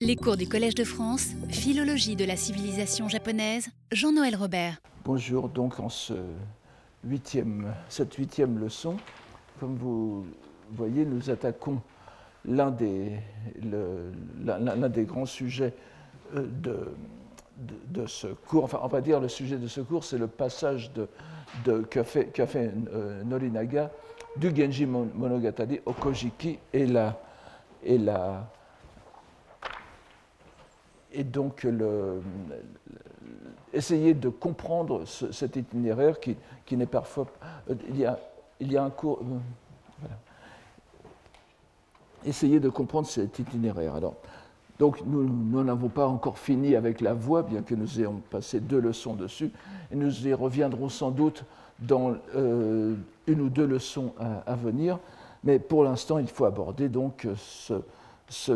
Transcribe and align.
Les 0.00 0.14
cours 0.14 0.36
du 0.36 0.48
Collège 0.48 0.76
de 0.76 0.84
France, 0.84 1.30
Philologie 1.48 2.14
de 2.14 2.24
la 2.24 2.36
civilisation 2.36 3.08
japonaise, 3.08 3.68
Jean-Noël 3.90 4.36
Robert. 4.36 4.76
Bonjour, 5.04 5.48
donc 5.48 5.80
en 5.80 5.88
ce 5.88 6.14
huitième, 7.02 7.74
cette 7.88 8.14
huitième 8.14 8.60
leçon, 8.60 8.96
comme 9.58 9.74
vous 9.74 10.24
voyez, 10.70 11.04
nous 11.04 11.30
attaquons 11.30 11.82
l'un 12.44 12.70
des, 12.70 13.10
des 13.60 15.04
grands 15.04 15.26
sujets 15.26 15.74
euh, 16.36 16.46
de, 16.62 16.94
de, 17.88 18.06
ce 18.06 18.28
cours. 18.28 18.62
Enfin, 18.62 18.78
on 18.84 18.86
va 18.86 19.00
dire 19.00 19.18
le 19.18 19.28
sujet 19.28 19.56
de 19.56 19.66
ce 19.66 19.80
cours, 19.80 20.04
c'est 20.04 20.18
le 20.18 20.28
passage 20.28 20.92
de, 20.92 21.08
de, 21.64 21.84
fait, 22.04 22.30
fait, 22.46 22.72
euh, 22.92 23.24
Norinaga 23.24 23.90
du 24.36 24.54
Genji 24.54 24.86
Mon- 24.86 25.10
Monogatari 25.12 25.80
au 25.84 25.92
Kojiki 25.92 26.60
et 26.72 26.86
la, 26.86 27.20
et 27.82 27.98
la, 27.98 28.48
et 31.12 31.24
donc 31.24 31.66
essayer 33.72 34.14
de 34.14 34.28
comprendre 34.28 35.04
ce- 35.04 35.32
cet 35.32 35.56
itinéraire 35.56 36.20
qui, 36.20 36.36
qui 36.66 36.76
n'est 36.76 36.86
parfois. 36.86 37.26
euh, 37.70 37.74
il, 37.88 37.98
y 37.98 38.04
a, 38.06 38.18
il 38.60 38.72
y 38.72 38.76
a 38.76 38.84
un 38.84 38.90
cours. 38.90 39.20
euh. 39.22 40.06
Essayer 42.24 42.58
de 42.60 42.68
comprendre 42.68 43.06
cet 43.06 43.38
itinéraire. 43.38 43.94
Alors, 43.94 44.14
donc, 44.78 45.00
nous 45.06 45.22
nous 45.24 45.62
n'avons 45.64 45.88
pas 45.88 46.06
encore 46.06 46.38
fini 46.38 46.74
avec 46.76 47.00
la 47.00 47.14
voix, 47.14 47.42
bien 47.42 47.62
que 47.62 47.74
nous 47.74 48.00
ayons 48.00 48.20
passé 48.30 48.60
deux 48.60 48.80
leçons 48.80 49.14
dessus, 49.14 49.50
et 49.90 49.96
nous 49.96 50.26
y 50.26 50.34
reviendrons 50.34 50.88
sans 50.88 51.10
doute 51.10 51.44
dans 51.78 52.14
euh, 52.34 52.96
une 53.28 53.40
ou 53.40 53.48
deux 53.48 53.66
leçons 53.66 54.12
à, 54.18 54.38
à 54.50 54.54
venir. 54.56 54.98
Mais 55.44 55.58
pour 55.60 55.84
l'instant, 55.84 56.18
il 56.18 56.26
faut 56.28 56.44
aborder 56.44 56.88
donc 56.88 57.26
ce, 57.36 57.74
ce 58.28 58.52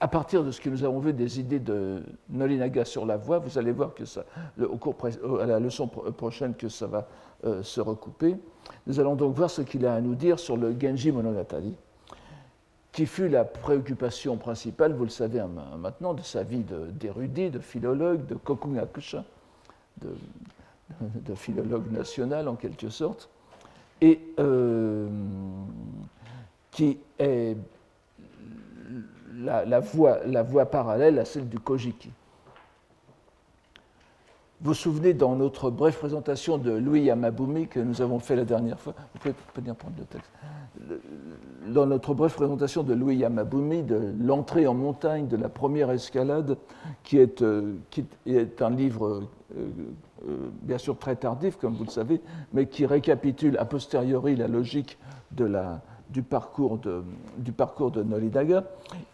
à 0.00 0.08
partir 0.08 0.44
de 0.44 0.50
ce 0.50 0.60
que 0.60 0.68
nous 0.68 0.84
avons 0.84 0.98
vu 0.98 1.14
des 1.14 1.40
idées 1.40 1.58
de 1.58 2.02
Nolinaga 2.28 2.84
sur 2.84 3.06
la 3.06 3.16
voix, 3.16 3.38
vous 3.38 3.56
allez 3.56 3.72
voir 3.72 3.94
que 3.94 4.04
ça, 4.04 4.26
au 4.60 4.76
cours 4.76 4.96
pré- 4.96 5.18
à 5.40 5.46
la 5.46 5.58
leçon 5.58 5.88
pro- 5.88 6.12
prochaine 6.12 6.54
que 6.54 6.68
ça 6.68 6.86
va 6.86 7.08
euh, 7.46 7.62
se 7.62 7.80
recouper. 7.80 8.36
Nous 8.86 9.00
allons 9.00 9.14
donc 9.14 9.34
voir 9.34 9.48
ce 9.48 9.62
qu'il 9.62 9.86
a 9.86 9.94
à 9.94 10.00
nous 10.02 10.14
dire 10.14 10.38
sur 10.38 10.58
le 10.58 10.78
Genji 10.78 11.10
Monogatari, 11.10 11.74
qui 12.92 13.06
fut 13.06 13.28
la 13.30 13.44
préoccupation 13.44 14.36
principale, 14.36 14.92
vous 14.92 15.04
le 15.04 15.10
savez 15.10 15.40
hein, 15.40 15.48
maintenant, 15.78 16.12
de 16.12 16.20
sa 16.20 16.42
vie 16.42 16.62
d'érudit, 16.90 17.48
de, 17.48 17.60
philologue, 17.60 18.26
de 18.26 18.34
kokugakusha, 18.34 19.24
de, 20.02 21.34
philologue 21.34 21.90
national 21.90 22.46
en 22.46 22.56
quelque 22.56 22.90
sorte, 22.90 23.30
et 24.02 24.20
euh, 24.38 25.08
qui 26.70 26.98
est 27.18 27.56
la, 29.42 29.80
voie, 29.80 30.18
la 30.26 30.42
voie 30.42 30.66
parallèle 30.66 31.18
à 31.18 31.24
celle 31.24 31.48
du 31.48 31.58
Kojiki. 31.58 32.10
Vous 34.60 34.70
vous 34.70 34.74
souvenez, 34.74 35.12
dans 35.12 35.36
notre 35.36 35.70
brève 35.70 35.96
présentation 35.98 36.56
de 36.56 36.70
Louis 36.70 37.02
Yamabumi 37.02 37.66
que 37.66 37.80
nous 37.80 38.00
avons 38.00 38.18
fait 38.18 38.36
la 38.36 38.44
dernière 38.44 38.80
fois, 38.80 38.94
vous 39.12 39.20
pouvez 39.20 39.34
venir 39.56 39.74
prendre 39.74 39.96
le 39.98 40.04
texte, 40.04 40.30
dans 41.68 41.86
notre 41.86 42.14
brève 42.14 42.32
présentation 42.32 42.82
de 42.82 42.94
Louis 42.94 43.16
Yamabumi, 43.16 43.82
de 43.82 44.14
l'entrée 44.20 44.66
en 44.66 44.74
montagne 44.74 45.26
de 45.26 45.36
la 45.36 45.48
première 45.48 45.90
escalade, 45.90 46.56
qui 47.02 47.18
est, 47.18 47.42
euh, 47.42 47.74
qui 47.90 48.06
est 48.26 48.62
un 48.62 48.70
livre 48.70 49.22
euh, 49.56 49.68
euh, 50.28 50.36
bien 50.62 50.78
sûr 50.78 50.96
très 50.96 51.16
tardif, 51.16 51.56
comme 51.56 51.74
vous 51.74 51.84
le 51.84 51.90
savez, 51.90 52.20
mais 52.52 52.66
qui 52.66 52.86
récapitule 52.86 53.58
a 53.58 53.66
posteriori 53.66 54.36
la 54.36 54.48
logique 54.48 54.98
de 55.32 55.44
la, 55.44 55.82
du, 56.10 56.22
parcours 56.22 56.78
de, 56.78 57.02
du 57.38 57.52
parcours 57.52 57.90
de 57.90 58.02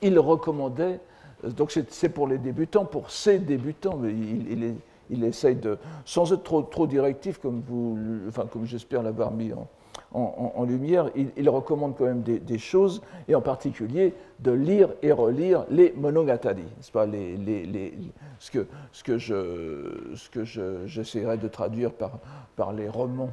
il 0.02 0.19
recommandait, 0.19 1.00
euh, 1.44 1.50
donc 1.50 1.70
c'est 1.72 2.08
pour 2.08 2.27
les 2.28 2.38
débutants, 2.38 2.84
pour 2.84 3.10
ces 3.10 3.38
débutants, 3.38 3.97
mais 3.97 4.12
il, 4.12 4.52
il 5.10 5.24
essaye 5.24 5.56
de, 5.56 5.78
sans 6.05 6.32
être 6.32 6.42
trop, 6.42 6.62
trop 6.62 6.86
directif, 6.86 7.38
comme, 7.38 7.62
enfin, 8.28 8.47
comme 8.47 8.64
j'espère 8.66 9.02
l'avoir 9.02 9.31
mis 9.32 9.53
en, 9.53 9.66
en- 10.12 10.53
lumière, 10.64 11.09
il, 11.14 11.31
recommande 11.48 11.94
quand 11.97 12.04
même 12.04 12.22
des, 12.22 12.38
choses, 12.59 13.00
et 13.28 13.34
en 13.34 13.41
particulier 13.41 14.12
de 14.41 14.50
lire 14.50 14.88
et 15.03 15.12
relire 15.12 15.64
les 15.70 15.93
monogatari, 15.97 16.62
n'est-ce 16.62 16.91
pas, 16.93 17.06
les, 17.06 17.37
les- 17.37 17.64
les- 17.66 17.94
ce 18.38 18.50
que, 18.50 18.66
ce 18.93 19.04
que 19.04 19.19
je- 19.19 20.14
ce 20.16 20.28
que 20.31 20.44
je- 20.44 20.87
j'essaierai 20.87 21.37
de 21.38 21.47
traduire 21.48 21.93
par, 21.93 22.19
par 22.56 22.72
les 22.72 22.88
romans, 22.88 23.31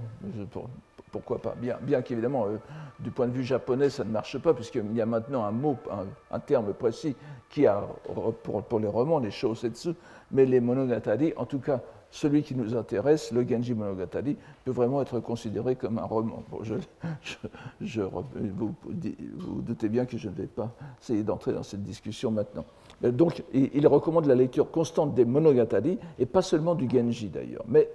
pourquoi 1.12 1.41
pas, 1.41 1.56
bien, 1.56 2.01
qu'évidemment, 2.01 2.47
euh, 2.47 2.57
du 3.00 3.12
point 3.12 3.28
de 3.28 3.31
vue 3.31 3.44
japonais, 3.44 3.90
ça 3.90 4.03
ne 4.03 4.12
marche 4.12 4.38
pas, 4.40 4.53
puisqu'il 4.53 4.94
y 4.94 5.01
a 5.01 5.06
maintenant 5.06 5.45
un 5.45 5.51
mot, 5.51 5.78
un, 6.31 6.40
terme 6.40 6.73
précis 6.73 7.16
qui 7.50 7.66
a, 7.66 7.81
pour, 8.44 8.79
les 8.79 8.88
romans, 8.88 9.19
les 9.19 9.31
shosetsu, 9.31 9.94
mais 10.31 10.45
les 10.45 10.59
monogatari, 10.59 11.34
en 11.38 11.45
tout 11.45 11.59
cas, 11.59 11.81
celui 12.09 12.41
qui 12.44 12.56
nous 12.56 12.75
intéresse, 12.75 13.31
le 13.31 13.47
Genji 13.47 13.73
Monogatari, 13.73 14.38
peut 14.63 14.72
vraiment 14.72 15.01
être 15.01 15.19
considéré 15.19 15.75
comme 15.75 15.97
un 16.00 16.06
roman. 16.06 16.44
Je- 17.81 18.01
vous, 18.01 18.74
vous 19.38 19.62
doutez 19.62 19.89
bien 19.89 20.06
que 20.06 20.18
je 20.18 20.29
ne 20.29 20.34
vais 20.34 20.47
pas 20.47 20.72
essayer 21.01 21.24
d'entrer 21.24 21.53
dans 21.53 21.63
cette 21.63 21.84
discussion 21.84 22.31
maintenant. 22.31 22.66
Mais 23.02 23.12
Donc, 23.12 23.44
il 23.53 23.85
recommande 23.88 24.25
la 24.25 24.35
lecture 24.35 24.72
constante 24.72 25.13
des 25.13 25.25
Monogatari, 25.25 26.00
et 26.18 26.25
pas 26.25 26.41
seulement 26.41 26.75
du 26.75 26.90
Genji 26.90 27.30
d'ailleurs. 27.30 27.63
Mais 27.68 27.90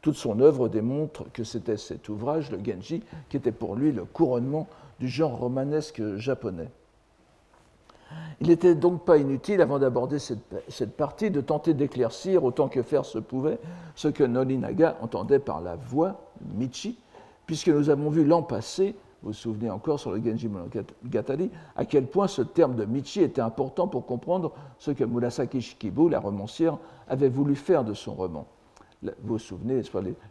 toute 0.00 0.14
son 0.14 0.40
œuvre 0.40 0.68
démontre 0.68 1.24
que 1.32 1.44
c'était 1.44 1.76
cet 1.76 2.08
ouvrage, 2.08 2.50
le 2.50 2.58
Genji, 2.64 3.02
qui 3.28 3.36
était 3.36 3.52
pour 3.52 3.74
lui 3.74 3.90
le 3.92 4.04
couronnement 4.04 4.68
du 5.00 5.08
genre 5.08 5.36
romanesque 5.38 6.02
japonais. 6.16 6.70
Il 8.40 8.48
n'était 8.48 8.76
donc 8.76 9.04
pas 9.04 9.18
inutile, 9.18 9.60
avant 9.60 9.80
d'aborder 9.80 10.18
cette, 10.20 10.38
cette 10.68 10.96
partie, 10.96 11.30
de 11.30 11.40
tenter 11.40 11.74
d'éclaircir, 11.74 12.44
autant 12.44 12.68
que 12.68 12.82
faire 12.82 13.04
se 13.04 13.18
pouvait, 13.18 13.58
ce 13.96 14.08
que 14.08 14.22
Nolinaga 14.22 14.96
entendait 15.02 15.40
par 15.40 15.60
la 15.60 15.74
voix, 15.74 16.20
Michi, 16.54 16.96
puisque 17.46 17.68
nous 17.68 17.90
avons 17.90 18.08
vu 18.08 18.24
l'an 18.24 18.42
passé, 18.42 18.94
vous 19.22 19.28
vous 19.30 19.32
souvenez 19.32 19.68
encore 19.70 19.98
sur 19.98 20.12
le 20.12 20.22
Genji 20.22 20.48
Monogatari, 20.48 21.50
à 21.74 21.84
quel 21.84 22.06
point 22.06 22.28
ce 22.28 22.42
terme 22.42 22.76
de 22.76 22.84
Michi 22.84 23.20
était 23.22 23.40
important 23.40 23.88
pour 23.88 24.06
comprendre 24.06 24.52
ce 24.78 24.92
que 24.92 25.02
Murasaki 25.04 25.60
Shikibu, 25.60 26.08
la 26.08 26.20
romancière, 26.20 26.78
avait 27.08 27.28
voulu 27.28 27.56
faire 27.56 27.84
de 27.84 27.94
son 27.94 28.14
roman. 28.14 28.46
Vous 29.02 29.10
vous 29.24 29.38
souvenez, 29.38 29.82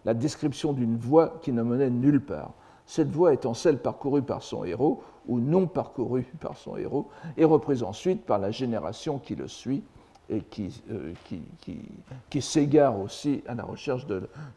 la 0.06 0.14
description 0.14 0.74
d'une 0.74 0.97
voie 0.97 1.38
qui 1.42 1.52
ne 1.52 1.64
menait 1.64 1.90
nulle 1.90 2.22
part. 2.22 2.52
Cette 2.86 3.09
voie 3.12 3.34
étant 3.34 3.53
celle 3.53 3.80
parcourue 3.80 4.22
par 4.22 4.42
son 4.42 4.64
héros, 4.64 5.03
ou 5.28 5.40
non 5.40 5.68
parcourue 5.68 6.26
par 6.40 6.56
son 6.58 6.78
héros, 6.78 7.08
et 7.36 7.44
reprise 7.44 7.84
ensuite 7.84 8.26
par 8.26 8.40
la 8.40 8.52
génération 8.52 9.20
qui 9.20 9.36
le 9.36 9.47
suit 9.50 9.84
et 10.30 10.42
qui, 10.42 10.81
euh, 10.92 11.14
qui, 11.26 11.42
qui- 12.30 12.42
s'égare 12.42 13.00
aussi 13.00 13.44
à 13.47 13.56
la 13.56 13.64
recherche 13.64 14.06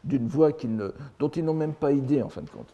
d'une 0.03 0.27
voie 0.27 0.51
ne- 0.63 0.91
dont 1.19 1.29
ils 1.29 1.43
n'ont 1.43 1.53
même 1.53 1.73
pas 1.73 1.91
idée 1.91 2.21
en 2.21 2.29
fin 2.29 2.41
de 2.41 2.49
compte. 2.49 2.73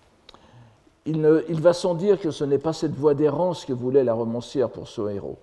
Il, 1.08 1.62
va 1.62 1.72
sans 1.72 1.96
dire 1.96 2.20
que 2.20 2.32
ce 2.32 2.44
n'est 2.44 2.58
pas 2.58 2.74
cette 2.74 2.94
voie 2.94 3.14
d'errance 3.14 3.64
que 3.64 3.72
voulait 3.72 4.04
la 4.04 4.14
romancière 4.14 4.70
pour 4.70 4.90
son 4.90 5.08
héros. 5.08 5.38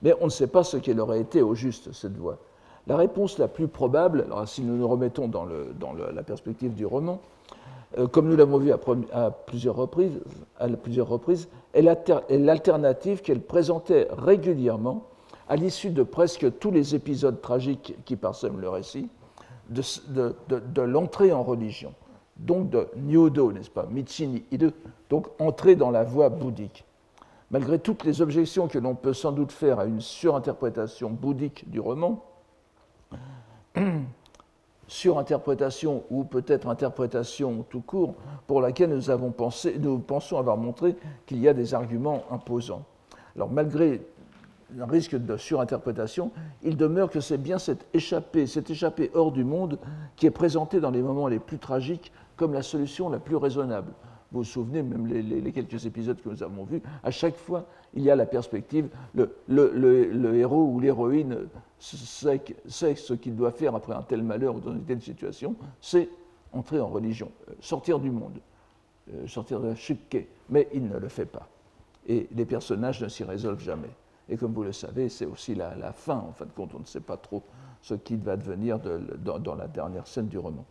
Mais 0.00 0.14
on 0.22 0.24
ne 0.24 0.30
sait 0.30 0.46
pas 0.46 0.64
ce 0.64 0.78
qu'elle 0.78 1.00
aurait 1.00 1.20
été 1.20 1.42
au 1.42 1.54
juste, 1.54 1.92
cette 1.92 2.16
voie. 2.16 2.38
La 2.86 2.96
réponse 2.96 3.36
la 3.38 3.46
plus 3.46 3.68
probable, 3.68 4.22
alors 4.22 4.48
si 4.48 4.62
nous 4.62 4.74
nous 4.74 4.88
remettons 4.88 5.28
dans, 5.28 5.44
la 5.44 6.22
perspective 6.22 6.74
du 6.74 6.86
roman, 6.86 7.20
euh, 7.98 8.06
comme 8.08 8.28
nous 8.30 8.36
l'avons 8.36 8.56
vu 8.56 8.72
à, 8.72 9.30
plusieurs 9.30 9.76
reprises, 9.76 10.18
est 11.74 11.82
l'alter- 11.82 12.24
est 12.30 12.38
l'alternative 12.38 13.20
qu'elle 13.20 13.42
présentait 13.42 14.08
régulièrement 14.10 15.04
à 15.46 15.56
l'issue 15.56 15.90
de 15.90 16.02
presque 16.02 16.58
tous 16.58 16.70
les 16.70 16.94
épisodes 16.94 17.40
tragiques 17.42 17.94
qui 18.06 18.16
parsèment 18.16 18.60
le 18.60 18.70
récit, 18.70 19.10
de 19.68 20.82
l'entrée 20.82 21.32
en 21.32 21.42
religion, 21.42 21.92
donc 22.36 22.70
de 22.70 22.88
Nyodo, 22.96 23.52
n'est-ce 23.52 23.70
pas, 23.70 23.86
Michini 23.90 24.44
Ide, 24.50 24.72
donc 25.12 25.26
entrer 25.38 25.76
dans 25.76 25.90
la 25.90 26.04
voie 26.04 26.30
bouddhique. 26.30 26.86
Malgré 27.50 27.78
toutes 27.78 28.04
les 28.04 28.22
objections 28.22 28.66
que 28.66 28.78
l'on 28.78 28.94
peut 28.94 29.12
sans 29.12 29.30
doute 29.30 29.52
faire 29.52 29.78
à 29.78 29.84
une 29.84 30.00
surinterprétation 30.00 31.10
bouddhique 31.10 31.68
du 31.70 31.80
roman, 31.80 32.24
surinterprétation 34.88 36.04
ou 36.08 36.24
peut-être 36.24 36.66
interprétation 36.66 37.62
tout 37.68 37.82
court 37.82 38.14
pour 38.46 38.62
laquelle 38.62 38.88
nous, 38.88 39.10
avons 39.10 39.32
pensé, 39.32 39.76
nous 39.78 39.98
pensons 39.98 40.38
avoir 40.38 40.56
montré 40.56 40.96
qu'il 41.26 41.40
y 41.40 41.48
a 41.48 41.52
des 41.52 41.74
arguments 41.74 42.24
imposants. 42.30 42.86
Alors 43.36 43.50
malgré 43.50 44.00
un 44.80 44.86
risque 44.86 45.16
de 45.16 45.36
surinterprétation, 45.36 46.30
il 46.62 46.78
demeure 46.78 47.10
que 47.10 47.20
c'est 47.20 47.36
bien 47.36 47.58
cette 47.58 47.86
échappée, 47.92 48.46
cette 48.46 48.70
échappée 48.70 49.10
hors 49.12 49.30
du 49.30 49.44
monde 49.44 49.78
qui 50.16 50.24
est 50.24 50.30
présentée 50.30 50.80
dans 50.80 50.90
les 50.90 51.02
moments 51.02 51.28
les 51.28 51.38
plus 51.38 51.58
tragiques 51.58 52.12
comme 52.34 52.54
la 52.54 52.62
solution 52.62 53.10
la 53.10 53.18
plus 53.18 53.36
raisonnable. 53.36 53.92
Vous 54.32 54.38
vous 54.38 54.44
souvenez, 54.44 54.82
même 54.82 55.06
les, 55.06 55.52
quelques 55.52 55.84
épisodes 55.84 56.20
que 56.20 56.28
nous 56.30 56.42
avons 56.42 56.64
vus, 56.64 56.80
à 57.02 57.10
chaque 57.10 57.36
fois, 57.36 57.66
il 57.92 58.02
y 58.02 58.10
a 58.10 58.16
la 58.16 58.24
perspective, 58.24 58.88
le, 59.14 59.34
le- 59.46 59.70
le- 60.10 60.34
héros 60.36 60.64
ou 60.64 60.80
l'héroïne 60.80 61.36
sait, 61.78 62.40
sait 62.66 62.94
ce 62.94 63.12
qu'il 63.12 63.36
doit 63.36 63.50
faire 63.52 63.74
après 63.74 63.92
un 63.94 64.02
tel 64.02 64.22
malheur 64.22 64.56
ou 64.56 64.60
dans 64.60 64.72
une 64.72 64.84
telle 64.84 65.02
situation, 65.02 65.54
c'est 65.80 66.08
entrer 66.52 66.80
en 66.80 66.88
religion, 66.88 67.30
euh, 67.50 67.52
sortir 67.60 67.98
du 67.98 68.10
monde, 68.10 68.38
euh, 69.12 69.26
sortir 69.26 69.60
de 69.60 69.68
la 69.68 69.74
chukke, 69.74 70.26
mais 70.48 70.68
il 70.72 70.88
ne 70.88 70.98
le 70.98 71.08
fait 71.08 71.26
pas. 71.26 71.48
Et 72.06 72.26
les 72.34 72.46
personnages 72.46 73.02
ne 73.02 73.08
s'y 73.08 73.24
résolvent 73.24 73.60
jamais. 73.62 73.90
Et 74.28 74.36
comme 74.36 74.52
vous 74.54 74.62
le 74.64 74.72
savez, 74.72 75.08
c'est 75.08 75.26
aussi 75.26 75.54
la, 75.54 75.92
fin, 75.92 76.16
en 76.16 76.32
fin 76.32 76.46
de 76.46 76.50
compte, 76.52 76.74
on 76.74 76.80
ne 76.80 76.84
sait 76.84 77.00
pas 77.00 77.16
trop 77.16 77.42
ce 77.82 77.94
qui 77.94 78.16
va 78.16 78.36
devenir 78.36 78.78
dans, 78.78 79.54
la 79.54 79.68
dernière 79.68 80.06
scène 80.06 80.28
du 80.28 80.38
roman. 80.38 80.64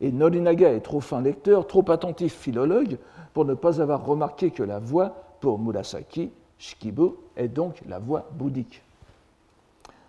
Et 0.00 0.12
Norinaga 0.12 0.72
est 0.72 0.80
trop 0.80 1.00
fin 1.00 1.20
lecteur, 1.20 1.66
trop 1.66 1.88
attentif 1.90 2.34
philologue, 2.34 2.98
pour 3.32 3.44
ne 3.44 3.54
pas 3.54 3.80
avoir 3.80 4.04
remarqué 4.04 4.50
que 4.50 4.62
la 4.62 4.78
voix, 4.78 5.14
pour 5.40 5.58
Murasaki, 5.58 6.30
Shikibu, 6.58 7.10
est 7.36 7.48
donc 7.48 7.82
la 7.88 7.98
voix 7.98 8.28
bouddhique. 8.32 8.82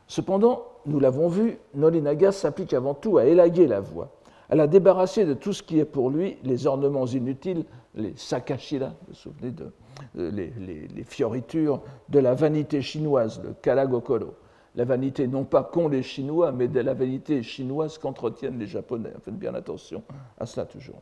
Cependant, 0.08 0.64
nous 0.86 1.00
l'avons 1.00 1.28
vu, 1.28 1.58
Norinaga 1.74 2.32
s'applique 2.32 2.74
avant 2.74 2.94
tout 2.94 3.18
à 3.18 3.26
élaguer 3.26 3.68
la 3.68 3.80
voix, 3.80 4.10
à 4.50 4.56
la 4.56 4.68
débarrasser 4.68 5.26
de 5.26 5.34
tout 5.34 5.54
ce 5.54 5.64
qui 5.64 5.80
est 5.80 5.86
pour 5.86 6.10
lui 6.10 6.38
les 6.44 6.68
ornements 6.68 7.08
inutiles, 7.08 7.66
les 7.96 8.14
sakashira, 8.16 8.88
vous 8.88 8.94
vous 9.10 9.14
souvenez 9.14 9.52
de, 9.52 9.72
euh, 10.18 10.32
les, 10.32 11.04
fioritures 11.04 11.82
de 12.10 12.20
la 12.20 12.34
vanité 12.34 12.82
chinoise, 12.82 13.42
le 13.44 13.54
kalagokoro. 13.62 14.34
La 14.76 14.86
vanité 14.86 15.28
non 15.28 15.44
pas 15.44 15.64
qu'ont 15.64 15.88
les 15.88 16.04
Chinois, 16.04 16.52
mais 16.52 16.68
de 16.68 16.80
la 16.80 16.94
vanité 16.94 17.44
chinoise 17.44 17.98
qu'entretiennent 17.98 18.60
les 18.60 18.68
Japonais. 18.68 19.14
Faites 19.24 19.38
bien 19.38 19.56
attention 19.56 20.04
à 20.40 20.46
cela 20.46 20.66
toujours. 20.66 21.02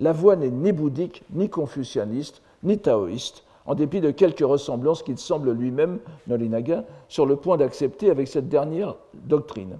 La 0.00 0.12
voix 0.12 0.34
n'est 0.34 0.50
ni 0.50 0.72
bouddhique, 0.72 1.22
ni 1.30 1.48
confucianiste, 1.48 2.42
ni 2.64 2.78
taoïste, 2.78 3.44
en 3.66 3.74
dépit 3.74 4.00
de 4.00 4.10
quelques 4.10 4.40
ressemblances 4.40 5.02
qu'il 5.02 5.18
semble 5.18 5.52
lui-même, 5.52 6.00
Norinaga, 6.26 6.84
sur 7.08 7.24
le 7.24 7.36
point 7.36 7.56
d'accepter 7.56 8.10
avec 8.10 8.28
cette 8.28 8.48
dernière 8.48 8.96
doctrine. 9.14 9.78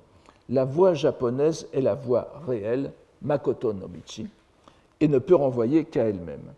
La 0.49 0.65
voix 0.65 0.95
japonaise 0.95 1.67
est 1.73 1.81
la 1.81 1.95
voix 1.95 2.41
réelle, 2.47 2.93
Makoto 3.23 3.73
no 3.73 3.89
Michi, 3.89 4.29
et 5.01 5.09
ne 5.09 5.19
peut 5.19 5.35
renvoyer 5.35 5.85
qu'à 5.85 6.05
elle-même 6.05 6.53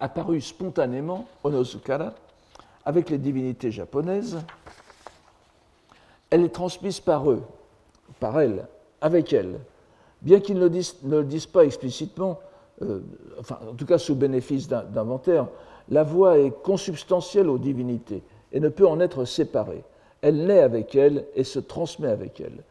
apparue 0.00 0.40
spontanément, 0.40 1.26
Onozukara, 1.44 2.14
avec 2.84 3.10
les 3.10 3.18
divinités 3.18 3.70
japonaises. 3.70 4.38
Elle 6.30 6.44
est 6.44 6.54
transmise 6.54 7.00
par 7.00 7.30
eux, 7.30 7.42
par 8.20 8.40
elles, 8.40 8.66
avec 9.00 9.32
elles. 9.32 9.58
Bien 10.22 10.40
qu'ils 10.40 10.58
ne, 10.58 10.68
le 10.68 11.24
disent 11.24 11.46
pas 11.46 11.64
explicitement, 11.64 12.40
euh, 12.82 13.00
en 13.50 13.74
tout 13.74 13.86
cas 13.86 13.98
sous 13.98 14.14
bénéfice 14.14 14.68
d'inventaire, 14.68 15.48
la 15.88 16.02
voix 16.02 16.38
est 16.38 16.50
consubstantielle 16.62 17.48
aux 17.48 17.58
divinités 17.58 18.22
et 18.52 18.60
ne 18.60 18.68
peut 18.68 18.86
en 18.86 19.00
être 19.00 19.24
séparée. 19.24 19.84
Elle 20.20 20.46
naît 20.46 20.60
avec 20.60 20.94
elles 20.94 21.24
et 21.34 21.44
se 21.44 21.58
transmet 21.58 22.08
avec 22.08 22.40
elles. 22.40 22.64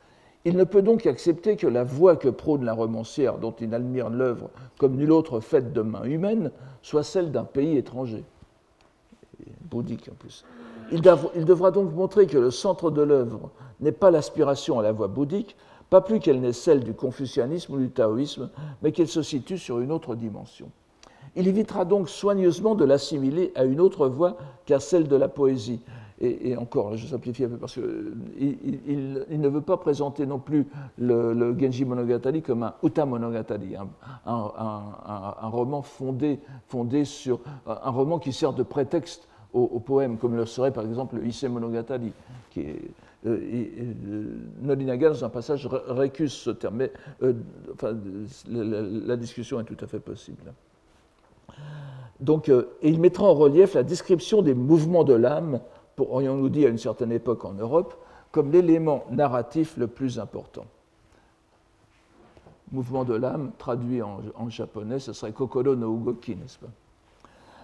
Il 0.46 0.56
ne 0.56 0.64
peut 0.64 0.82
donc 0.82 1.06
accepter 1.06 1.56
que 1.56 1.68
la 1.68 1.84
voix 1.84 2.16
que 2.16 2.30
prône 2.30 2.64
la 2.64 2.74
romancière, 2.74 3.38
dont 3.38 3.54
il 3.60 3.74
admire 3.74 4.10
l'œuvre 4.10 4.50
comme 4.78 4.96
nulle 4.96 5.12
autre 5.12 5.40
faite 5.40 5.74
de 5.74 5.82
main 5.82 6.04
humaine, 6.04 6.52
soit 6.82 7.04
celle 7.04 7.32
d'un 7.32 7.44
pays 7.44 7.78
étranger, 7.78 8.24
bouddhique 9.62 10.10
en 10.10 10.16
plus. 10.16 10.46
Il, 10.92 11.02
devra 11.02 11.72
donc 11.72 11.94
montrer 11.94 12.28
que 12.28 12.38
le 12.38 12.52
centre 12.52 12.92
de 12.92 13.02
l'œuvre 13.02 13.52
n'est 13.80 13.92
pas 13.92 14.12
l'aspiration 14.12 14.80
à 14.80 14.84
la 14.84 14.92
voix 14.92 15.08
bouddhique, 15.08 15.56
pas 15.90 16.02
plus 16.02 16.20
qu'elle 16.20 16.42
n'est 16.42 16.54
celle 16.54 16.84
du 16.84 16.94
confucianisme 16.94 17.74
ou 17.74 17.78
du 17.78 17.90
taoïsme, 17.90 18.50
mais 18.82 18.92
qu'elle 18.92 19.08
se 19.08 19.22
situe 19.22 19.58
sur 19.58 19.80
une 19.80 19.92
autre 19.92 20.16
dimension. 20.16 20.70
Il 21.36 21.48
évitera 21.48 21.86
donc 21.86 22.10
soigneusement 22.10 22.76
de 22.76 22.84
l'assimiler 22.86 23.52
à 23.56 23.64
une 23.64 23.80
autre 23.80 24.08
voix 24.08 24.38
qu'à 24.66 24.80
celle 24.80 25.08
de 25.08 25.16
la 25.16 25.28
poésie, 25.28 25.82
et, 26.20 26.58
encore, 26.58 26.98
je 26.98 27.06
simplifie 27.06 27.44
un 27.44 27.50
peu 27.50 27.58
parce 27.58 27.74
qu'il 27.74 28.16
il, 29.30 29.40
ne 29.40 29.48
veut 29.48 29.62
pas 29.62 29.78
présenter 29.78 30.26
non 30.26 30.40
plus 30.40 30.66
le, 30.98 31.56
Genji 31.60 31.86
Monogatari 31.86 32.42
comme 32.42 32.64
un 32.64 32.74
Uta 32.82 33.06
Monogatari, 33.06 33.76
un, 34.26 35.50
roman 35.50 35.84
fondé, 35.84 36.40
sur 37.04 37.40
un 37.68 37.92
roman 37.92 38.18
qui 38.18 38.34
sert 38.34 38.54
de 38.54 38.64
prétexte 38.64 39.28
au, 39.54 39.80
poème, 39.80 40.18
comme 40.18 40.36
le 40.36 40.46
serait 40.46 40.72
par 40.72 40.86
exemple 40.86 41.16
le 41.16 41.26
Ise 41.26 41.44
Monogatari, 41.46 42.12
qui 42.52 42.62
est, 42.62 42.82
euh, 43.26 43.40
euh, 44.08 45.06
dans 45.10 45.26
un 45.26 45.30
passage, 45.30 45.68
récuse 45.88 46.34
ce 46.34 46.52
terme, 46.52 46.76
mais 46.76 46.92
euh, 47.24 47.34
enfin, 47.74 47.96
la, 48.48 49.16
discussion 49.16 49.60
est 49.60 49.64
tout 49.64 49.78
à 49.84 49.88
fait 49.88 50.00
possible. 50.00 50.54
Donc, 52.20 52.50
et 52.50 52.64
il 52.84 53.00
mettra 53.00 53.26
en 53.26 53.34
relief 53.34 53.74
la 53.74 53.84
description 53.84 54.42
des 54.42 54.54
mouvements 54.54 55.04
de 55.04 55.14
l'âme 55.14 55.60
aurions-nous 56.04 56.50
dit 56.50 56.66
à 56.66 56.70
une 56.70 56.78
certaine 56.78 57.12
époque 57.12 57.46
en 57.46 57.54
Europe, 57.54 57.96
comme 58.32 58.52
l'élément 58.52 59.06
narratif 59.10 59.78
le 59.78 59.88
plus 59.88 60.20
important. 60.20 60.66
Mouvement 62.72 63.06
de 63.06 63.16
l'âme, 63.16 63.52
traduit 63.58 64.02
en, 64.02 64.50
japonais, 64.50 65.00
ce 65.00 65.14
serait 65.14 65.32
Kokoro 65.32 65.76
no 65.76 65.96
Ugoki, 65.96 66.36
n'est-ce 66.36 66.60
pas? 66.60 66.68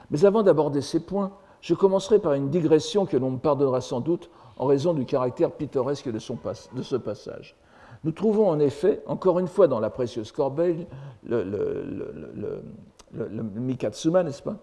Mais 0.09 0.23
avant 0.25 0.43
d'aborder 0.43 0.81
ces 0.81 1.01
points, 1.01 1.31
je 1.63 1.73
commencerai 1.73 2.19
par 2.19 2.33
une 2.33 2.49
digression 2.49 3.05
que 3.05 3.15
l'on 3.15 3.31
me 3.31 3.37
pardonnera 3.37 3.79
sans 3.79 4.01
doute 4.01 4.29
en 4.57 4.65
raison 4.65 4.93
du 4.93 5.05
caractère 5.05 5.49
pittoresque 5.49 6.11
de, 6.11 6.19
ce 6.19 6.95
passage. 6.97 7.55
Nous 8.03 8.11
trouvons 8.11 8.49
en 8.49 8.59
effet, 8.59 9.01
encore 9.07 9.39
une 9.39 9.47
fois 9.47 9.67
dans 9.69 9.79
la 9.79 9.89
précieuse 9.89 10.33
corbeille, 10.33 10.85
le, 11.25 12.61
Mikatsuma, 13.13 14.23
n'est-ce 14.23 14.43
pas? 14.43 14.57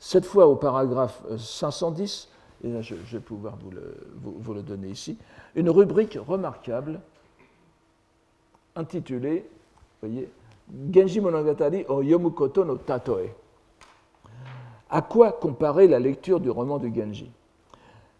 Cette 0.00 0.24
fois 0.24 0.48
au 0.48 0.56
paragraphe 0.56 1.22
510, 1.38 2.28
et 2.64 2.72
là 2.72 2.82
je, 2.82 2.96
vais 2.96 3.20
pouvoir 3.20 3.56
vous 3.62 3.70
le, 3.70 3.94
vous, 4.20 4.52
le, 4.52 4.62
donner 4.62 4.88
ici, 4.88 5.16
une 5.54 5.70
rubrique 5.70 6.18
remarquable 6.26 7.00
intitulée, 8.74 9.48
voyez, 10.02 10.28
Genji 10.92 11.20
Monogatari 11.20 11.84
o 11.88 12.02
Yomukoto 12.02 12.64
no 12.64 12.76
Tatoe. 12.76 13.30
À 14.90 15.02
quoi 15.02 15.32
comparer 15.32 15.86
la 15.88 15.98
lecture 15.98 16.40
du 16.40 16.50
roman 16.50 16.78
de 16.78 16.88
Genji? 16.88 17.30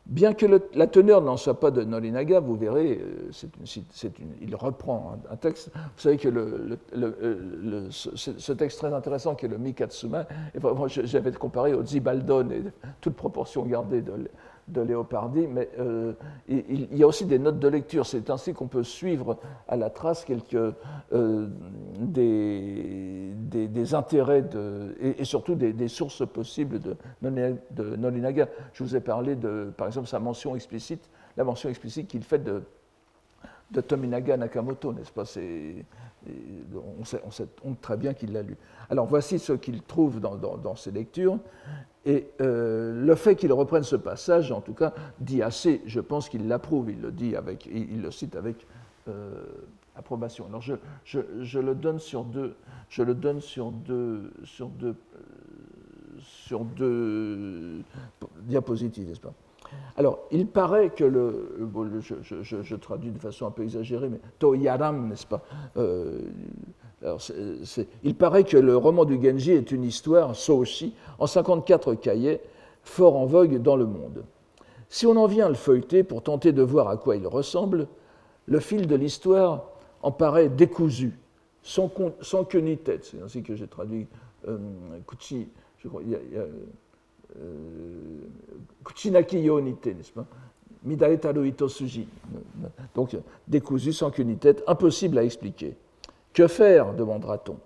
Bien 0.06 0.34
que 0.34 0.46
la 0.74 0.86
teneur 0.88 1.22
n'en 1.22 1.36
soit 1.36 1.60
pas 1.60 1.70
de 1.70 1.84
Norinaga, 1.84 2.40
vous 2.40 2.56
verrez, 2.56 3.00
euh, 3.00 3.30
il 4.40 4.56
reprend 4.56 5.16
un, 5.30 5.36
texte. 5.36 5.70
Vous 5.72 6.00
savez 6.00 6.16
que 6.16 6.28
ce, 7.90 8.52
texte 8.52 8.78
très 8.80 8.92
intéressant 8.92 9.36
qui 9.36 9.46
est 9.46 9.48
le 9.48 9.58
Mikatsuma, 9.58 10.26
j'avais 11.04 11.30
comparé 11.30 11.74
au 11.74 11.84
Zibaldon, 11.84 12.50
et 12.50 12.62
toute 13.00 13.14
proportion 13.14 13.64
gardée 13.64 14.02
de, 14.02 14.12
de 14.70 14.80
Léopardi, 14.80 15.46
mais 15.46 15.68
euh, 15.78 16.12
il, 16.48 16.96
y 16.96 17.02
a 17.02 17.06
aussi 17.06 17.24
des 17.26 17.38
notes 17.38 17.58
de 17.58 17.68
lecture. 17.68 18.06
C'est 18.06 18.30
ainsi 18.30 18.54
qu'on 18.54 18.68
peut 18.68 18.82
suivre 18.82 19.38
à 19.68 19.76
la 19.76 19.90
trace 19.90 20.24
quelques 20.24 20.74
euh, 21.12 21.46
des, 21.98 23.34
intérêts 23.94 24.42
de, 24.42 24.96
et, 25.00 25.24
surtout 25.24 25.54
des, 25.54 25.88
sources 25.88 26.26
possibles 26.26 26.78
de, 26.80 26.96
de, 27.22 27.96
Nolinaga. 27.96 28.48
Je 28.72 28.84
vous 28.84 28.96
ai 28.96 29.00
parlé 29.00 29.36
de, 29.36 29.72
par 29.76 29.86
exemple, 29.86 30.08
sa 30.08 30.18
mention 30.18 30.54
explicite, 30.54 31.10
la 31.36 31.44
mention 31.44 31.68
explicite 31.68 32.08
qu'il 32.08 32.22
fait 32.22 32.38
de, 32.38 32.62
de 33.70 33.80
Tominaga 33.80 34.36
Nakamoto, 34.36 34.92
n'est-ce 34.92 35.12
pas? 35.12 35.24
On 36.98 37.04
sait, 37.04 37.48
très 37.80 37.96
bien 37.96 38.14
qu'il 38.14 38.32
l'a 38.32 38.42
lu. 38.42 38.56
Alors 38.88 39.06
voici 39.06 39.38
ce 39.38 39.52
qu'il 39.52 39.82
trouve 39.82 40.20
dans, 40.20 40.76
ses 40.76 40.90
lectures. 40.90 41.38
Et 42.06 42.28
euh, 42.40 43.04
le 43.04 43.14
fait 43.14 43.36
qu'il 43.36 43.52
reprenne 43.52 43.82
ce 43.82 43.96
passage, 43.96 44.52
en 44.52 44.60
tout 44.60 44.72
cas, 44.72 44.94
dit 45.18 45.42
assez, 45.42 45.82
je 45.84 46.00
pense 46.00 46.28
qu'il 46.28 46.48
l'approuve, 46.48 46.90
il 46.90 47.00
le 47.00 47.12
dit 47.12 47.36
avec, 47.36 47.66
il, 47.66 48.00
le 48.00 48.10
cite 48.10 48.36
avec 48.36 48.66
euh, 49.08 49.44
approbation. 49.96 50.46
Alors 50.46 50.62
je, 50.62 50.74
je, 51.04 51.20
je, 51.40 51.58
le 51.58 51.74
donne 51.74 51.98
sur 51.98 52.24
deux, 52.24 52.56
je 52.88 53.02
le 53.02 53.14
donne 53.14 53.40
sur 53.40 53.70
deux, 53.70 54.32
sur 54.44 54.68
deux, 54.68 54.96
sur 56.20 56.64
deux 56.64 57.82
diapositives, 58.44 59.08
n'est-ce 59.08 59.20
pas? 59.20 59.34
Alors, 59.96 60.20
il 60.30 60.46
paraît 60.46 60.90
que 60.90 61.04
le. 61.04 61.68
je, 62.22 62.76
traduis 62.76 63.10
de 63.10 63.18
façon 63.18 63.46
un 63.46 63.50
peu 63.50 63.62
exagérée, 63.62 64.08
mais 64.08 64.20
Toyaram, 64.38 65.08
n'est-ce 65.08 65.26
pas 65.26 65.42
euh, 65.76 66.20
Il 68.02 68.14
paraît 68.14 68.44
que 68.44 68.56
le 68.56 68.76
roman 68.76 69.04
du 69.04 69.22
Genji 69.22 69.52
est 69.52 69.70
une 69.72 69.84
histoire, 69.84 70.34
Soshi, 70.36 70.94
en 71.18 71.26
54 71.26 71.94
cahiers, 71.94 72.40
fort 72.82 73.16
en 73.16 73.26
vogue 73.26 73.60
dans 73.60 73.76
le 73.76 73.84
monde. 73.84 74.24
Si 74.88 75.06
on 75.06 75.16
en 75.16 75.26
vient 75.26 75.46
à 75.46 75.50
le 75.50 75.54
feuilleter 75.54 76.02
pour 76.02 76.22
tenter 76.22 76.52
de 76.52 76.62
voir 76.62 76.88
à 76.88 76.96
quoi 76.96 77.16
il 77.16 77.26
ressemble, 77.26 77.86
le 78.46 78.58
fil 78.58 78.86
de 78.86 78.96
l'histoire 78.96 79.64
en 80.02 80.12
paraît 80.12 80.48
décousu, 80.48 81.18
sans, 81.62 81.92
sans 82.22 82.44
queue 82.44 82.60
ni 82.60 82.78
tête. 82.78 83.04
C'est 83.04 83.20
ainsi 83.22 83.42
que 83.42 83.54
j'ai 83.54 83.66
traduit 83.66 84.06
euh. 84.48 84.56
Je 85.78 85.88
crois, 85.88 86.02
y 86.02 86.14
a, 86.14 86.44
euh, 87.38 88.20
Kuchinaki 88.84 89.40
Yonite, 89.40 89.86
n'est-ce 89.86 90.12
pas? 90.12 90.26
Itosuji. 91.44 92.08
Donc, 92.94 93.16
décousu 93.46 93.92
sans 93.92 94.10
qu'une 94.10 94.38
tête, 94.38 94.62
impossible 94.66 95.18
à 95.18 95.24
expliquer. 95.24 95.76
Que 96.32 96.46
faire? 96.46 96.94
demandera-t-on. 96.94 97.56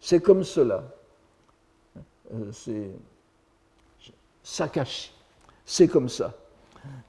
C'est 0.00 0.20
comme 0.20 0.44
cela. 0.44 0.84
Euh, 2.32 2.52
c'est 2.52 2.90
Sakashi. 4.42 5.12
C'est 5.64 5.88
comme 5.88 6.08
ça. 6.08 6.34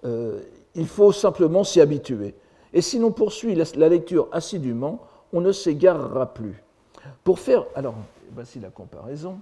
Euh, 0.06 0.42
il 0.74 0.88
faut 0.88 1.12
simplement 1.12 1.64
s'y 1.64 1.82
habituer. 1.82 2.34
Et 2.74 2.82
si 2.82 2.98
l'on 2.98 3.12
poursuit 3.12 3.56
la 3.56 3.90
lecture 3.90 4.28
assidûment, 4.32 5.06
on 5.34 5.42
ne 5.42 5.52
s'égarera 5.52 6.34
plus. 6.34 6.64
Pour 7.24 7.40
faire. 7.40 7.66
Alors, 7.76 7.96
voici 8.34 8.60
la 8.60 8.70
comparaison 8.70 9.40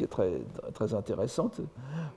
qui 0.00 0.04
est 0.04 0.06
très, 0.06 0.40
très 0.72 0.94
intéressante. 0.94 1.60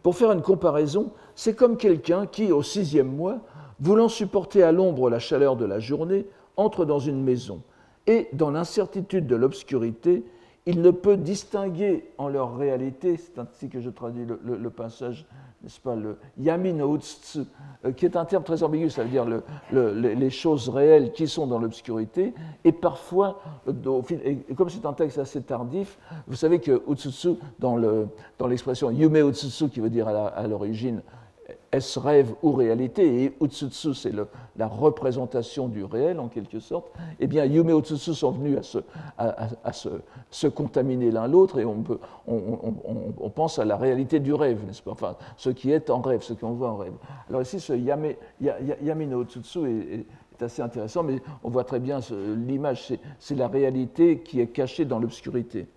Pour 0.04 0.16
faire 0.16 0.32
une 0.32 0.42
comparaison, 0.42 1.12
c'est 1.36 1.54
comme 1.54 1.76
quelqu'un 1.76 2.28
qui, 2.28 2.50
au 2.54 2.64
sixième 2.64 3.14
mois, 3.14 3.40
voulant 3.82 4.08
supporter 4.08 4.64
à 4.64 4.72
l'ombre 4.72 5.10
la 5.10 5.20
chaleur 5.20 5.58
de 5.58 5.66
la 5.66 5.80
journée, 5.80 6.26
entre 6.56 6.86
dans 6.86 7.00
une 7.00 7.22
maison 7.22 7.62
et, 8.08 8.30
dans 8.32 8.52
l'incertitude 8.52 9.28
de 9.28 9.36
l'obscurité, 9.36 10.24
il 10.66 10.82
ne 10.82 10.92
peut 10.92 11.18
distinguer 11.18 12.10
en 12.18 12.30
leur 12.30 12.58
réalité, 12.58 13.18
c'est 13.18 13.38
ainsi 13.40 13.70
que 13.70 13.82
je 13.82 13.90
traduis 13.90 14.26
le, 14.26 14.70
passage, 14.70 15.26
n'est-ce 15.62 15.80
pas, 15.80 15.96
le 15.96 16.18
yamin 16.38 16.80
utsu, 16.94 17.40
euh, 17.86 17.92
qui 17.92 18.06
est 18.06 18.16
un 18.16 18.24
terme 18.24 18.44
très 18.44 18.64
ambigu, 18.64 18.90
ça 18.90 19.04
veut 19.04 19.10
dire 19.10 19.26
les 19.72 20.30
choses 20.30 20.70
réelles 20.70 21.12
qui 21.12 21.28
sont 21.28 21.48
dans 21.48 21.60
l'obscurité, 21.60 22.34
et 22.64 22.72
parfois, 22.72 23.42
et 23.68 24.56
comme 24.56 24.70
c'est 24.70 24.86
un 24.86 24.94
texte 24.94 25.18
assez 25.18 25.42
tardif, 25.42 25.98
vous 26.28 26.36
savez 26.36 26.60
que 26.60 26.82
utsutsu, 26.90 27.36
dans 27.60 28.48
l'expression 28.48 28.90
yume 28.90 29.18
utsutsu, 29.18 29.68
qui 29.70 29.82
veut 29.82 29.90
dire 29.90 30.08
à 30.08 30.48
l'origine 30.48 31.02
est-ce 31.74 32.00
rêve 32.00 32.34
ou 32.44 32.52
réalité 32.52 33.24
Et 33.24 33.34
Utsutsu, 33.42 33.96
c'est 33.96 34.14
la 34.56 34.68
représentation 34.68 35.68
du 35.68 35.84
réel, 35.84 36.20
en 36.20 36.28
quelque 36.28 36.60
sorte. 36.60 36.92
Eh 37.20 37.26
bien, 37.26 37.46
Yume 37.46 37.72
et 37.72 37.74
Utsutsu 37.74 38.14
sont 38.14 38.32
venus 38.32 38.78
à 39.18 39.74
se, 39.74 40.48
contaminer 40.48 41.10
l'un 41.10 41.28
l'autre, 41.28 41.60
et 41.60 41.66
on, 41.66 41.84
on, 42.28 43.30
pense 43.32 43.58
à 43.58 43.66
la 43.66 43.76
réalité 43.76 44.20
du 44.20 44.34
rêve, 44.34 44.64
n'est-ce 44.66 44.84
pas? 44.84 44.92
Enfin, 44.92 45.16
ce 45.36 45.50
qui 45.50 45.72
est 45.72 45.90
en 45.90 46.00
rêve, 46.00 46.22
ce 46.22 46.34
qu'on 46.34 46.52
voit 46.52 46.70
en 46.70 46.78
rêve. 46.78 46.94
Alors 47.28 47.42
ici, 47.42 47.60
ce 47.60 47.74
Yame, 47.74 48.14
Yame 48.40 49.22
Utsutsu 49.22 49.68
est, 49.68 50.06
assez 50.42 50.62
intéressant, 50.62 51.04
mais 51.04 51.22
on 51.44 51.50
voit 51.50 51.64
très 51.64 51.80
bien 51.80 52.00
l'image, 52.46 52.94
c'est 53.18 53.36
la 53.36 53.48
réalité 53.48 54.20
qui 54.20 54.42
est 54.42 54.48
cachée 54.48 54.84
dans 54.84 55.00
l'obscurité. 55.00 55.68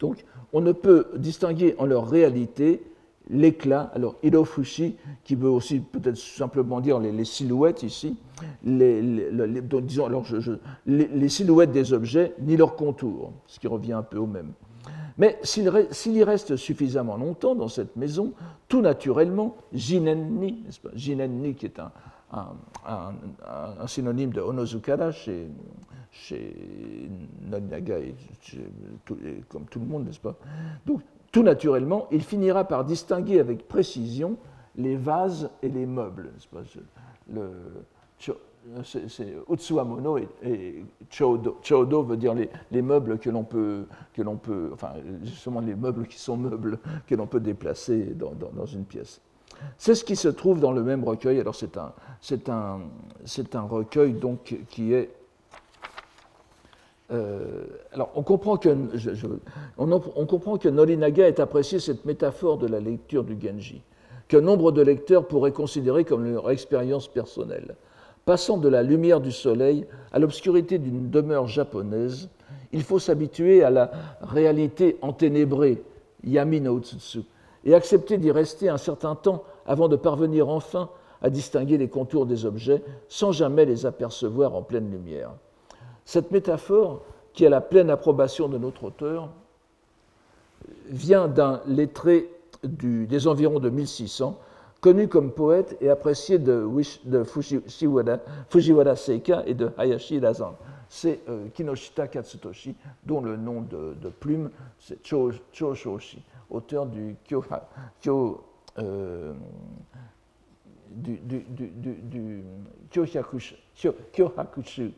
Donc, 0.00 0.24
on 0.52 0.60
ne 0.60 0.72
peut 0.72 1.06
distinguer 1.16 1.74
en 1.78 1.86
leur 1.86 2.06
réalité 2.06 2.82
l'éclat, 3.30 3.90
alors 3.94 4.16
Hirofushi, 4.22 4.96
qui 5.22 5.34
veut 5.34 5.48
aussi 5.48 5.80
peut-être 5.80 6.16
simplement 6.16 6.80
dire 6.80 6.98
les, 6.98 7.24
silhouettes 7.24 7.82
ici, 7.82 8.16
les, 8.62 9.02
disons, 9.82 10.06
alors 10.06 10.26
les, 10.86 11.28
silhouettes 11.28 11.72
des 11.72 11.92
objets, 11.92 12.34
ni 12.40 12.56
leurs 12.56 12.76
contours, 12.76 13.32
ce 13.46 13.58
qui 13.58 13.66
revient 13.66 13.94
un 13.94 14.02
peu 14.02 14.18
au 14.18 14.26
même. 14.26 14.52
Mais 15.16 15.38
s'il 15.42 16.16
y 16.16 16.24
reste 16.24 16.56
suffisamment 16.56 17.16
longtemps 17.16 17.54
dans 17.54 17.68
cette 17.68 17.94
maison, 17.96 18.32
tout 18.68 18.80
naturellement, 18.80 19.56
Jinenni, 19.72 20.62
n'est-ce 20.64 20.80
pas? 20.80 20.90
Jinenni 20.94 21.54
qui 21.54 21.66
est 21.66 21.78
un, 21.78 21.92
synonyme 23.86 24.32
de 24.32 24.40
Onozukara 24.40 25.12
chez, 25.12 25.46
chez 26.10 27.08
Nanaga, 27.48 27.98
et 28.00 28.14
comme 29.48 29.66
tout 29.66 29.78
le 29.78 29.86
monde, 29.86 30.06
n'est-ce 30.06 30.18
pas? 30.18 30.36
Donc, 30.84 31.02
tout 31.34 31.42
naturellement, 31.42 32.06
il 32.12 32.22
finira 32.22 32.62
par 32.62 32.84
distinguer 32.84 33.40
avec 33.40 33.66
précision 33.66 34.36
les 34.76 34.94
vases 34.94 35.50
et 35.64 35.68
les 35.68 35.84
meubles. 35.84 36.30
Le, 37.28 37.50
c'est 38.84 39.34
Utsuamono 39.50 40.16
et, 40.16 40.28
et 40.44 40.84
chodo. 41.10 41.58
veut 42.04 42.16
dire 42.16 42.34
les, 42.34 42.82
meubles 42.82 43.18
que 43.18 43.30
l'on 43.30 43.42
peut, 43.42 43.86
que 44.12 44.22
l'on 44.22 44.36
peut, 44.36 44.70
enfin 44.72 44.92
justement 45.24 45.58
les 45.58 45.74
meubles 45.74 46.06
qui 46.06 46.20
sont 46.20 46.36
meubles 46.36 46.78
que 47.08 47.16
l'on 47.16 47.26
peut 47.26 47.40
déplacer 47.40 48.14
dans, 48.14 48.32
dans, 48.32 48.66
une 48.66 48.84
pièce. 48.84 49.20
C'est 49.76 49.96
ce 49.96 50.04
qui 50.04 50.14
se 50.14 50.28
trouve 50.28 50.60
dans 50.60 50.70
le 50.70 50.84
même 50.84 51.02
recueil. 51.02 51.40
Alors 51.40 51.56
c'est 51.56 51.76
un, 51.76 51.94
c'est 52.20 52.48
un, 52.48 52.78
c'est 53.24 53.56
un 53.56 53.62
recueil 53.62 54.12
donc 54.12 54.56
qui 54.68 54.92
est 54.92 55.10
euh, 57.10 57.64
alors, 57.92 58.10
on 58.14 58.22
comprend, 58.22 58.56
que, 58.56 58.68
que 58.68 60.68
Norinaga 60.68 61.28
ait 61.28 61.40
apprécié 61.40 61.78
cette 61.78 62.04
métaphore 62.04 62.58
de 62.58 62.66
la 62.66 62.80
lecture 62.80 63.24
du 63.24 63.36
Genji, 63.40 63.82
qu'un 64.28 64.40
nombre 64.40 64.72
de 64.72 64.82
lecteurs 64.82 65.26
pourraient 65.26 65.52
considérer 65.52 66.04
comme 66.04 66.24
leur 66.24 66.50
expérience 66.50 67.08
personnelle. 67.08 67.76
Passant 68.24 68.56
de 68.56 68.68
la 68.68 68.82
lumière 68.82 69.20
du 69.20 69.32
soleil 69.32 69.86
à 70.12 70.18
l'obscurité 70.18 70.78
d'une 70.78 71.10
demeure 71.10 71.46
japonaise, 71.46 72.30
il 72.72 72.82
faut 72.82 72.98
s'habituer 72.98 73.62
à 73.62 73.70
la 73.70 73.90
réalité 74.22 74.96
enténébrée, 75.02 75.82
yami 76.24 76.62
no 76.62 76.80
et 77.66 77.74
accepter 77.74 78.18
d'y 78.18 78.30
rester 78.30 78.68
un 78.68 78.78
certain 78.78 79.14
temps 79.14 79.44
avant 79.66 79.88
de 79.88 79.96
parvenir 79.96 80.48
enfin 80.48 80.88
à 81.22 81.30
distinguer 81.30 81.78
les 81.78 81.88
contours 81.88 82.26
des 82.26 82.46
objets 82.46 82.82
sans 83.08 83.32
jamais 83.32 83.64
les 83.64 83.86
apercevoir 83.86 84.54
en 84.54 84.62
pleine 84.62 84.90
lumière. 84.90 85.30
Cette 86.04 86.30
métaphore, 86.30 87.02
qui 87.32 87.46
a 87.46 87.50
la 87.50 87.60
pleine 87.60 87.90
approbation 87.90 88.48
de 88.48 88.58
notre 88.58 88.84
auteur, 88.84 89.30
vient 90.88 91.28
d'un 91.28 91.60
lettré 91.66 92.30
des 92.62 93.26
environs 93.26 93.60
de 93.60 93.70
1600, 93.70 94.38
connu 94.80 95.08
comme 95.08 95.32
poète 95.32 95.76
et 95.80 95.88
apprécié 95.88 96.38
de, 96.38 96.68
Fujiwara, 98.48 98.96
Seika 98.96 99.42
et 99.46 99.54
de 99.54 99.70
Hayashi 99.78 100.20
Razan. 100.20 100.56
C'est 100.88 101.20
euh, 101.28 101.48
Kinoshita 101.54 102.06
Katsutoshi, 102.06 102.76
dont 103.04 103.20
le 103.20 103.36
nom 103.36 103.62
de, 103.62 104.08
plume, 104.20 104.50
c'est 104.78 104.98
Cho, 105.02 105.32
Shoshi, 105.52 106.22
auteur 106.50 106.86
du 106.86 107.16
Kyo, 107.24 107.42
euh, 108.78 109.32
du, 110.90 111.16
du, 111.16 111.44
du, 111.48 112.44
Kyohakushu, 112.92 114.92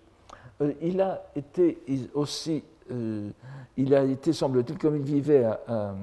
euh, 0.60 0.72
il 0.80 1.00
a 1.00 1.22
été 1.34 1.78
aussi, 2.14 2.62
euh, 2.90 3.30
il 3.76 3.94
a 3.94 4.04
été, 4.04 4.32
semble-t-il, 4.32 4.78
comme 4.78 4.96
il 4.96 5.02
vivait 5.02 5.44
à, 5.44 5.94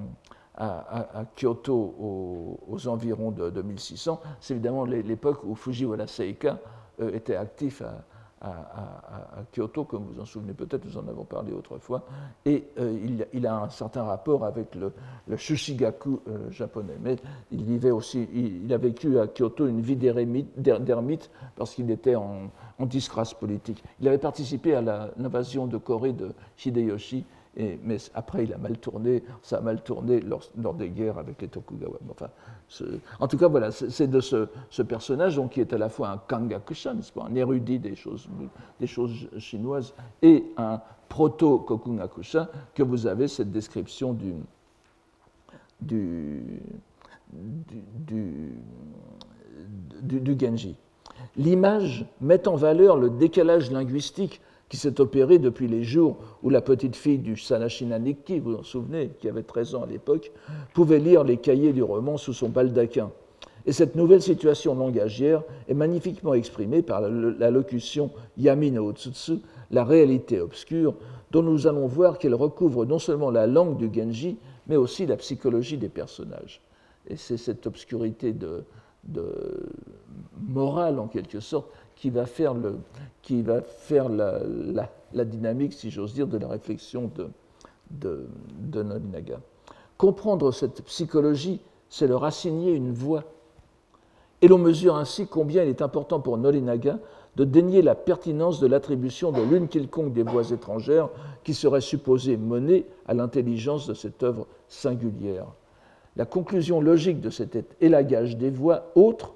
Kyoto 1.36 2.60
aux, 2.68 2.88
environs 2.88 3.32
de, 3.32 3.62
1600, 3.62 4.22
c'est 4.40 4.54
évidemment 4.54 4.86
l'époque 4.86 5.44
où 5.44 5.56
Fujiwara 5.56 6.06
Seika 6.06 6.60
euh, 7.02 7.12
était 7.14 7.36
actif 7.36 7.82
à, 7.82 8.06
Kyoto, 9.54 9.86
comme 9.86 10.04
vous 10.04 10.20
en 10.20 10.26
souvenez 10.26 10.54
peut-être, 10.54 10.84
nous 10.84 10.98
en 10.98 11.08
avons 11.08 11.24
parlé 11.24 11.54
autrefois, 11.54 12.04
et 12.44 12.68
il, 13.32 13.48
a 13.48 13.56
un 13.56 13.70
certain 13.70 14.04
rapport 14.04 14.44
avec 14.44 14.76
le, 14.76 14.92
le 15.30 15.38
Shushigaku 15.38 16.20
japonais. 16.50 16.98
Mais 17.02 17.16
il 17.54 17.64
vivait 17.64 17.92
aussi, 17.92 18.28
il, 18.34 18.74
a 18.74 18.78
vécu 18.78 19.18
à 19.18 19.28
Kyoto 19.28 19.66
une 19.66 19.80
vie 19.80 19.96
d'ermite 19.96 21.32
parce 21.56 21.74
qu'il 21.74 21.90
était 21.90 22.16
en, 22.16 22.50
disgrâce 22.80 23.34
politique. 23.34 23.84
Il 24.00 24.08
avait 24.08 24.18
participé 24.18 24.76
à 24.76 24.82
l'invasion 24.82 25.68
de 25.68 25.78
Corée 25.78 26.14
de 26.14 26.34
Hideyoshi 26.64 27.26
mais 27.56 27.98
après, 28.16 28.46
il 28.46 28.54
a 28.54 28.58
mal 28.58 28.78
tourné, 28.78 29.24
ça 29.42 29.58
a 29.58 29.62
mal 29.62 29.82
tourné 29.84 30.22
lors, 30.22 30.74
des 30.74 30.90
guerres 30.90 31.20
avec 31.20 31.42
les 31.42 31.48
Tokugawa. 31.48 32.00
Enfin, 32.10 32.30
en 33.20 33.28
tout 33.28 33.38
cas, 33.38 33.48
voilà, 33.48 33.72
c'est 33.72 34.08
de 34.08 34.20
ce, 34.20 34.82
personnage 34.82 35.40
qui 35.52 35.62
est 35.62 35.72
à 35.74 35.78
la 35.78 35.90
fois 35.90 36.10
un 36.10 36.18
kangakusha, 36.18 36.94
un 37.22 37.36
érudit 37.36 37.80
des 37.80 37.96
choses, 37.96 38.28
chinoises, 39.38 39.94
et 40.22 40.46
un 40.58 40.82
proto-kokugakusha, 41.10 42.50
que 42.74 42.82
vous 42.82 43.06
avez 43.06 43.28
cette 43.28 43.52
description 43.52 44.14
du, 44.14 44.34
du, 45.80 46.60
du, 47.32 48.52
du, 50.02 50.20
du 50.22 50.40
Genji. 50.40 50.76
L'image 51.38 52.06
met 52.22 52.48
en 52.48 52.56
valeur 52.56 52.98
le 52.98 53.10
décalage 53.10 53.72
linguistique 53.72 54.42
qui 54.70 54.78
s'est 54.78 55.00
opéré 55.00 55.38
depuis 55.38 55.68
les 55.68 55.84
jours 55.84 56.18
où 56.42 56.50
la 56.50 56.62
petite 56.62 56.96
fille 56.96 57.20
du 57.20 57.38
Sanashina 57.38 58.00
Nikki, 58.00 58.40
vous 58.40 58.52
vous 58.52 58.58
en 58.58 58.64
souvenez, 58.64 59.12
qui 59.20 59.30
avait 59.30 59.44
13 59.44 59.76
ans 59.76 59.84
à 59.84 59.86
l'époque, 59.86 60.32
pouvait 60.74 61.00
lire 61.00 61.24
les 61.24 61.38
cahiers 61.38 61.74
du 61.74 61.84
roman 61.84 62.18
sous 62.18 62.34
son 62.34 62.50
baldaquin. 62.50 63.12
Et 63.66 63.72
cette 63.72 63.96
nouvelle 63.96 64.22
situation 64.22 64.76
langagière 64.76 65.44
est 65.70 65.74
magnifiquement 65.74 66.34
exprimée 66.34 66.82
par 66.82 67.02
la 67.02 67.52
locution 67.52 68.12
Yami 68.38 68.72
no 68.72 68.90
Otsutsu, 68.90 69.40
la 69.72 69.84
réalité 69.86 70.42
obscure, 70.42 70.96
dont 71.32 71.44
nous 71.44 71.68
allons 71.68 71.88
voir 71.88 72.18
qu'elle 72.18 72.36
recouvre 72.36 72.86
non 72.86 73.00
seulement 73.00 73.32
la 73.32 73.48
langue 73.48 73.78
du 73.78 73.94
Genji, 73.94 74.38
mais 74.68 74.76
aussi 74.76 75.06
la 75.06 75.18
psychologie 75.18 75.78
des 75.78 75.90
personnages. 75.90 76.62
Et 77.08 77.16
c'est 77.16 77.38
cette 77.38 77.68
obscurité 77.68 78.34
de, 78.34 78.64
de 79.04 79.70
morale, 80.48 81.00
en 81.00 81.08
quelque 81.08 81.40
sorte, 81.40 81.68
qui 81.96 82.10
va 82.10 82.26
faire, 82.26 82.54
le, 82.54 82.78
qui 83.22 83.42
va 83.42 83.62
faire 83.62 84.10
la, 84.10 84.40
la, 85.14 85.26
dynamique, 85.26 85.74
si 85.74 85.90
j'ose 85.90 86.14
dire, 86.14 86.28
de 86.28 86.38
la 86.38 86.48
réflexion 86.48 87.10
de, 87.16 87.30
de, 87.92 88.28
de. 88.60 88.84
Comprendre 89.98 90.52
cette 90.52 90.84
psychologie, 90.84 91.62
c'est 91.90 92.08
leur 92.08 92.24
assigner 92.24 92.74
une 92.74 92.92
voix. 92.92 93.24
Et 94.42 94.48
l'on 94.48 94.58
mesure 94.58 94.96
ainsi 94.96 95.28
combien 95.28 95.64
il 95.64 95.70
est 95.70 95.82
important 95.82 96.20
pour 96.20 96.38
Norinaga 96.38 97.00
de 97.36 97.46
dénier 97.46 97.82
la 97.82 97.96
pertinence 97.96 98.60
de 98.60 98.68
l'attribution 98.68 99.32
de 99.32 99.42
l'une 99.42 99.68
quelconque 99.68 100.14
des 100.14 100.24
voix 100.24 100.52
étrangères 100.52 101.10
qui 101.44 101.54
serait 101.54 101.82
supposée 101.82 102.38
mener 102.38 102.86
à 103.08 103.14
l'intelligence 103.14 103.88
de 103.88 103.94
cette 103.94 104.22
œuvre 104.24 104.48
singulière. 104.68 105.48
La 106.16 106.26
conclusion 106.26 106.80
logique 106.80 107.22
de 107.22 107.30
cet 107.30 107.58
élagage 107.82 108.38
des 108.38 108.50
voix 108.50 108.92
autres, 108.96 109.34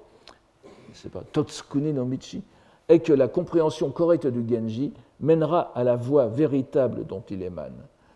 c'est 0.92 1.10
pas 1.10 1.22
Totsukuni 1.32 1.92
no 1.92 2.04
Michi, 2.04 2.42
est 2.88 3.00
que 3.00 3.12
la 3.12 3.28
compréhension 3.28 3.90
correcte 3.90 4.26
du 4.26 4.48
Genji 4.48 4.92
mènera 5.20 5.72
à 5.74 5.84
la 5.84 5.96
voix 5.96 6.26
véritable 6.26 7.04
dont 7.06 7.22
il 7.30 7.42
émane. 7.42 7.74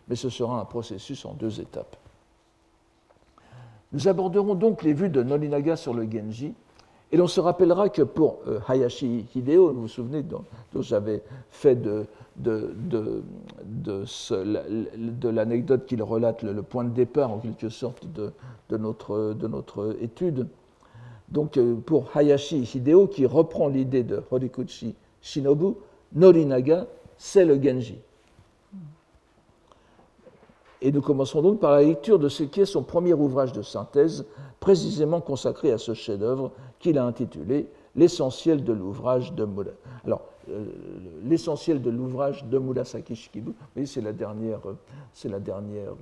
mais 0.08 0.16
ce 0.16 0.30
sera 0.30 0.60
un 0.60 0.64
processus 0.64 1.24
en 1.24 1.34
deux 1.34 1.60
étapes. 1.60 1.96
Nous 3.92 4.08
aborderons 4.08 4.54
donc 4.54 4.82
les 4.82 4.94
vues 4.94 5.10
de 5.10 5.22
Norinaga 5.22 5.76
sur 5.76 5.94
le 5.94 6.10
Genji, 6.10 6.54
et 7.12 7.16
l'on 7.18 7.26
se 7.26 7.40
rappellera 7.40 7.90
que 7.90 8.02
pour 8.02 8.38
euh, 8.48 8.58
Hayashi 8.66 9.26
Hideo, 9.34 9.70
vous 9.72 9.82
vous 9.82 9.88
souvenez 9.88 10.22
dont, 10.22 10.44
j'avais 10.80 11.22
fait 11.50 11.76
de, 11.76 12.06
de, 12.42 12.74
de, 13.64 15.28
l'anecdote 15.28 15.86
qu'il 15.86 16.02
relate, 16.02 16.42
le, 16.42 16.62
point 16.62 16.84
de 16.84 16.90
départ 16.90 17.30
en 17.30 17.38
quelque 17.38 17.68
sorte 17.68 18.06
de, 18.12 18.32
notre, 18.76 19.34
de 19.34 19.46
notre 19.46 19.96
étude. 20.00 20.48
Donc 21.28 21.56
euh, 21.56 21.76
pour 21.76 22.14
Hayashi 22.16 22.68
Hideo, 22.74 23.06
qui 23.06 23.26
reprend 23.26 23.68
l'idée 23.68 24.02
de 24.02 24.22
Horikuchi 24.30 24.94
Shinobu, 25.20 25.74
Norinaga, 26.14 26.86
c'est 27.16 27.44
le 27.44 27.62
Genji. 27.62 27.98
Et 30.82 30.90
nous 30.90 31.00
commencerons 31.00 31.42
donc 31.42 31.60
par 31.60 31.70
la 31.70 31.82
lecture 31.82 32.18
de 32.18 32.28
ce 32.28 32.42
qui 32.42 32.60
est 32.60 32.66
son 32.66 32.82
premier 32.82 33.14
ouvrage 33.14 33.52
de 33.52 33.62
synthèse, 33.62 34.26
précisément 34.58 35.20
consacré 35.20 35.70
à 35.70 35.78
ce 35.78 35.94
chef-d'œuvre 35.94 36.50
qu'il 36.80 36.98
a 36.98 37.04
intitulé 37.04 37.68
L'essentiel 37.94 38.64
de 38.64 38.72
l'ouvrage 38.72 39.32
de. 39.34 39.46
Alors, 40.04 40.22
euh, 40.48 40.64
l'essentiel 41.24 41.80
de 41.82 41.90
l'ouvrage 41.90 42.44
de 42.44 42.58
Murasaki 42.58 43.14
Shikibu, 43.14 43.52
c'est 43.84 44.00
la 44.00 44.12
dernière, 44.12 44.60
c'est 45.12 45.28
la 45.28 45.38
dernière, 45.38 45.92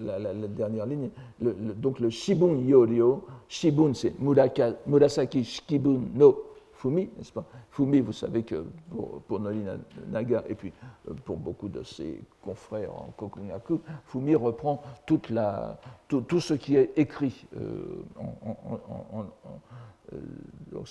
euh, 0.00 0.18
la, 0.18 0.32
dernière 0.48 0.86
ligne. 0.86 1.10
donc 1.40 2.00
le 2.00 2.08
Shibun 2.08 2.56
Yorio, 2.58 3.24
Shibun 3.48 3.92
c'est 3.94 4.14
Murasaki 4.86 5.44
Shikibu 5.44 5.98
no 6.14 6.54
Fumi, 6.84 7.08
n'est-ce 7.16 7.32
pas? 7.32 7.46
Fumi, 7.70 8.00
vous 8.00 8.12
savez 8.12 8.42
que 8.42 8.62
pour, 8.90 9.22
pour 9.22 9.40
Naga 9.40 10.44
et 10.46 10.54
puis 10.54 10.70
euh, 11.08 11.14
pour 11.24 11.38
beaucoup 11.38 11.68
de 11.68 11.82
ses 11.82 12.20
confrères 12.42 12.94
en 12.94 13.10
Kokunaku, 13.16 13.80
Fumi 14.04 14.34
reprend 14.34 14.82
toute 15.06 15.30
la, 15.30 15.78
tout, 16.06 16.20
tout, 16.20 16.40
ce 16.40 16.52
qui 16.52 16.76
est 16.76 16.92
écrit. 16.96 17.46
Euh, 17.56 18.02
en, 18.20 19.20
euh, 19.20 20.03
donc 20.72 20.88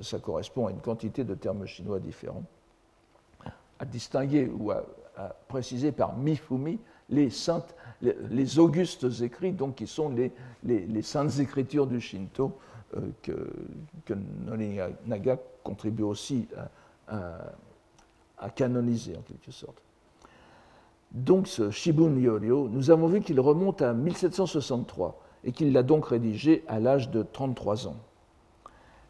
ça, 0.00 0.18
correspond 0.18 0.66
à 0.66 0.70
une 0.70 0.80
quantité 0.80 1.24
de 1.24 1.34
termes 1.34 1.66
chinois 1.66 2.00
différents. 2.00 2.44
À 3.78 3.84
distinguer 3.84 4.48
ou 4.48 4.70
à, 4.70 4.84
préciser 5.48 5.92
par 5.92 6.16
Mifumi 6.16 6.78
les 7.08 7.30
saintes, 7.30 7.74
les, 8.02 8.58
augustes 8.58 9.06
écrits, 9.22 9.52
donc 9.52 9.76
qui 9.76 9.86
sont 9.86 10.14
les, 10.62 11.02
saintes 11.02 11.38
écritures 11.38 11.86
du 11.86 12.00
Shinto 12.00 12.52
euh, 12.96 13.00
que, 13.22 13.50
que 14.04 14.14
Naga 15.06 15.38
contribue 15.62 16.02
aussi 16.02 16.48
à, 17.08 18.50
canoniser 18.54 19.16
en 19.16 19.22
quelque 19.22 19.50
sorte. 19.50 19.80
Donc 21.12 21.48
ce 21.48 21.70
Shibun 21.70 22.16
Yoryo, 22.18 22.68
nous 22.68 22.90
avons 22.90 23.06
vu 23.06 23.20
qu'il 23.20 23.40
remonte 23.40 23.80
à 23.80 23.94
1763 23.94 25.18
et 25.44 25.52
qu'il 25.52 25.72
l'a 25.72 25.82
donc 25.82 26.06
rédigé 26.06 26.64
à 26.68 26.80
l'âge 26.80 27.10
de 27.10 27.22
33 27.22 27.86
ans. 27.86 27.96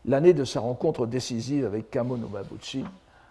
L'année 0.07 0.35
de 0.35 0.45
sa 0.45 0.61
rencontre 0.61 1.07
décisive 1.07 1.67
avec 1.67 1.91
Kamo 1.91 2.17
Nomabuchi, 2.17 2.85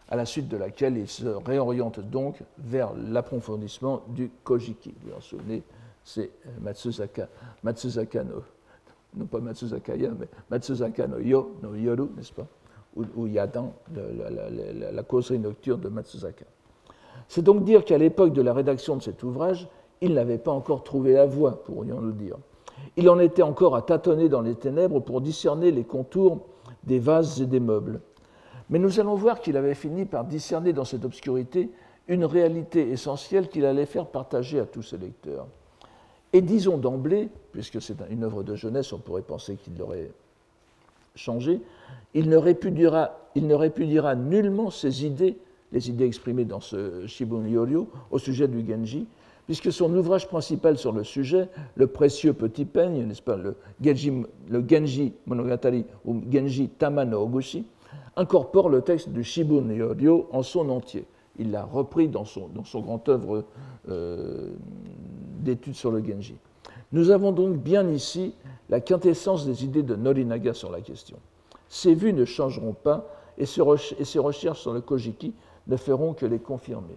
à 0.09 0.15
la 0.17 0.25
suite 0.25 0.49
de 0.49 0.57
laquelle 0.57 0.97
il 0.97 1.07
se 1.07 1.25
réoriente 1.25 2.01
donc 2.01 2.35
vers 2.57 2.91
l'approfondissement 2.93 4.01
du 4.09 4.29
Kojiki. 4.43 4.93
Vous 5.01 5.11
vous 5.11 5.17
en 5.17 5.21
souvenez, 5.21 5.63
c'est 6.03 6.31
Matsuzaka, 6.61 7.29
Matsuzaka 7.63 8.23
no 8.25 8.43
non 9.15 9.25
pas 9.25 9.39
Matsuzakaya, 9.39 10.09
mais 10.19 10.27
Matsuzaka 10.51 11.07
no 11.07 11.19
Yo, 11.19 11.55
no 11.63 11.73
Yoru, 11.75 12.09
n'est-ce 12.17 12.33
pas 12.33 12.45
Où, 12.97 13.25
il 13.25 13.33
y 13.33 13.39
a 13.39 13.47
dans 13.47 13.73
la, 13.93 15.03
causerie 15.03 15.39
nocturne 15.39 15.79
de 15.79 15.87
Matsuzaka. 15.87 16.45
C'est 17.29 17.41
donc 17.41 17.63
dire 17.63 17.85
qu'à 17.85 17.97
l'époque 17.97 18.33
de 18.33 18.41
la 18.41 18.53
rédaction 18.53 18.97
de 18.97 19.01
cet 19.01 19.23
ouvrage, 19.23 19.69
il 20.01 20.13
n'avait 20.13 20.37
pas 20.37 20.51
encore 20.51 20.83
trouvé 20.83 21.13
la 21.13 21.25
voie, 21.25 21.63
pourrions-nous 21.63 22.11
dire. 22.11 22.35
Il 22.97 23.09
en 23.09 23.19
était 23.19 23.41
encore 23.41 23.77
à 23.77 23.81
tâtonner 23.81 24.27
dans 24.27 24.41
les 24.41 24.55
ténèbres 24.55 24.99
pour 24.99 25.21
discerner 25.21 25.71
les 25.71 25.85
contours 25.85 26.45
des 26.85 26.99
vases 26.99 27.41
et 27.41 27.45
des 27.45 27.59
meubles. 27.59 28.01
Mais 28.69 28.79
nous 28.79 28.99
allons 28.99 29.15
voir 29.15 29.41
qu'il 29.41 29.57
avait 29.57 29.75
fini 29.75 30.05
par 30.05 30.25
discerner 30.25 30.73
dans 30.73 30.85
cette 30.85 31.05
obscurité 31.05 31.69
une 32.07 32.25
réalité 32.25 32.89
essentielle 32.89 33.49
qu'il 33.49 33.65
allait 33.65 33.85
faire 33.85 34.07
partager 34.07 34.59
à 34.59 34.65
tous 34.65 34.83
ses 34.83 34.97
lecteurs. 34.97 35.47
Et 36.33 36.41
disons 36.41 36.77
d'emblée, 36.77 37.29
puisque 37.51 37.81
c'est 37.81 37.95
une 38.09 38.23
œuvre 38.23 38.43
de 38.43 38.55
jeunesse, 38.55 38.91
on 38.93 38.99
pourrait 38.99 39.21
penser 39.21 39.55
qu'il 39.55 39.77
l'aurait 39.77 40.11
changé, 41.15 41.61
il 42.13 42.29
ne, 42.29 42.37
répudiera, 42.37 43.17
il 43.35 43.47
ne 43.47 43.55
répudiera 43.55 44.15
nullement 44.15 44.69
ses 44.69 45.05
idées, 45.05 45.37
les 45.71 45.89
idées 45.89 46.05
exprimées 46.05 46.45
dans 46.45 46.59
ce 46.59 47.07
Shibun 47.07 47.47
Yoryo, 47.47 47.89
au 48.11 48.19
sujet 48.19 48.47
du 48.47 48.65
Genji, 48.67 49.07
puisque 49.45 49.71
son 49.71 49.93
ouvrage 49.95 50.27
principal 50.27 50.77
sur 50.77 50.91
le 50.91 51.03
sujet, 51.03 51.49
le 51.75 51.87
précieux 51.87 52.33
petit 52.33 52.65
peigne, 52.65 53.05
n'est-ce 53.05 53.21
pas, 53.21 53.37
le 53.37 53.55
Genji, 53.81 55.13
Monogatari 55.25 55.85
ou 56.05 56.21
Genji 56.31 56.69
Tamano 56.69 57.21
Ogushi, 57.23 57.65
incorpore 58.15 58.69
le 58.69 58.81
texte 58.81 59.09
du 59.09 59.23
Shibun 59.23 59.69
Yoryo 59.71 60.27
en 60.31 60.41
son 60.41 60.69
entier. 60.69 61.05
Il 61.37 61.51
l'a 61.51 61.65
repris 61.65 62.07
dans 62.07 62.25
son, 62.25 62.49
grand 62.75 63.07
œuvre 63.09 63.43
euh, 63.89 64.51
d'études 65.39 65.75
sur 65.75 65.91
le 65.91 66.03
Genji. 66.03 66.35
Nous 66.91 67.11
avons 67.11 67.31
donc 67.31 67.57
bien 67.57 67.89
ici 67.89 68.33
la 68.69 68.79
quintessence 68.79 69.45
des 69.45 69.65
idées 69.65 69.83
de 69.83 69.95
Norinaga 69.95 70.53
sur 70.53 70.71
la 70.71 70.81
question. 70.81 71.17
Ces 71.67 71.93
vues 71.93 72.13
ne 72.13 72.25
changeront 72.25 72.73
pas 72.73 73.05
et 73.37 73.45
ces 73.45 73.61
recherches 74.19 74.61
sur 74.61 74.73
le 74.73 74.81
Kojiki 74.81 75.33
ne 75.67 75.75
feront 75.75 76.13
que 76.13 76.25
les 76.25 76.39
confirmer. 76.39 76.95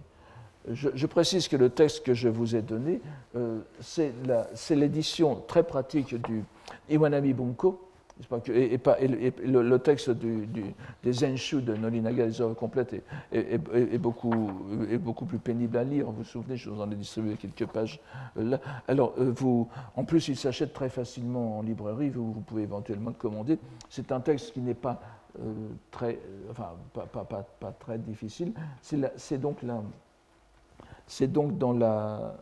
Je, 0.67 1.05
précise 1.07 1.47
que 1.47 1.55
le 1.55 1.69
texte 1.69 2.03
que 2.03 2.13
je 2.13 2.27
vous 2.27 2.55
ai 2.55 2.61
donné, 2.61 3.01
euh, 3.35 3.59
c'est 3.79 4.75
l'édition 4.75 5.41
très 5.47 5.63
pratique 5.63 6.15
du 6.21 6.43
Iwanami 6.89 7.33
Bunko, 7.33 7.89
et, 8.47 8.77
le, 9.45 9.77
texte 9.77 10.09
des 10.09 11.13
Zenshu 11.13 11.61
de 11.61 11.73
Norinaga, 11.75 12.25
les 12.25 12.41
œuvres 12.41 12.53
complètes, 12.53 13.01
est, 13.31 13.97
beaucoup, 13.97 15.25
plus 15.25 15.39
pénible 15.39 15.77
à 15.77 15.85
lire. 15.85 16.07
Vous 16.07 16.17
vous 16.17 16.23
souvenez, 16.25 16.57
je 16.57 16.69
vous 16.69 16.81
en 16.81 16.91
ai 16.91 16.95
distribué 16.95 17.35
quelques 17.35 17.65
pages 17.65 18.01
euh, 18.37 18.43
là. 18.43 18.59
Alors, 18.89 19.13
euh, 19.19 19.33
en 19.95 20.03
plus, 20.03 20.27
il 20.27 20.35
s'achète 20.35 20.73
très 20.73 20.89
facilement 20.89 21.59
en 21.59 21.61
librairie, 21.61 22.09
vous, 22.09 22.43
pouvez 22.45 22.63
éventuellement 22.63 23.11
le 23.11 23.15
commander. 23.15 23.57
C'est 23.89 24.11
un 24.11 24.19
texte 24.19 24.51
qui 24.53 24.59
n'est 24.59 24.73
pas 24.73 25.01
très, 25.91 26.19
enfin, 26.51 26.71
pas, 26.93 27.71
très 27.79 27.97
difficile. 27.97 28.51
C'est 28.81 29.37
donc, 29.37 29.63
là, 29.63 29.81
c'est 31.09 31.31
donc 31.31 31.57
dans 31.57 31.73
la 31.73 32.37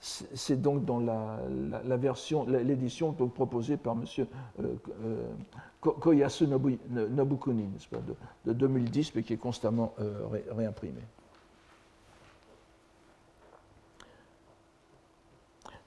c'est 0.00 0.60
donc 0.62 0.84
dans 0.84 1.00
la, 1.00 1.96
version, 1.96 2.46
l'édition 2.46 3.12
proposée 3.12 3.76
par 3.76 3.94
M. 3.94 4.04
Euh, 4.60 4.74
euh, 5.04 5.26
Koyasu 5.80 6.46
Nobukuni, 6.46 7.68
de, 8.46 8.52
2010, 8.52 9.16
mais 9.16 9.24
qui 9.24 9.32
est 9.32 9.38
constamment 9.38 9.94
euh, 9.98 10.20
réimprimée. 10.52 11.02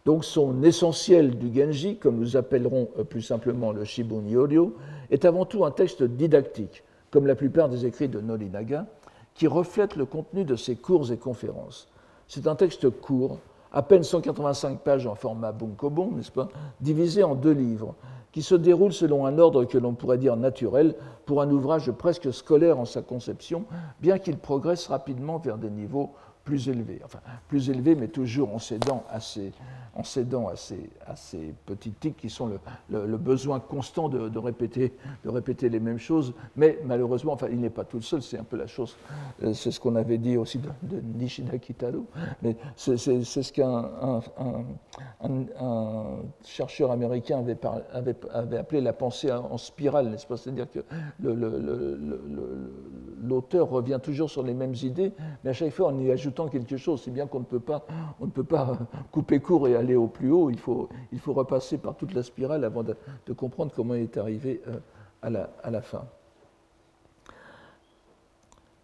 Donc 0.04 0.26
son 0.26 0.62
essentiel 0.64 1.38
du 1.38 1.58
Genji, 1.58 1.96
comme 1.96 2.18
nous 2.18 2.36
appellerons 2.36 2.90
plus 3.10 3.22
simplement 3.22 3.72
le 3.72 3.86
Shibun 3.86 4.28
Yoryo, 4.28 4.76
est 5.10 5.24
avant 5.24 5.46
tout 5.46 5.64
un 5.64 5.72
texte 5.72 6.04
didactique, 6.04 6.84
comme 7.12 7.28
la 7.28 7.36
plupart 7.36 7.70
des 7.70 7.86
écrits 7.86 8.10
de 8.10 8.20
Norinaga, 8.20 8.88
qui 9.34 9.48
reflète 9.48 9.96
le 9.96 10.06
contenu 10.06 10.46
de 10.46 10.56
ses 10.56 10.76
cours 10.76 11.12
et 11.12 11.18
conférences. 11.18 11.88
C'est 12.28 12.48
un 12.48 12.56
texte 12.56 12.90
court, 12.90 13.40
à 13.72 13.82
peine 13.82 14.04
185 14.04 14.80
pages 14.80 15.08
en 15.08 15.16
format 15.16 15.52
bunkobon, 15.52 16.12
n'est-ce 16.12 16.32
pas, 16.32 16.50
divisé 16.80 17.24
en 17.24 17.36
deux 17.36 17.52
livres, 17.52 17.96
qui 18.32 18.42
se 18.42 18.56
déroulent 18.56 18.94
selon 18.94 19.26
un 19.26 19.38
ordre 19.38 19.66
que 19.66 19.78
l'on 19.78 19.94
pourrait 19.94 20.18
dire 20.18 20.38
naturel 20.38 20.96
pour 21.26 21.42
un 21.42 21.50
ouvrage 21.50 21.92
presque 21.92 22.34
scolaire 22.34 22.80
en 22.80 22.86
sa 22.86 23.02
conception, 23.02 23.66
bien 24.00 24.18
qu'il 24.18 24.38
progresse 24.38 24.88
rapidement 24.88 25.38
vers 25.38 25.58
des 25.58 25.70
niveaux 25.70 26.12
plus 26.44 26.70
élevé, 26.70 27.02
enfin 27.04 27.20
plus 27.48 27.70
élevé, 27.70 27.96
mais 27.96 28.08
toujours 28.08 28.54
en 28.54 28.60
cédant 28.60 29.04
à 29.10 29.20
ces, 29.20 29.52
en 29.96 30.04
cédant 30.04 30.48
à 30.48 30.56
ces, 30.56 30.90
à 31.06 31.16
ces 31.16 31.54
petits 31.66 31.92
tics 31.92 32.18
qui 32.18 32.30
sont 32.30 32.50
le, 32.90 33.18
besoin 33.18 33.60
constant 33.60 34.10
de, 34.10 34.30
de, 34.30 34.40
répéter, 34.40 34.94
de 35.24 35.30
répéter 35.30 35.70
les 35.70 35.80
mêmes 35.80 36.00
choses. 36.00 36.34
Mais 36.56 36.80
malheureusement, 36.86 37.34
enfin, 37.34 37.48
il 37.52 37.60
n'est 37.60 37.70
pas 37.70 37.84
tout 37.84 38.02
seul, 38.02 38.22
c'est 38.22 38.38
un 38.38 38.44
peu 38.44 38.58
la 38.58 38.68
chose, 38.68 38.96
euh, 39.44 39.54
c'est 39.54 39.72
ce 39.72 39.80
qu'on 39.80 39.96
avait 39.96 40.18
dit 40.18 40.38
aussi 40.38 40.60
de, 40.60 41.02
Nishida 41.16 41.58
Kitaro, 41.58 42.06
mais 42.42 42.56
c'est 42.76 42.98
ce 42.98 43.52
qu'un 43.52 43.92
un, 44.00 45.46
un, 45.60 46.06
chercheur 46.44 46.92
américain 46.92 47.40
avait, 47.40 47.58
avait, 48.34 48.58
appelé 48.58 48.82
la 48.82 48.94
pensée 48.94 49.32
en 49.32 49.58
spirale, 49.58 50.10
n'est-ce 50.10 50.26
pas? 50.26 50.38
C'est-à-dire 50.38 50.68
que 50.72 50.80
l'auteur 53.22 53.70
revient 53.70 54.00
toujours 54.02 54.30
sur 54.30 54.44
les 54.44 54.54
mêmes 54.54 54.76
idées, 54.84 55.12
mais 55.44 55.52
à 55.52 55.54
chaque 55.54 55.72
fois 55.72 55.90
on 55.90 56.00
y 56.00 56.12
ajoute 56.12 56.31
quelque 56.32 56.78
chose, 56.78 57.02
c'est 57.04 57.12
bien 57.12 57.28
qu'on 57.28 57.40
ne 57.40 57.46
peut 57.46 57.60
pas, 57.60 57.86
on 58.20 58.26
ne 58.26 58.32
peut 58.32 58.44
pas 58.44 58.78
couper 59.12 59.40
court 59.40 59.68
et 59.68 59.76
aller 59.76 59.96
au 59.96 60.08
plus 60.08 60.32
haut. 60.32 60.50
Il 60.50 60.60
faut, 60.60 60.90
il 61.12 61.20
faut 61.20 61.34
repasser 61.34 61.78
par 61.78 61.96
toute 61.96 62.14
la 62.14 62.24
spirale 62.24 62.64
avant 62.64 62.84
de, 62.84 62.96
comprendre 63.34 63.72
comment 63.76 63.96
il 63.96 64.04
est 64.04 64.18
arrivé 64.18 64.62
euh, 64.68 64.80
à 65.22 65.30
la, 65.30 65.50
à 65.64 65.72
la 65.72 65.82
fin. 65.82 66.06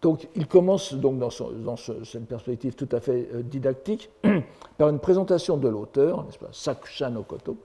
Donc, 0.00 0.28
il 0.36 0.46
commence 0.46 0.94
donc 0.94 1.18
dans, 1.18 1.76
cette 1.76 2.26
perspective 2.26 2.74
tout 2.74 2.88
à 2.92 3.00
fait 3.00 3.28
euh, 3.34 3.42
didactique 3.42 4.10
par 4.78 4.90
une 4.90 5.00
présentation 5.00 5.56
de 5.56 5.68
l'auteur, 5.68 6.24
n'est-ce 6.24 6.38
pas, 6.38 7.22
Koto, 7.26 7.56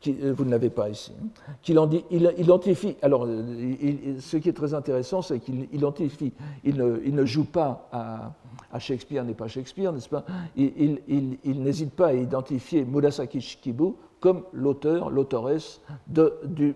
qui, 0.00 0.16
euh, 0.22 0.32
vous 0.32 0.44
ne 0.44 0.50
l'avez 0.50 0.70
pas 0.70 0.88
ici, 0.88 1.12
hein, 1.20 1.56
qui 1.62 1.74
il, 2.10 2.34
identifie. 2.38 2.96
Alors, 3.02 3.26
ce 3.26 4.36
qui 4.36 4.48
est 4.48 4.52
très 4.52 4.72
intéressant, 4.72 5.20
c'est 5.20 5.40
qu'il 5.40 5.66
identifie. 5.72 6.32
Il 6.62 6.76
ne, 6.76 7.24
joue 7.24 7.44
pas 7.44 7.88
à, 7.90 8.34
Shakespeare, 8.78 9.24
n'est 9.24 9.34
pas 9.34 9.48
Shakespeare, 9.48 9.92
n'est-ce 9.92 10.08
pas? 10.08 10.24
Il, 10.56 11.00
n'hésite 11.44 11.92
pas 11.92 12.08
à 12.08 12.12
identifier 12.14 12.84
Murasaki 12.84 13.40
Shikibu 13.40 13.94
comme 14.20 14.44
l'auteur, 14.52 15.10
l'autoresse 15.10 15.80
du, 16.06 16.74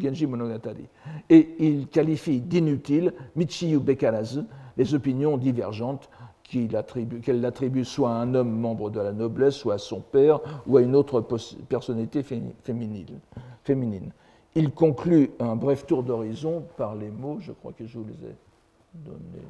Genji 0.00 0.26
Monogatari. 0.26 0.86
Et 1.30 1.56
il 1.58 1.88
qualifie 1.88 2.40
d'inutile 2.40 3.12
Michiyu 3.34 3.80
Bekarazu 3.80 4.40
les 4.76 4.94
opinions 4.94 5.36
divergentes 5.36 6.08
qu'elle 6.42 7.44
attribue, 7.44 7.84
soit 7.84 8.10
à 8.10 8.14
un 8.14 8.34
homme 8.34 8.50
membre 8.50 8.90
de 8.90 9.00
la 9.00 9.12
noblesse, 9.12 9.54
soit 9.54 9.74
à 9.74 9.78
son 9.78 10.00
père, 10.00 10.40
ou 10.66 10.76
à 10.76 10.82
une 10.82 10.94
autre 10.94 11.20
personnalité 11.68 12.22
féminine. 12.22 13.06
féminine. 13.64 14.12
Il 14.54 14.70
conclut 14.70 15.30
un 15.40 15.56
bref 15.56 15.86
tour 15.86 16.02
d'horizon 16.02 16.64
par 16.76 16.94
les 16.94 17.10
mots, 17.10 17.38
je 17.40 17.52
crois 17.52 17.72
que 17.72 17.86
je 17.86 17.98
vous 17.98 18.04
les 18.04 18.28
ai 18.28 18.36
donnés. 18.94 19.46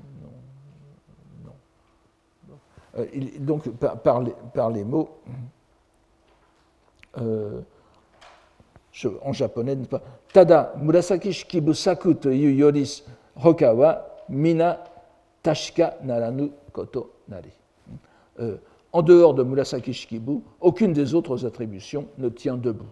Euh, 2.99 3.07
donc, 3.39 3.69
par, 3.71 4.21
les, 4.23 4.35
par 4.55 4.71
les 4.71 4.85
mots. 4.85 5.09
Euh, 7.19 7.61
en 9.23 9.33
japonais, 9.33 9.77
Tada 10.33 10.75
murasaki 10.79 11.33
shikibu 11.33 11.75
saku 11.75 12.15
to 12.15 12.31
yu 12.31 12.51
yoris 12.51 13.05
hoka 13.43 13.75
mina 14.29 14.79
tashika 15.43 15.97
naranu 16.03 16.51
koto 16.73 17.11
nari. 17.29 17.51
Euh, 18.41 18.57
en 18.93 19.03
dehors 19.03 19.35
de 19.35 19.43
Murasaki 19.43 19.93
Shikibu, 19.93 20.43
aucune 20.61 20.93
des 20.93 21.15
autres 21.15 21.47
attributions 21.47 22.07
ne 22.19 22.29
tient 22.29 22.57
debout. 22.57 22.91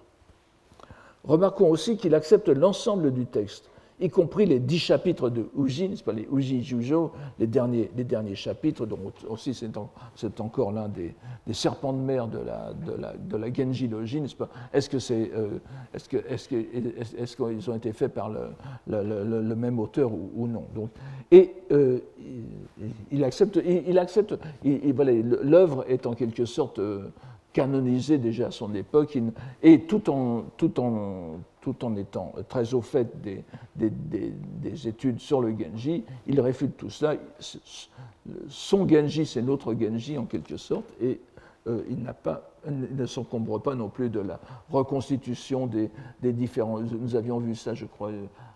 Remarquons 1.24 1.68
aussi 1.68 1.96
qu'il 1.96 2.14
accepte 2.14 2.48
l'ensemble 2.48 3.12
du 3.12 3.26
texte, 3.26 3.69
y 4.00 4.08
compris 4.08 4.46
les 4.46 4.58
dix 4.58 4.78
chapitres 4.78 5.30
de 5.30 5.46
Uji, 5.58 5.88
pas 6.04 6.12
les 6.12 6.26
Uji 6.32 6.62
Jujo, 6.62 7.12
les 7.38 7.46
derniers, 7.46 7.90
les 7.96 8.04
derniers 8.04 8.34
chapitres, 8.34 8.86
dont 8.86 8.98
aussi 9.28 9.54
c'est, 9.54 10.40
encore 10.40 10.72
l'un 10.72 10.88
des, 10.88 11.14
serpents 11.52 11.92
de 11.92 11.98
mer 11.98 12.28
de 12.28 12.38
la, 13.36 13.52
Genji 13.52 13.88
Logi, 13.88 14.22
Est-ce 14.72 14.88
que 14.88 14.98
c'est, 14.98 15.30
euh, 15.34 15.58
est-ce 15.94 17.36
qu'ils 17.36 17.70
ont 17.70 17.74
été 17.74 17.92
faits 17.92 18.14
par 18.14 18.30
le, 18.30 19.54
même 19.54 19.78
auteur 19.78 20.10
ou, 20.12 20.46
non? 20.46 20.64
Donc, 20.74 20.90
Et 21.30 21.52
euh, 21.72 21.98
il, 23.10 23.24
accepte, 23.24 23.60
il, 23.64 23.98
accepte, 23.98 24.34
l'œuvre 24.64 25.84
est 25.88 26.06
en 26.06 26.14
quelque 26.14 26.44
sorte 26.44 26.78
euh, 26.78 27.08
canonisée 27.52 28.18
déjà 28.18 28.48
à 28.48 28.50
son 28.50 28.74
époque, 28.74 29.18
et 29.62 29.80
tout 29.82 30.08
en, 30.10 30.44
tout 30.56 30.78
en 30.80 31.38
tout 31.60 31.84
en 31.84 31.94
étant 31.96 32.32
très 32.48 32.72
au 32.74 32.80
fait 32.80 33.20
des, 33.20 33.44
des, 33.76 34.88
études 34.88 35.20
sur 35.20 35.42
le 35.42 35.50
Genji, 35.50 36.04
il 36.26 36.40
réfute 36.40 36.76
tout 36.76 36.90
cela. 36.90 37.16
Son 38.48 38.88
Genji, 38.88 39.26
c'est 39.26 39.42
notre 39.42 39.74
Genji 39.74 40.16
en 40.16 40.24
quelque 40.24 40.56
sorte, 40.56 40.86
et 41.00 41.20
euh, 41.66 41.82
il 41.90 42.02
n'a 42.02 42.14
pas 42.14 42.49
ne 42.66 43.06
s'encombre 43.06 43.60
pas 43.60 43.74
non 43.74 43.88
plus 43.88 44.10
de 44.10 44.20
la 44.20 44.40
reconstitution 44.70 45.66
des, 45.66 45.90
différents. 46.22 46.80
Nous 46.80 47.16
avions 47.16 47.38
vu 47.38 47.54
ça, 47.54 47.74
je 47.74 47.86
crois, 47.86 48.10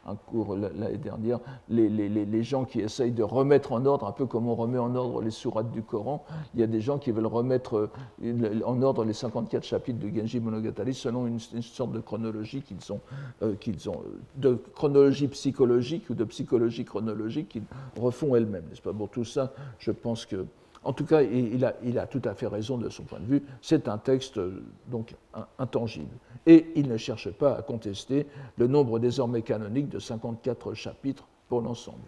un 0.07 0.17
cours 0.17 0.57
l'année 0.57 0.99
dernière, 0.99 1.40
les, 1.69 1.88
les, 1.88 2.09
les, 2.09 2.43
gens 2.43 2.64
qui 2.64 2.81
essayent 2.81 3.12
de 3.12 3.23
remettre 3.23 3.73
en 3.73 3.85
ordre, 3.87 4.07
un 4.07 4.12
peu 4.12 4.27
comme 4.27 4.49
on 4.49 4.55
remet 4.55 4.79
en 4.79 4.95
ordre 4.95 5.23
les 5.23 5.31
sourates 5.31 5.71
du 5.71 5.83
Coran. 5.83 6.25
Il 6.55 6.61
y 6.61 6.62
a 6.62 6.67
des 6.67 6.81
gens 6.81 6.99
qui 6.99 7.11
veulent 7.11 7.27
remettre 7.27 7.90
euh, 8.23 8.61
en 8.64 8.83
ordre 8.83 9.05
les 9.05 9.12
54 9.12 9.64
chapitres 9.64 9.99
de 9.99 10.09
Genji 10.09 10.40
Monogatari 10.40 10.95
selon 10.95 11.27
une, 11.27 11.38
sorte 11.38 11.93
de 11.93 12.01
chronologie 12.01 12.62
qu'ils 12.62 12.93
ont, 12.93 13.01
euh, 13.43 13.55
ont, 13.87 14.03
de 14.37 14.59
chronologie 14.75 15.29
psychologique 15.29 16.11
ou 16.11 16.14
de 16.14 16.25
psychologie 16.25 16.85
chronologique 16.85 17.49
qu'ils 17.49 17.64
refont 17.99 18.37
elles-mêmes. 18.37 18.64
N'est-ce 18.69 18.83
pas? 18.83 18.93
Pour 18.93 19.09
tout 19.09 19.25
ça, 19.25 19.53
je 19.79 19.90
pense 19.90 20.27
que 20.27 20.45
en 20.85 20.92
tout 20.92 21.05
cas, 21.05 21.23
il 21.23 21.64
a, 21.64 22.07
tout 22.07 22.23
à 22.25 22.35
fait 22.35 22.47
raison 22.47 22.77
de 22.77 22.88
son 22.88 23.05
point 23.05 23.20
de 23.20 23.27
vue. 23.27 23.42
C'est 23.62 23.88
un 23.88 23.99
texte 23.99 24.38
euh, 24.38 24.62
donc 24.88 25.14
intangible. 25.59 26.14
Et 26.47 26.66
il 26.77 26.88
ne 26.88 26.97
cherche 26.97 27.31
pas 27.31 27.57
à 27.57 27.62
contester 27.62 28.27
le 28.57 28.66
nombre 28.66 28.99
désormais 28.99 29.42
canonique 29.42 29.88
de 29.88 29.99
54 29.99 30.75
chapitres 30.75 31.27
pour 31.49 31.62
l'ensemble. 31.62 31.99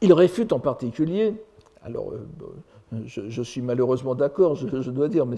Il 0.00 0.12
réfute 0.14 0.52
en 0.52 0.60
particulier, 0.60 1.34
alors 1.82 2.12
euh, 2.12 3.04
je, 3.04 3.42
suis 3.42 3.60
malheureusement 3.60 4.14
d'accord, 4.14 4.54
je, 4.54 4.80
je, 4.80 4.90
dois 4.90 5.08
dire, 5.08 5.26
mais 5.26 5.36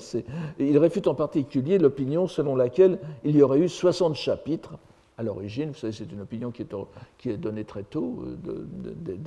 il 0.60 0.78
réfute 0.78 1.08
en 1.08 1.16
particulier 1.16 1.78
l'opinion 1.78 2.28
selon 2.28 2.54
laquelle 2.54 3.00
il 3.24 3.36
y 3.36 3.42
aurait 3.42 3.58
eu 3.58 3.68
60 3.68 4.14
chapitres 4.14 4.78
à 5.18 5.22
l'origine. 5.22 5.70
Vous 5.70 5.78
savez, 5.78 5.92
c'est 5.92 6.10
une 6.10 6.20
opinion 6.20 6.50
qui 6.50 6.62
est, 6.62 7.36
donnée 7.36 7.64
très 7.64 7.82
tôt, 7.82 8.24
euh, 8.46 8.66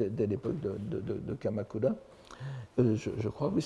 dès 0.10 0.28
l'époque 0.28 0.60
de, 0.60 1.34
Kamakura. 1.36 1.90
Euh, 2.80 2.96
je, 2.96 3.30
crois, 3.30 3.52
oui. 3.56 3.66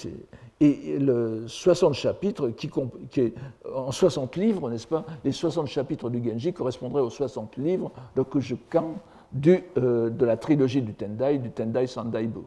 Et 0.59 0.99
le 0.99 1.47
60 1.47 1.93
chapitres, 1.93 2.49
qui, 2.49 2.69
est 3.17 3.33
en 3.73 3.91
60 3.91 4.35
livres, 4.35 4.69
n'est-ce 4.69 4.87
pas? 4.87 5.05
Les 5.23 5.31
60 5.31 5.67
chapitres 5.67 6.09
du 6.09 6.23
Genji 6.23 6.53
correspondraient 6.53 7.01
aux 7.01 7.09
60 7.09 7.57
livres 7.57 7.91
de 8.15 8.21
Kujukan 8.21 8.95
du, 9.31 9.63
euh, 9.77 10.09
de 10.09 10.25
la 10.25 10.37
trilogie 10.37 10.81
du 10.81 10.93
Tendai, 10.93 11.39
du 11.39 11.51
Tendai 11.51 11.87
Sandaibu 11.87 12.41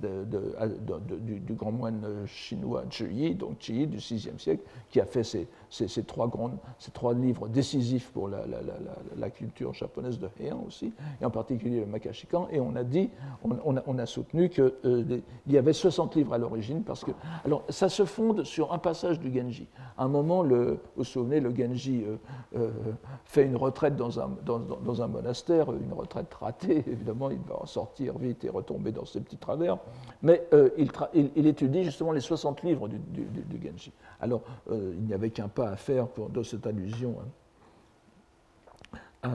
du, 0.00 1.54
grand 1.54 1.72
moine 1.72 2.26
chinois 2.26 2.84
Yi, 3.00 3.34
donc 3.34 3.68
Yi 3.68 3.86
du 3.86 3.98
VIe 3.98 4.32
siècle, 4.38 4.62
qui 4.90 5.00
a 5.00 5.06
fait 5.06 5.22
ces, 5.74 6.02
trois, 6.04 6.28
grandes, 6.28 6.56
ces 6.78 6.92
trois 6.92 7.14
livres 7.14 7.48
décisifs 7.48 8.10
pour 8.12 8.28
la, 8.28 9.30
culture 9.30 9.74
japonaise 9.74 10.18
de 10.18 10.28
Heian 10.38 10.62
aussi, 10.66 10.92
et 11.20 11.24
en 11.24 11.30
particulier 11.30 11.80
le 11.80 11.86
Makashikan. 11.86 12.48
Et 12.50 12.60
on 12.60 12.76
a 12.76 12.84
dit, 12.84 13.10
on, 13.42 13.98
a, 13.98 14.06
soutenu 14.06 14.48
qu'il 14.48 14.72
euh, 14.84 15.20
y 15.48 15.58
avait 15.58 15.72
60 15.72 16.14
livres 16.16 16.34
à 16.34 16.38
l'origine, 16.38 16.82
parce 16.82 17.04
que. 17.04 17.10
Alors, 17.44 17.64
ça 17.68 17.88
se 17.88 18.04
fonde 18.04 18.44
sur 18.44 18.72
un 18.72 18.78
passage 18.78 19.18
du 19.18 19.32
Genji. 19.34 19.66
À 19.96 20.04
un 20.04 20.08
moment, 20.08 20.44
vous 20.44 20.76
vous 20.96 21.04
souvenez, 21.04 21.40
le 21.40 21.54
Genji 21.54 22.04
euh, 22.04 22.16
euh, 22.56 22.70
fait 23.24 23.44
une 23.44 23.56
retraite 23.56 23.96
dans 23.96 24.20
un, 24.20 24.30
dans, 24.44 25.02
un 25.02 25.08
monastère, 25.08 25.72
une 25.72 25.92
retraite 25.92 26.32
ratée, 26.34 26.84
évidemment, 26.86 27.30
il 27.30 27.40
va 27.40 27.62
en 27.62 27.66
sortir 27.66 28.18
vite 28.18 28.44
et 28.44 28.50
retomber 28.50 28.92
dans 28.92 29.04
ses 29.04 29.20
petits 29.20 29.38
travers 29.38 29.78
mais 30.22 30.46
il, 30.78 31.46
étudie 31.46 31.84
justement 31.84 32.12
les 32.12 32.20
60 32.20 32.62
livres 32.62 32.88
du, 32.88 33.26
Genji. 33.62 33.92
Alors, 34.20 34.42
il 34.70 35.04
n'y 35.04 35.12
avait 35.12 35.30
qu'un 35.30 35.48
pas 35.48 35.63
à 35.64 35.76
faire 35.76 36.08
pour, 36.08 36.30
de 36.30 36.42
cette 36.42 36.66
allusion 36.66 37.16
hein, 39.22 39.28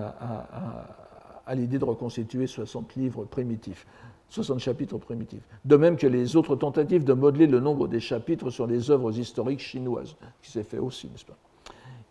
à, 1.45 1.55
l'idée 1.55 1.79
de 1.79 1.85
reconstituer 1.85 2.47
60 2.47 2.95
livres 2.95 3.25
primitifs. 3.25 3.87
60 4.29 4.59
chapitres 4.59 4.99
primitifs. 4.99 5.47
De 5.65 5.75
même 5.75 5.97
que 5.97 6.05
les 6.05 6.35
autres 6.35 6.55
tentatives 6.55 7.03
de 7.03 7.13
modeler 7.13 7.47
le 7.47 7.59
nombre 7.59 7.87
des 7.87 7.99
chapitres 7.99 8.51
sur 8.51 8.67
les 8.67 8.91
œuvres 8.91 9.17
historiques 9.17 9.59
chinoises, 9.59 10.15
qui 10.43 10.51
s'est 10.51 10.63
fait 10.63 10.77
aussi, 10.77 11.07
n'est-ce 11.07 11.25
pas 11.25 11.37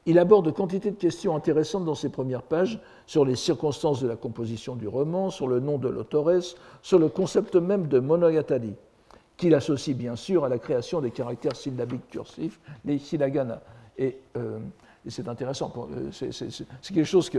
il 0.08 0.18
aborde 0.18 0.54
quantité 0.54 0.90
de 0.90 0.96
questions 0.96 1.36
intéressantes 1.36 1.84
dans 1.84 1.94
ses 1.94 2.08
premières 2.08 2.42
pages 2.42 2.80
sur 3.04 3.26
les 3.26 3.36
circonstances 3.36 4.00
de 4.00 4.08
la 4.08 4.16
composition 4.16 4.74
du 4.74 4.88
roman, 4.88 5.28
sur 5.28 5.48
le 5.48 5.60
nom 5.60 5.76
de 5.76 5.86
l'autoresse, 5.86 6.54
sur 6.80 6.98
le 6.98 7.10
concept 7.10 7.56
même 7.56 7.88
de 7.88 7.98
monogatari, 7.98 8.72
qu'il 9.36 9.54
associe 9.54 9.94
bien 9.94 10.16
sûr 10.16 10.46
à 10.46 10.48
la 10.48 10.58
création 10.58 11.02
des 11.02 11.10
caractères 11.10 11.56
syllabiques 11.56 12.08
cursifs, 12.08 12.58
les 12.86 12.96
hiragana. 13.12 13.60
Et, 13.98 14.16
euh, 14.36 14.58
c'est 15.06 15.26
intéressant, 15.28 15.72
euh, 15.90 16.10
c'est 16.12 16.94
quelque 16.94 17.04
chose 17.04 17.30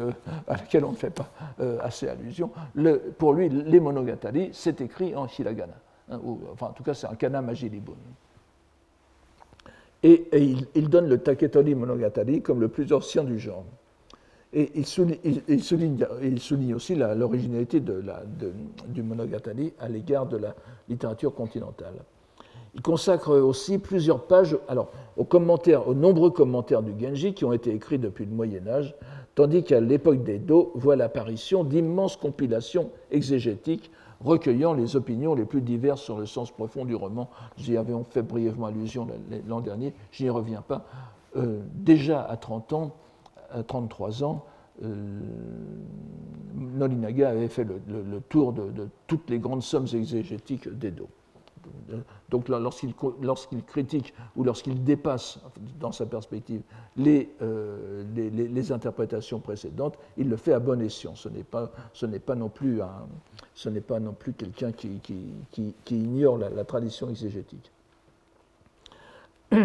à 0.47 0.57
laquelle 0.57 0.85
on 0.85 0.91
ne 0.91 0.97
fait 0.97 1.11
pas 1.11 1.29
euh, 1.59 1.77
assez 1.81 2.07
allusion. 2.07 2.51
pour 3.17 3.33
lui, 3.33 3.49
les 3.49 3.79
monogatari, 3.79 4.49
c'est 4.53 4.81
écrit 4.81 5.15
en 5.15 5.27
hiragana. 5.27 5.75
Hein, 6.09 6.19
enfin, 6.51 6.67
en 6.67 6.73
tout 6.73 6.83
cas, 6.83 6.93
c'est 6.93 7.07
un 7.07 7.15
kana 7.15 7.41
majiribun. 7.41 7.93
Et, 10.01 10.29
il, 10.75 10.89
donne 10.89 11.09
le 11.09 11.17
Taketori 11.17 11.75
Monogatari 11.75 12.41
comme 12.41 12.61
le 12.61 12.69
plus 12.69 12.91
ancien 12.93 13.23
du 13.23 13.37
genre. 13.37 13.65
Et 14.53 14.71
il 14.75 14.87
souligne, 14.87 16.05
aussi 16.73 16.95
l'originalité 16.95 17.81
du 17.81 19.03
Monogatari 19.03 19.73
à 19.79 19.89
l'égard 19.89 20.25
de 20.25 20.37
la 20.37 20.55
littérature 20.87 21.35
continentale. 21.35 21.95
Il 22.75 22.81
consacre 22.81 23.31
aussi 23.35 23.77
plusieurs 23.77 24.25
pages 24.25 24.57
alors, 24.67 24.91
aux, 25.19 25.93
nombreux 25.93 26.32
commentaires 26.32 26.82
du 26.82 26.93
Genji 26.99 27.34
qui 27.34 27.45
ont 27.45 27.53
été 27.53 27.73
écrits 27.73 27.99
depuis 27.99 28.25
le 28.25 28.32
Moyen 28.32 28.65
Âge, 28.67 28.95
tandis 29.36 29.63
qu'à 29.63 29.79
l'époque 29.79 30.23
des 30.23 30.39
Do 30.39 30.71
voit 30.75 30.95
l'apparition 30.95 31.63
d'immenses 31.63 32.15
compilations 32.15 32.89
exégétiques 33.12 33.91
recueillant 34.21 34.73
les 34.73 34.95
opinions 34.95 35.36
les 35.36 35.45
plus 35.45 35.62
diverses 35.62 36.01
sur 36.01 36.17
le 36.17 36.25
sens 36.25 36.51
profond 36.51 36.86
du 36.86 36.95
roman. 36.95 37.29
J'y 37.58 37.77
avais 37.77 37.93
fait 38.10 38.21
brièvement 38.21 38.67
allusion 38.67 39.08
l'an 39.47 39.62
dernier, 39.62 39.93
je 40.12 40.23
n'y 40.23 40.29
reviens 40.29 40.62
pas. 40.62 40.86
Euh, 41.36 41.60
déjà 41.73 42.21
à 42.23 42.38
30 42.38 42.73
ans, 42.73 42.91
à 43.51 43.63
33 43.63 44.23
ans, 44.23 44.45
euh, 44.84 44.95
Nolinaga 46.55 47.29
avait 47.29 47.47
fait 47.47 47.63
le, 47.63 48.21
tour 48.29 48.53
de, 48.53 48.88
toutes 49.08 49.29
les 49.29 49.39
grandes 49.39 49.62
sommes 49.62 49.88
exégétiques 49.93 50.67
d'Edo. 50.67 51.08
Donc 52.29 52.47
lorsqu'il 52.49 53.63
critique 53.65 54.13
ou 54.36 54.43
lorsqu'il 54.43 54.84
dépasse, 54.84 55.39
dans 55.79 55.91
sa 55.91 56.05
perspective, 56.05 56.62
les, 56.97 57.29
euh, 57.41 58.03
les, 58.15 58.71
interprétations 58.71 59.39
précédentes, 59.39 59.97
il 60.17 60.29
le 60.29 60.36
fait 60.36 60.53
à 60.53 60.60
bon 60.60 60.82
escient. 60.82 61.15
Ce 61.15 61.29
n'est 61.29 61.43
pas, 61.43 61.71
pas, 62.25 62.36
non 62.36 62.49
plus 62.49 62.82
plus 64.19 64.34
quelqu'un 64.34 64.71
qui, 64.71 64.99
qui, 65.01 65.73
ignore 65.89 66.38
la, 66.38 66.63
tradition 66.63 67.10
exégétique. 67.10 67.71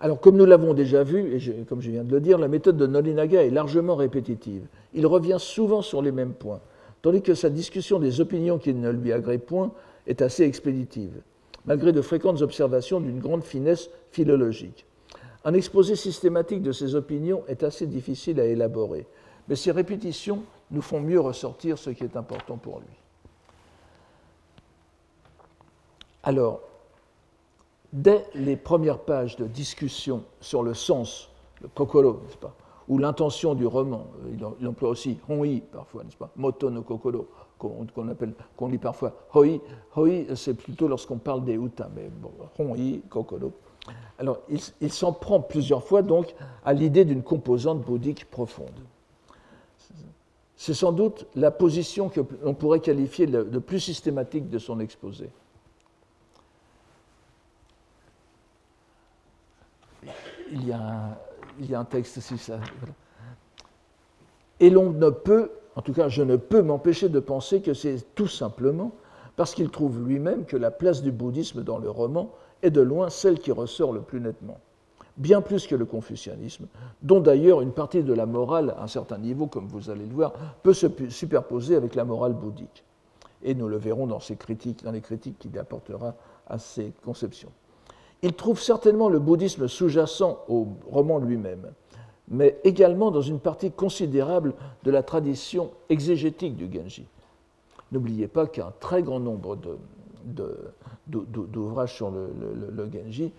Alors, 0.00 0.20
comme 0.20 0.36
nous 0.36 0.46
l'avons 0.46 0.74
déjà 0.74 1.04
vu, 1.04 1.36
et 1.36 1.64
comme 1.64 1.80
je 1.80 1.90
viens 1.90 2.02
de 2.02 2.10
le 2.10 2.20
dire, 2.20 2.38
la 2.38 2.48
méthode 2.48 2.76
de 2.76 2.86
Nolinaga 2.86 3.44
est 3.44 3.50
largement 3.50 3.94
répétitive. 3.94 4.66
Il 4.94 5.06
revient 5.06 5.36
souvent 5.38 5.82
sur 5.82 6.02
les 6.02 6.10
mêmes 6.10 6.32
points, 6.32 6.60
tandis 7.02 7.22
que 7.22 7.34
sa 7.34 7.50
discussion 7.50 8.00
des 8.00 8.20
opinions 8.20 8.58
qui 8.58 8.74
ne 8.74 8.90
lui 8.90 9.12
agréent 9.12 9.38
point 9.38 9.70
est 10.06 10.22
assez 10.22 10.44
expéditive, 10.44 11.22
malgré 11.64 11.92
de 11.92 12.02
fréquentes 12.02 12.42
observations 12.42 13.00
d'une 13.00 13.20
grande 13.20 13.44
finesse 13.44 13.90
philologique. 14.10 14.86
Un 15.44 15.54
exposé 15.54 15.96
systématique 15.96 16.62
de 16.62 16.72
ses 16.72 16.94
opinions 16.94 17.42
est 17.48 17.62
assez 17.62 17.86
difficile 17.86 18.40
à 18.40 18.44
élaborer, 18.44 19.06
mais 19.48 19.56
ses 19.56 19.72
répétitions 19.72 20.44
nous 20.70 20.82
font 20.82 21.00
mieux 21.00 21.20
ressortir 21.20 21.78
ce 21.78 21.90
qui 21.90 22.04
est 22.04 22.16
important 22.16 22.56
pour 22.56 22.78
lui. 22.78 22.86
Alors, 26.22 26.60
dès 27.92 28.24
les 28.34 28.56
premières 28.56 29.00
pages 29.00 29.36
de 29.36 29.46
discussion 29.46 30.24
sur 30.40 30.62
le 30.62 30.74
sens, 30.74 31.28
le 31.60 31.68
kokoro, 31.68 32.20
n'est-ce 32.24 32.36
pas, 32.36 32.54
ou 32.88 32.98
l'intention 32.98 33.54
du 33.54 33.66
roman, 33.66 34.06
il 34.60 34.66
emploie 34.66 34.90
aussi 34.90 35.18
hon-i 35.28 35.60
parfois, 35.60 36.04
n'est-ce 36.04 36.16
pas, 36.16 36.30
moto 36.36 36.70
no 36.70 36.82
kokoro, 36.82 37.26
qu'on 37.94 38.08
appelle, 38.08 38.34
qu'on 38.56 38.68
lit 38.68 38.78
parfois 38.78 39.14
hoi. 39.34 39.60
Hoi, 39.96 40.34
c'est 40.34 40.54
plutôt 40.54 40.88
lorsqu'on 40.88 41.18
parle 41.18 41.44
des 41.44 41.54
uta, 41.54 41.88
mais 41.94 42.08
bon, 42.08 42.32
hon-i, 42.58 43.02
kokoro. 43.08 43.52
Alors, 44.18 44.40
il, 44.80 44.92
s'en 44.92 45.12
prend 45.12 45.40
plusieurs 45.40 45.82
fois 45.82 46.02
donc 46.02 46.34
à 46.64 46.72
l'idée 46.72 47.04
d'une 47.04 47.22
composante 47.22 47.80
bouddhique 47.80 48.30
profonde. 48.30 48.70
C'est 50.54 50.74
sans 50.74 50.92
doute 50.92 51.26
la 51.34 51.50
position 51.50 52.08
que 52.08 52.20
l'on 52.42 52.54
pourrait 52.54 52.78
qualifier 52.78 53.26
de, 53.26 53.58
plus 53.58 53.80
systématique 53.80 54.48
de 54.48 54.58
son 54.58 54.78
exposé. 54.78 55.28
Il 60.52 60.68
y 60.68 60.72
a 60.72 60.78
un, 60.78 61.16
il 61.58 61.70
y 61.70 61.74
a 61.74 61.80
un 61.80 61.84
texte 61.84 62.18
ici. 62.18 62.38
Ça, 62.38 62.60
Et 64.60 64.70
l'on 64.70 64.92
ne 64.92 65.10
peut 65.10 65.50
en 65.76 65.82
tout 65.82 65.92
cas, 65.92 66.08
je 66.08 66.22
ne 66.22 66.36
peux 66.36 66.62
m'empêcher 66.62 67.08
de 67.08 67.20
penser 67.20 67.62
que 67.62 67.74
c'est 67.74 68.14
tout 68.14 68.26
simplement 68.28 68.92
parce 69.36 69.54
qu'il 69.54 69.70
trouve 69.70 70.06
lui-même 70.06 70.44
que 70.44 70.56
la 70.56 70.70
place 70.70 71.02
du 71.02 71.10
bouddhisme 71.10 71.62
dans 71.62 71.78
le 71.78 71.88
roman 71.88 72.30
est 72.62 72.70
de 72.70 72.82
loin 72.82 73.08
celle 73.10 73.38
qui 73.38 73.52
ressort 73.52 73.92
le 73.92 74.02
plus 74.02 74.20
nettement, 74.20 74.60
bien 75.16 75.40
plus 75.40 75.66
que 75.66 75.74
le 75.74 75.86
confucianisme, 75.86 76.66
dont 77.02 77.20
d'ailleurs 77.20 77.62
une 77.62 77.72
partie 77.72 78.02
de 78.02 78.12
la 78.12 78.26
morale, 78.26 78.74
à 78.76 78.84
un 78.84 78.86
certain 78.86 79.18
niveau, 79.18 79.46
comme 79.46 79.66
vous 79.66 79.90
allez 79.90 80.04
le 80.04 80.14
voir, 80.14 80.32
peut 80.62 80.74
se 80.74 80.86
superposer 81.08 81.74
avec 81.76 81.94
la 81.94 82.04
morale 82.04 82.34
bouddhique. 82.34 82.84
Et 83.42 83.54
nous 83.54 83.66
le 83.66 83.78
verrons 83.78 84.06
dans, 84.06 84.20
ses 84.20 84.36
critiques, 84.36 84.84
dans 84.84 84.92
les 84.92 85.00
critiques 85.00 85.38
qu'il 85.38 85.58
apportera 85.58 86.14
à 86.46 86.58
ces 86.58 86.92
conceptions. 87.02 87.50
Il 88.20 88.34
trouve 88.34 88.60
certainement 88.60 89.08
le 89.08 89.18
bouddhisme 89.18 89.66
sous-jacent 89.66 90.44
au 90.48 90.68
roman 90.86 91.18
lui-même, 91.18 91.72
mais 92.28 92.58
également 92.64 93.10
dans 93.10 93.20
une 93.20 93.40
partie 93.40 93.70
considérable 93.70 94.54
de 94.84 94.90
la 94.90 95.02
tradition 95.02 95.70
exégétique 95.88 96.56
du 96.56 96.72
Genji. 96.72 97.06
N'oubliez 97.90 98.28
pas 98.28 98.46
qu'un 98.46 98.72
très 98.80 99.02
grand 99.02 99.20
nombre 99.20 99.58
d'ouvrages 101.06 101.94
sur 101.94 102.10
le, 102.10 102.90
Genji 102.92 103.32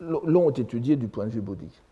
l'ont 0.00 0.50
étudié 0.50 0.96
du 0.96 1.08
point 1.08 1.26
de 1.26 1.30
vue 1.30 1.40
bouddhique. 1.40 1.82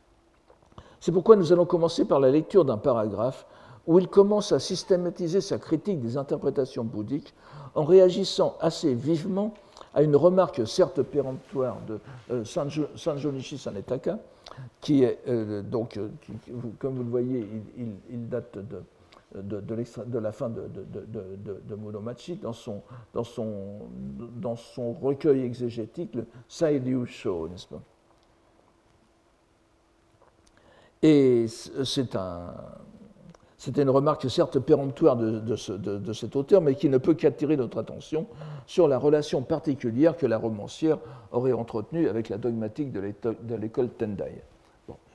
C'est 1.01 1.13
pourquoi 1.13 1.37
nous 1.37 1.53
allons 1.53 1.67
commencer 1.67 2.05
par 2.05 2.21
la 2.21 2.31
lecture 2.31 2.65
d'un 2.65 2.77
paragraphe 2.77 3.47
où 3.87 3.99
il 3.99 4.09
commence 4.09 4.53
à 4.53 4.59
systématiser 4.59 5.41
sa 5.41 5.59
critique 5.59 6.01
des 6.01 6.17
interprétations 6.17 6.85
bouddhiques 6.85 7.33
en 7.75 7.85
réagissant 7.85 8.57
assez 8.61 8.95
vivement 8.95 9.55
à 9.95 10.03
une 10.03 10.17
remarque 10.17 10.67
certes 10.67 11.03
péremptoire 11.03 11.79
de 11.87 12.01
euh, 12.31 12.45
Sanjonishi 12.45 13.59
Sanetaka, 13.59 14.19
qui 14.81 15.03
est 15.03 15.19
euh, 15.29 15.63
donc, 15.63 15.97
euh, 15.97 16.09
comme 16.79 16.97
vous 16.97 17.05
le 17.05 17.11
voyez, 17.11 17.49
il, 18.11 18.29
date 18.29 18.59
de, 18.59 18.83
de, 19.41 19.61
de, 19.61 20.19
la 20.19 20.33
fin 20.33 20.49
de, 20.49 20.63
de, 20.69 21.75
Muromachi 21.75 22.37
dans 22.37 22.53
son, 22.53 22.83
dans, 23.13 23.25
son, 23.25 23.81
dans 24.37 24.57
son 24.57 24.93
recueil 24.93 25.43
exégétique, 25.43 26.15
le 26.15 26.27
Sairyu 26.49 26.99
n'est-ce 27.01 27.67
pas? 27.67 27.83
Et 31.03 31.47
c'est 31.49 32.17
un, 32.17 32.55
c'était 33.67 33.83
une 33.83 33.91
remarque 33.91 34.31
certes 34.31 34.61
péremptoire 34.61 35.17
de, 35.17 36.13
cet 36.13 36.37
auteur, 36.37 36.61
mais 36.61 36.77
qui 36.77 36.89
ne 36.89 36.99
peut 36.99 37.15
qu'attirer 37.15 37.57
notre 37.57 37.79
attention 37.79 38.29
sur 38.65 38.87
la 38.87 38.97
relation 38.97 39.43
particulière 39.43 40.17
que 40.17 40.25
la 40.25 40.39
romancière 40.39 40.99
aurait 41.33 41.53
entretenue 41.53 42.09
avec 42.09 42.29
la 42.29 42.39
dogmatique 42.39 42.93
de 42.93 43.55
l'école 43.57 43.89
Tendai. 43.89 44.41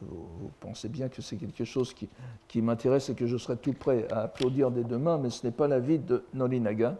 vous, 0.01 0.51
pensez 0.59 0.89
bien 0.89 1.07
que 1.07 1.21
c'est 1.21 1.37
quelque 1.37 1.63
chose 1.63 1.93
qui, 1.93 2.61
m'intéresse 2.61 3.09
et 3.09 3.15
que 3.15 3.25
je 3.25 3.37
serais 3.37 3.55
tout 3.55 3.71
prêt 3.71 4.05
à 4.11 4.23
applaudir 4.23 4.69
dès 4.69 4.83
demain, 4.83 5.17
mais 5.17 5.29
ce 5.29 5.47
n'est 5.47 5.53
pas 5.53 5.69
l'avis 5.69 5.99
de 5.99 6.25
Nolinaga. 6.33 6.97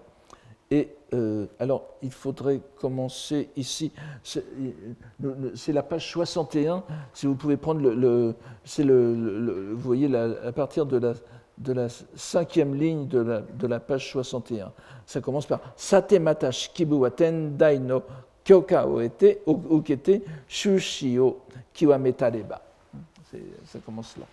Et 0.73 0.87
euh, 1.13 1.47
alors, 1.59 1.95
il 2.01 2.11
faudrait 2.11 2.61
commencer 2.79 3.49
ici. 3.57 3.91
C'est 4.23 5.73
la 5.73 5.83
page 5.83 6.09
61. 6.09 6.85
Si 7.11 7.27
vous 7.27 7.35
pouvez 7.35 7.57
prendre 7.57 7.81
le. 7.81 8.35
c'est 8.63 8.85
le, 8.85 9.73
vous 9.73 9.81
voyez, 9.81 10.15
à 10.15 10.53
partir 10.53 10.85
de 10.85 10.95
la, 10.95 11.13
de 11.61 11.73
la 11.73 11.87
cinquième 12.15 12.75
ligne 12.75 13.07
de 13.07 13.19
la, 13.19 13.41
de 13.41 13.67
la 13.67 13.79
page 13.79 14.11
61. 14.11 14.71
Ça 15.05 15.21
commence 15.21 15.45
par 15.45 15.59
Satemata 15.75 16.51
shikibu 16.51 16.95
wa 16.95 17.11
tendai 17.11 17.79
no 17.79 18.01
kyoka 18.43 18.87
o 18.87 19.01
ete, 19.01 19.39
ukete 19.45 20.21
shushi 20.47 21.17
kiwametareba. 21.73 22.61
Ça 23.65 23.79
commence 23.85 24.17
là. 24.17 24.25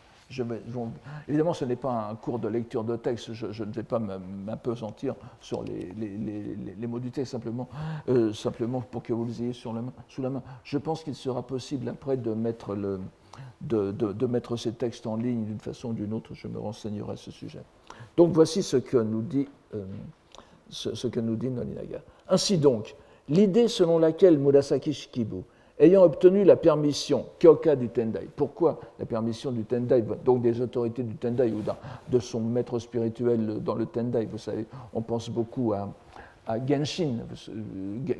Évidemment, 1.26 1.54
ce 1.54 1.64
n'est 1.64 1.76
pas 1.76 2.08
un 2.10 2.14
cours 2.14 2.38
de 2.38 2.48
lecture 2.48 2.84
de 2.84 2.96
texte, 2.96 3.32
je, 3.32 3.64
ne 3.64 3.72
vais 3.72 3.82
pas 3.82 3.98
m'apesantir 3.98 5.14
sur 5.40 5.62
les, 5.62 5.92
les, 5.96 6.74
les, 6.78 6.86
mots 6.86 6.98
du 6.98 7.10
texte, 7.10 7.32
simplement, 7.32 7.68
euh, 8.08 8.32
simplement 8.34 8.82
pour 8.82 9.02
que 9.02 9.12
vous 9.12 9.24
les 9.24 9.42
ayez 9.42 9.52
sur 9.54 9.72
la 9.72 9.80
main, 9.80 9.92
sous 10.08 10.20
la 10.20 10.28
main. 10.28 10.42
Je 10.64 10.76
pense 10.76 11.02
qu'il 11.02 11.14
sera 11.14 11.42
possible 11.42 11.88
après 11.88 12.18
de 12.18 12.34
mettre, 12.34 12.74
le, 12.74 13.00
de, 13.60 13.90
de, 13.92 14.26
mettre 14.26 14.56
ces 14.56 14.72
textes 14.72 15.06
en 15.06 15.16
ligne 15.16 15.44
d'une 15.44 15.58
façon 15.60 15.90
ou 15.90 15.92
d'une 15.92 16.12
autre, 16.12 16.34
je 16.34 16.46
me 16.48 16.58
renseignerai 16.58 17.12
à 17.12 17.16
ce 17.16 17.30
sujet. 17.30 17.62
Donc 18.16 18.32
voici 18.32 18.62
ce 18.62 18.76
que 18.76 18.96
nous 18.96 19.22
dit, 19.22 19.48
euh, 19.74 19.84
ce, 20.70 21.06
que 21.06 21.20
nous 21.20 21.36
dit 21.36 21.48
Noninaga. 21.48 22.00
Ainsi 22.28 22.58
donc, 22.58 22.94
l'idée 23.28 23.68
selon 23.68 23.98
laquelle 23.98 24.38
Murasaki 24.38 24.92
Shikibu 24.92 25.42
ayant 25.78 26.02
obtenu 26.02 26.44
la 26.44 26.56
permission 26.56 27.26
Kyoka 27.38 27.76
du 27.76 27.88
Tendai. 27.88 28.28
Pourquoi 28.34 28.80
la 28.98 29.06
permission 29.06 29.52
du 29.52 29.64
Tendai 29.64 30.02
Donc 30.24 30.42
des 30.42 30.60
autorités 30.60 31.02
du 31.02 31.14
Tendai 31.14 31.52
ou 31.52 31.62
de 32.10 32.18
son 32.18 32.40
maître 32.40 32.78
spirituel 32.78 33.62
dans 33.62 33.74
le 33.74 33.86
Tendai. 33.86 34.26
Vous 34.26 34.38
savez, 34.38 34.66
on 34.92 35.02
pense 35.02 35.30
beaucoup 35.30 35.72
à, 35.72 35.88
Genshin, 36.66 37.18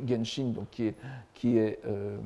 Genshin 0.07 0.51
donc, 0.55 0.69
qui, 0.69 0.87
est, 0.87 0.95
qui, 1.33 1.57
est, 1.57 1.79
euh, 1.85 2.17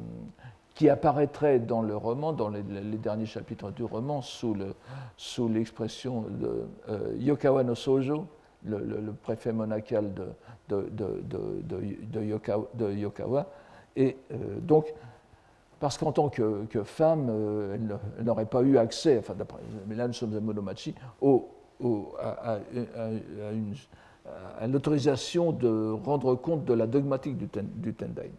qui 0.76 0.90
apparaîtrait 0.90 1.60
dans 1.60 1.82
le 1.82 1.96
roman, 1.96 2.34
dans 2.34 2.50
les, 2.50 2.64
derniers 2.98 3.26
chapitres 3.26 3.72
du 3.72 3.84
roman, 3.84 4.22
sous 4.22 4.56
l'expression 5.48 6.26
de 6.30 6.68
euh, 6.90 7.16
Yokawa 7.20 7.64
no 7.64 7.76
Sojo, 7.76 8.28
le, 8.66 9.12
préfet 9.22 9.54
monacal 9.54 10.14
de, 10.70 10.90
Yokawa. 12.92 13.46
Et 13.96 14.18
euh, 14.32 14.60
donc, 14.62 14.92
parce 15.80 15.98
qu'en 15.98 16.12
tant 16.12 16.30
que, 16.30 16.66
femme, 16.84 17.28
euh, 17.30 17.76
elle, 18.18 18.26
n'aurait 18.26 18.46
pas 18.46 18.62
eu 18.62 18.78
accès, 18.78 19.20
enfin, 19.20 19.36
mais 19.86 19.96
là 19.96 20.08
nous 20.08 20.14
sommes 20.14 20.36
à 20.36 20.40
Monomachi, 20.40 20.96
à, 22.20 22.60
l'autorisation 24.68 25.52
de 25.52 25.92
rendre 26.06 26.36
compte 26.36 26.66
de 26.66 26.74
la 26.74 26.88
dogmatique 26.88 27.38
du, 27.38 27.48
Tendai. 27.94 28.32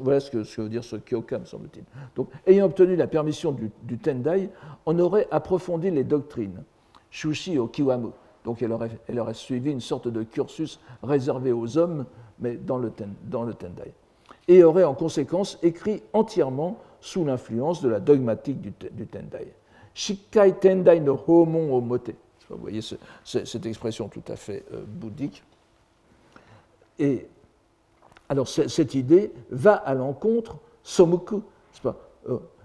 voilà 0.00 0.20
ce 0.20 0.30
que, 0.30 0.60
veut 0.60 0.68
dire 0.68 0.84
ce 0.84 0.96
Kyoka, 0.96 1.38
me 1.38 1.44
semble-t-il. 1.44 1.84
Donc, 2.14 2.28
ayant 2.46 2.66
obtenu 2.66 2.96
la 2.96 3.06
permission 3.06 3.52
du, 3.52 3.98
Tendai, 3.98 4.50
on 4.84 4.98
aurait 4.98 5.28
approfondi 5.30 5.90
les 5.90 6.04
doctrines, 6.04 6.62
Shushi 7.10 7.58
au 7.58 7.68
Kiwamu. 7.68 8.08
Donc 8.44 8.60
elle 8.60 8.72
aurait, 8.72 9.34
suivi 9.34 9.70
une 9.70 9.80
sorte 9.80 10.08
de 10.08 10.24
cursus 10.24 10.80
réservé 11.02 11.52
aux 11.52 11.78
hommes, 11.78 12.06
mais 12.40 12.56
dans 12.56 12.78
le, 12.78 12.90
Tendai 12.90 13.94
et 14.48 14.64
aurait 14.64 14.84
en 14.84 14.94
conséquence 14.94 15.58
écrit 15.62 16.02
entièrement 16.12 16.78
sous 17.00 17.24
l'influence 17.24 17.80
de 17.82 17.88
la 17.88 18.00
dogmatique 18.00 18.60
du, 18.60 18.72
Tendai. 19.06 19.52
Shikai 19.94 20.54
Tendai 20.60 21.00
no 21.00 21.18
Homon 21.26 21.72
o 21.72 21.80
Mote. 21.80 22.10
Vous 22.52 22.60
voyez 22.60 22.80
cette 23.24 23.66
expression 23.66 24.08
tout 24.08 24.22
à 24.28 24.36
fait 24.36 24.64
bouddhique. 24.86 25.42
Et 26.98 27.26
alors 28.28 28.48
cette 28.48 28.94
idée 28.94 29.32
va 29.50 29.74
à 29.74 29.94
l'encontre, 29.94 30.56
pas, 31.82 31.96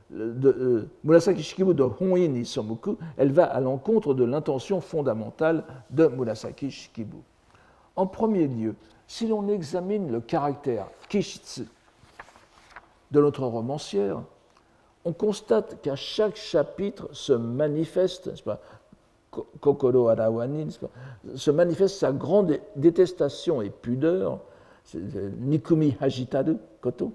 de 0.10 0.50
euh, 0.50 0.90
Murasaki 1.04 1.44
Somuku, 2.46 2.98
elle 3.18 3.32
va 3.32 3.46
à 3.46 3.60
l'encontre 3.60 4.14
de 4.14 4.24
l'intention 4.24 4.80
fondamentale 4.80 5.64
de 5.90 6.08
Murasaki 6.08 6.72
Shikibu. 6.72 7.18
En 7.96 8.08
premier 8.08 8.48
lieu, 8.48 8.76
si 9.08 9.28
l'on 9.28 9.48
examine 9.50 10.12
le 10.12 10.22
caractère 10.22 10.88
kishitsu 11.10 11.66
de 13.12 13.22
notre 13.22 13.44
romancière, 13.44 14.22
on 15.06 15.14
constate 15.14 15.82
qu'à 15.82 15.96
chaque 15.96 16.36
chapitre 16.36 17.08
se 17.14 17.34
manifeste, 17.34 18.32
Kokoro 19.62 20.10
Arawani, 20.10 20.68
se 21.36 21.52
manifeste 21.52 21.98
sa 22.00 22.12
grande 22.12 22.60
détestation 22.76 23.62
et 23.62 23.70
pudeur, 23.70 24.40
Nikumi 25.40 25.96
Hajitaru 26.00 26.58
Koto, 26.82 27.12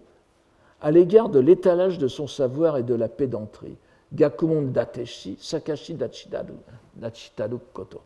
à 0.81 0.91
l'égard 0.91 1.29
de 1.29 1.39
l'étalage 1.39 1.99
de 1.99 2.09
son 2.09 2.27
savoir 2.27 2.77
et 2.77 2.83
de 2.83 2.95
la 2.95 3.09
pédanterie. 3.09 3.77
Gakumon 4.13 4.63
Dateshi, 4.63 5.39
Sakashi 5.41 5.95
Dachitaru 5.95 7.59
Koto. 7.73 8.03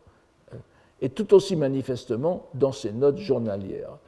Euh, 0.53 0.57
et 1.01 1.09
tout 1.09 1.35
aussi 1.35 1.57
manifestement 1.57 2.47
dans 2.55 2.71
ses 2.73 2.93
notes 2.93 3.19
journalières. 3.19 3.99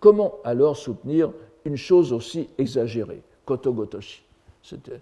Comment 0.00 0.34
alors 0.42 0.76
soutenir 0.76 1.30
une 1.64 1.76
chose 1.76 2.12
aussi 2.12 2.48
exagérée? 2.58 3.22
Koto 3.44 3.72
Gotoshi. 3.72 4.22
C'était 4.62 5.00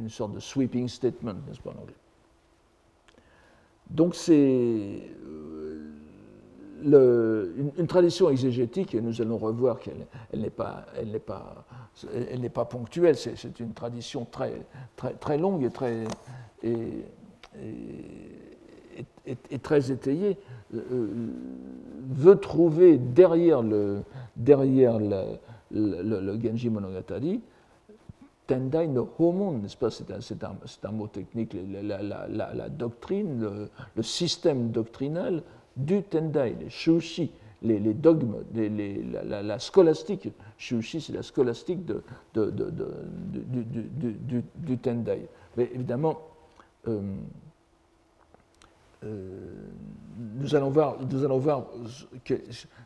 une 0.00 0.08
sorte 0.08 0.32
de 0.32 0.40
sweeping 0.40 0.88
statement, 0.88 1.34
n'est-ce 1.46 1.60
pas 1.60 1.70
en 1.70 1.82
anglais? 1.82 1.94
Donc 3.94 4.16
c'est 4.16 5.02
euh, 6.84 7.52
une, 7.78 7.86
tradition 7.86 8.28
exégétique, 8.28 8.94
et 8.94 9.00
nous 9.00 9.22
allons 9.22 9.38
revoir 9.38 9.78
qu'elle 9.78 10.06
elle, 10.32 10.40
n'est 10.40 10.50
pas, 10.50 10.84
elle 11.00 11.20
pas, 11.20 11.64
elle 12.12 12.50
pas 12.50 12.64
ponctuelle, 12.64 13.16
c'est 13.16 13.60
une 13.60 13.72
tradition 13.72 14.26
très, 14.30 15.38
longue 15.38 15.64
et 15.64 15.70
très, 15.70 16.04
étayée, 19.90 20.36
euh, 20.74 21.08
veut 22.10 22.36
trouver 22.36 22.98
derrière 22.98 23.62
le, 23.62 24.02
derrière 24.34 24.98
le, 24.98 26.40
Genji 26.42 26.68
Monogatari 26.68 27.40
Tendai 28.46 28.88
no 28.88 29.10
Homon, 29.18 29.52
n'est-ce 29.58 29.76
pas? 29.76 29.90
C'est 29.90 30.44
un, 30.44 30.92
mot 30.92 31.06
technique, 31.06 31.56
la, 31.82 32.68
doctrine, 32.68 33.40
le, 33.96 34.02
système 34.02 34.70
doctrinal 34.70 35.42
du 35.76 36.02
Tendai, 36.02 36.54
les 36.60 36.68
Shushi, 36.68 37.32
les, 37.62 37.94
dogmes, 37.94 38.44
la, 38.54 39.58
scolastique. 39.58 40.28
Shushi, 40.58 41.00
c'est 41.00 41.14
la 41.14 41.22
scolastique 41.22 41.86
du, 41.86 41.94
Tendai. 44.82 45.28
Mais 45.56 45.70
évidemment, 45.74 46.20
euh, 46.88 47.00
euh, 49.04 49.38
nous, 50.38 50.54
allons 50.54 50.70
voir, 50.70 50.98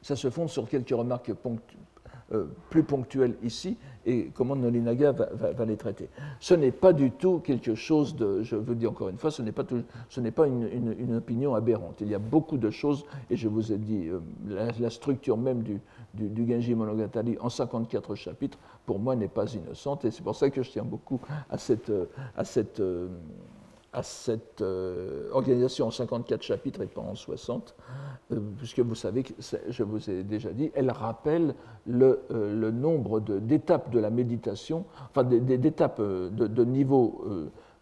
ça 0.03 0.15
se 0.15 0.31
fonde 0.31 0.49
sur 0.51 0.69
quelques 0.69 0.91
remarques 0.91 1.33
ponctuelles 1.33 1.79
euh, 2.35 2.45
plus 2.69 2.83
ponctuelles 2.83 3.37
ici 3.43 3.79
et 4.05 4.31
comment 4.35 4.55
Nolinaga 4.55 5.13
va, 5.13 5.65
les 5.65 5.77
traiter. 5.79 6.11
Ce 6.41 6.53
n'est 6.53 6.73
pas 6.73 6.93
du 6.93 7.11
tout 7.11 7.39
quelque 7.39 7.75
chose 7.75 8.17
de, 8.17 8.43
je 8.43 8.55
veux 8.55 8.75
dire 8.75 8.91
encore 8.91 9.09
une 9.09 9.17
fois, 9.17 9.31
ce 9.31 9.41
n'est 9.41 9.53
pas, 9.53 9.65
ce 10.11 10.21
n'est 10.21 10.31
pas 10.31 10.47
une, 10.47 11.15
opinion 11.17 11.55
aberrante. 11.55 12.03
Il 12.03 12.09
y 12.09 12.15
a 12.15 12.19
beaucoup 12.19 12.59
de 12.59 12.71
choses, 12.71 13.07
et 13.31 13.37
je 13.37 13.49
vous 13.49 13.73
ai 13.73 13.79
dit, 13.79 14.09
euh, 14.09 14.21
la, 14.79 14.91
structure 14.91 15.39
même 15.39 15.63
du, 15.63 15.81
du, 16.15 16.47
Genji 16.47 16.75
Monogatari 16.75 17.39
en 17.41 17.49
54 17.49 18.15
chapitres, 18.15 18.59
pour 18.85 18.99
moi, 18.99 19.17
n'est 19.17 19.29
pas 19.29 19.51
innocente, 19.55 20.05
et 20.05 20.11
c'est 20.11 20.23
pour 20.23 20.37
ça 20.37 20.51
que 20.51 20.63
je 20.63 20.71
tiens 20.71 20.85
beaucoup 20.85 21.21
à 21.49 21.57
cette, 21.57 21.93
à 22.37 22.45
cette 22.45 22.83
à 23.93 24.03
cette 24.03 24.61
euh, 24.61 25.31
organisation 25.33 25.87
en 25.87 25.91
54 25.91 26.43
chapitres 26.43 26.83
et 26.83 26.87
pas 26.87 27.01
en 27.01 27.15
60, 27.15 27.75
euh, 28.33 28.41
puisque 28.59 28.81
vous 28.81 28.95
savez, 28.95 29.23
que 29.23 29.33
je 29.69 29.83
vous 29.83 30.11
ai 30.11 30.25
déjà 30.25 30.51
dit, 30.51 30.71
elle 30.75 30.91
rappelle 30.91 31.55
le, 31.87 32.23
euh, 32.31 32.71
nombre 32.71 33.21
d'étapes 33.21 33.91
de, 33.91 33.99
la 33.99 34.11
méditation, 34.11 34.85
enfin 35.11 35.25
d'étapes 35.25 36.01
de, 36.01 36.29
de, 36.29 36.65
niveau 36.65 37.25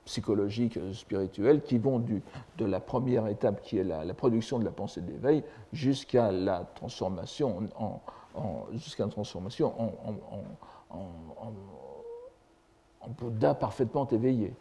psychologique, 0.05 0.79
spirituel, 0.93 1.63
qui 1.63 1.79
vont 1.79 1.99
du, 1.99 2.23
de 2.59 2.65
la 2.65 2.79
première 2.79 3.27
étape 3.27 3.61
qui 3.63 3.79
est 3.79 3.85
la, 3.85 4.15
production 4.15 4.61
de 4.61 4.65
la 4.65 4.71
pensée 4.71 5.01
d'éveil 5.01 5.43
jusqu'à 5.73 6.31
la 6.31 6.61
transformation 6.77 7.69
en, 7.77 8.01
jusqu'à 8.75 9.07
transformation 9.09 9.73
en, 9.81 9.93
en 13.01 13.09
Bouddha 13.19 13.55
parfaitement 13.55 14.07
éveillé. 14.09 14.53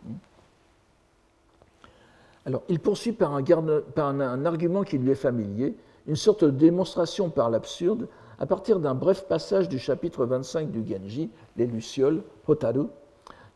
Alors, 2.45 2.61
il 2.69 2.79
poursuit 2.79 3.11
par 3.11 3.33
un, 3.33 4.45
argument 4.45 4.83
qui 4.83 4.99
lui 4.99 5.11
est 5.11 5.15
familier, 5.15 5.75
une 6.07 6.15
sorte 6.15 6.43
de 6.43 6.51
démonstration 6.51 7.29
par 7.29 7.49
l'absurde, 7.49 8.07
à 8.37 8.45
partir 8.45 8.79
d'un 8.79 8.93
bref 8.93 9.25
passage 9.27 9.67
du 9.67 9.79
chapitre 9.79 10.25
25 10.25 10.69
du 10.69 10.85
Genji, 10.87 11.31
les 11.57 11.65
Lucioles, 11.65 12.21
Hotaru, 12.47 12.87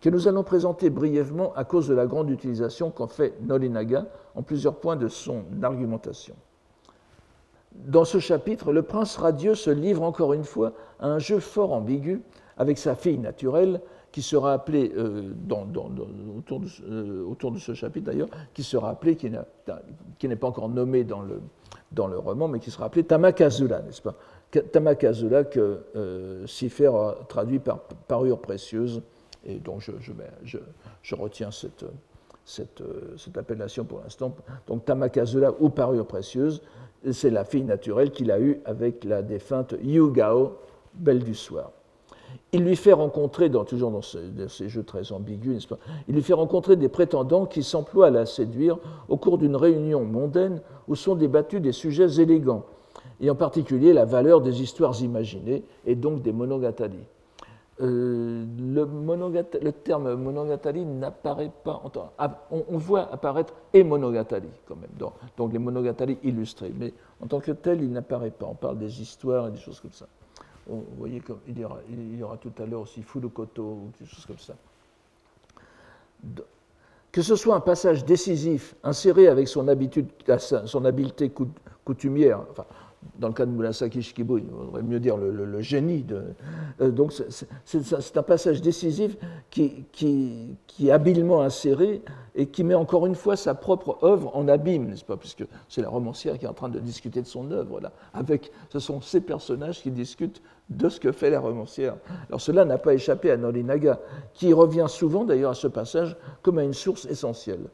que 0.01 0.09
nous 0.09 0.27
allons 0.27 0.43
présenter 0.43 0.89
brièvement 0.89 1.53
à 1.55 1.65
cause 1.65 1.87
de 1.87 1.93
la 1.93 2.07
grande 2.07 2.29
utilisation 2.31 2.89
qu'en 2.89 3.07
fait 3.07 3.35
Norinaga 3.41 4.07
en 4.33 4.41
plusieurs 4.41 4.75
points 4.75 4.95
de 4.95 5.07
son 5.07 5.43
argumentation. 5.61 6.35
Dans 7.73 8.05
ce 8.05 8.17
chapitre, 8.17 8.71
le 8.71 8.81
prince 8.81 9.17
radieux 9.17 9.55
se 9.55 9.69
livre 9.69 10.01
encore 10.01 10.33
une 10.33 10.45
fois 10.45 10.73
à 10.99 11.07
un 11.07 11.19
jeu 11.19 11.39
fort 11.39 11.73
ambigu 11.73 12.21
avec 12.57 12.77
sa 12.77 12.95
fille 12.95 13.19
naturelle, 13.19 13.81
qui 14.11 14.21
sera 14.21 14.53
appelé, 14.53 14.91
euh, 14.95 15.31
autour, 15.49 16.59
de, 16.59 16.67
euh, 16.89 17.23
autour, 17.25 17.51
de, 17.51 17.59
ce 17.59 17.73
chapitre 17.73 18.07
d'ailleurs, 18.07 18.29
qui 18.53 18.63
sera 18.63 18.89
appelé, 18.89 19.15
qui 19.15 19.29
n'est 19.29 20.35
pas 20.35 20.47
encore 20.47 20.69
nommé 20.69 21.03
dans 21.03 21.21
le, 21.21 21.41
dans 21.91 22.07
le 22.07 22.17
roman, 22.17 22.47
mais 22.47 22.59
qui 22.59 22.71
sera 22.71 22.85
appelé 22.85 23.03
Tamakazula, 23.03 23.81
n'est-ce 23.81 24.01
pas? 24.01 24.15
Tamakazula 24.71 25.43
que 25.43 25.81
euh, 25.95 26.45
a 26.45 27.15
traduit 27.27 27.59
par 27.59 27.79
parure 28.07 28.39
précieuse, 28.39 29.01
et 29.45 29.55
donc 29.55 29.81
je, 29.81 31.15
retiens 31.15 31.51
cette, 31.51 31.85
cette, 32.45 32.83
cette, 33.17 33.37
appellation 33.37 33.85
pour 33.85 34.01
l'instant. 34.01 34.35
Donc 34.67 34.85
Tamakazula 34.85 35.53
ou 35.59 35.69
parure 35.69 36.07
précieuse, 36.07 36.61
c'est 37.11 37.29
la 37.29 37.45
fille 37.45 37.63
naturelle 37.63 38.11
qu'il 38.11 38.31
a 38.31 38.39
eue 38.39 38.59
avec 38.65 39.03
la 39.03 39.21
défunte 39.21 39.75
Yugao, 39.81 40.57
belle 40.95 41.23
du 41.23 41.35
soir 41.35 41.71
il 42.51 42.63
lui 42.63 42.75
fait 42.75 42.93
rencontrer, 42.93 43.49
toujours 43.67 43.91
dans 43.91 44.01
ces, 44.01 44.69
jeux 44.69 44.83
très 44.83 45.11
ambigus, 45.11 45.67
il 46.07 46.15
lui 46.15 46.23
fait 46.23 46.33
rencontrer 46.33 46.75
des 46.75 46.89
prétendants 46.89 47.45
qui 47.45 47.61
s'emploient 47.63 48.07
à 48.07 48.11
la 48.11 48.25
séduire 48.25 48.77
au 49.07 49.17
cours 49.17 49.37
d'une 49.37 49.55
réunion 49.55 50.03
mondaine 50.03 50.61
où 50.87 50.95
sont 50.95 51.15
débattus 51.15 51.61
des 51.61 51.71
sujets 51.71 52.19
élégants, 52.21 52.65
et 53.21 53.29
en 53.29 53.35
particulier 53.35 53.93
la 53.93 54.05
valeur 54.05 54.41
des 54.41 54.61
histoires 54.61 54.99
imaginées 55.01 55.63
et 55.85 55.95
donc 55.95 56.21
des 56.21 56.31
monogatari. 56.31 56.99
Euh, 57.81 58.45
le, 58.57 58.85
le, 59.61 59.71
terme 59.71 60.13
monogatari 60.15 60.83
n'apparaît 60.83 61.51
pas. 61.63 61.81
Ah, 62.17 62.45
on, 62.51 62.77
voit 62.77 63.09
apparaître 63.13 63.53
et 63.73 63.85
monogatari 63.85 64.49
quand 64.67 64.75
même, 64.75 64.89
donc, 64.97 65.13
donc 65.37 65.53
les 65.53 65.59
monogatari 65.59 66.17
illustrés, 66.23 66.73
mais 66.77 66.93
en 67.21 67.27
tant 67.27 67.39
que 67.39 67.51
tel, 67.51 67.81
il 67.81 67.91
n'apparaît 67.91 68.31
pas. 68.31 68.47
On 68.47 68.55
parle 68.55 68.79
des 68.79 69.01
histoires 69.01 69.47
et 69.47 69.51
des 69.51 69.59
choses 69.59 69.79
comme 69.79 69.93
ça 69.93 70.07
vous 70.69 70.97
voyez 70.97 71.21
qu'il 71.21 71.57
y, 71.57 71.65
il 71.91 72.17
y 72.19 72.23
aura 72.23 72.37
tout 72.37 72.51
à 72.59 72.65
l'heure 72.65 72.81
aussi 72.81 73.01
Furukoto 73.01 73.61
ou 73.63 73.91
des 73.99 74.05
choses 74.05 74.25
comme 74.25 74.37
ça. 74.37 74.53
Que 77.11 77.21
ce 77.21 77.35
soit 77.35 77.55
un 77.55 77.59
passage 77.59 78.05
décisif, 78.05 78.75
inséré 78.83 79.27
avec 79.27 79.47
son, 79.47 79.67
habitude, 79.67 80.07
son 80.65 80.85
habileté 80.85 81.31
coutumière, 81.83 82.41
dans 83.17 83.27
le 83.27 83.33
cas 83.33 83.45
de 83.45 83.51
Murasaki 83.51 84.01
Shikibu, 84.01 84.39
il 84.39 84.45
faudrait 84.49 84.83
mieux 84.83 84.99
dire 84.99 85.17
le, 85.17 85.61
génie. 85.61 86.05
Euh, 86.81 86.91
donc 86.91 87.13
c'est 87.65 88.17
un 88.17 88.23
passage 88.23 88.61
décisif 88.61 89.17
qui, 89.49 89.85
est 90.81 90.91
habilement 90.91 91.41
inséré 91.41 92.01
et 92.35 92.47
qui 92.47 92.63
met 92.63 92.75
encore 92.75 93.05
une 93.05 93.15
fois 93.15 93.35
sa 93.35 93.53
propre 93.53 93.97
œuvre 94.03 94.35
en 94.35 94.47
abîme, 94.47 94.87
n'est-ce 94.87 95.05
pas 95.05 95.17
Puisque 95.17 95.45
c'est 95.67 95.81
la 95.81 95.89
romancière 95.89 96.37
qui 96.37 96.45
est 96.45 96.49
en 96.49 96.53
train 96.53 96.69
de 96.69 96.79
discuter 96.79 97.21
de 97.21 97.27
son 97.27 97.51
œuvre. 97.51 97.79
Là, 97.79 97.91
avec, 98.13 98.51
ce 98.69 98.79
sont 98.79 99.01
ces 99.01 99.21
personnages 99.21 99.81
qui 99.81 99.91
discutent 99.91 100.41
de 100.69 100.87
ce 100.87 100.99
que 100.99 101.11
fait 101.11 101.29
la 101.29 101.39
romancière. 101.39 101.95
Alors 102.27 102.41
cela 102.41 102.65
n'a 102.65 102.77
pas 102.77 102.93
échappé 102.93 103.31
à 103.31 103.37
Norinaga, 103.37 103.99
qui 104.33 104.53
revient 104.53 104.85
souvent 104.87 105.23
d'ailleurs 105.23 105.51
à 105.51 105.55
ce 105.55 105.67
passage 105.67 106.15
comme 106.41 106.59
à 106.59 106.63
une 106.63 106.73
source 106.73 107.05
essentielle. 107.05 107.69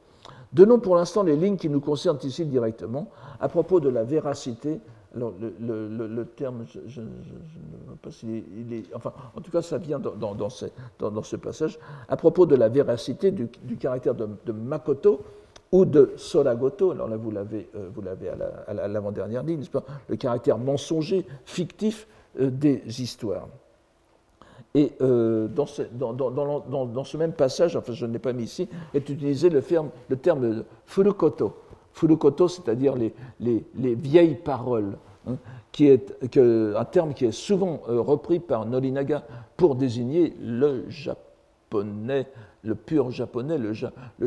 Donnons 0.53 0.79
pour 0.79 0.95
l'instant 0.95 1.23
les 1.23 1.35
lignes 1.35 1.57
qui 1.57 1.69
nous 1.69 1.81
concernent 1.81 2.19
ici 2.23 2.45
directement 2.45 3.09
à 3.41 3.49
propos 3.49 3.81
de 3.81 3.89
la 3.89 4.03
véracité 4.03 4.79
alors, 5.15 5.33
le, 5.39 6.23
terme, 6.35 6.65
je, 6.87 6.99
ne 6.99 7.05
sais 7.05 7.97
pas 8.01 8.11
s'il 8.11 8.73
est, 8.73 8.83
Enfin, 8.93 9.13
en 9.33 9.39
tout 9.39 9.49
cas, 9.49 9.61
ça 9.61 9.77
vient 9.77 9.99
dans, 9.99 10.49
ce, 10.49 11.35
passage, 11.37 11.79
à 12.09 12.17
propos 12.17 12.45
de 12.45 12.55
la 12.55 12.67
véracité 12.67 13.31
du, 13.31 13.47
caractère 13.79 14.13
de, 14.13 14.51
Makoto 14.51 15.21
ou 15.71 15.85
de 15.85 16.13
Soragoto, 16.17 16.91
alors 16.91 17.07
là 17.07 17.17
vous 17.17 17.31
l'avez, 17.31 17.69
vous 17.93 18.01
l'avez 18.01 18.29
à 18.29 18.87
l'avant-dernière 18.87 19.43
ligne, 19.43 19.63
le 20.09 20.15
caractère 20.15 20.57
mensonger, 20.57 21.25
fictif 21.45 22.07
des 22.37 22.83
histoires. 23.01 23.47
Et 24.73 24.91
dans, 24.99 25.65
ce, 25.65 25.83
dans, 25.93 27.03
ce, 27.05 27.15
même 27.15 27.31
passage, 27.31 27.77
enfin 27.77 27.93
je 27.93 28.05
ne 28.05 28.11
l'ai 28.11 28.19
pas 28.19 28.33
mis 28.33 28.43
ici, 28.43 28.67
est 28.93 29.09
utilisé 29.09 29.49
le, 29.49 29.63
le 30.09 30.15
terme 30.17 30.65
furukoto. 30.85 31.53
Furukoto, 31.95 32.49
c'est-à-dire 32.49 32.93
les, 32.95 33.63
vieilles 33.95 34.35
paroles, 34.35 34.97
hein, 35.27 35.37
qui 35.71 35.87
est 35.87 36.13
un 36.25 36.85
terme 36.85 37.13
qui 37.13 37.25
est 37.25 37.31
souvent 37.31 37.81
repris 37.85 38.39
par 38.39 38.65
Norinaga 38.65 39.25
pour 39.57 39.75
désigner 39.75 40.35
le 40.41 40.89
japonais, 40.89 42.27
le 42.63 42.75
pur 42.75 43.11
japonais, 43.11 43.57
le, 43.57 43.73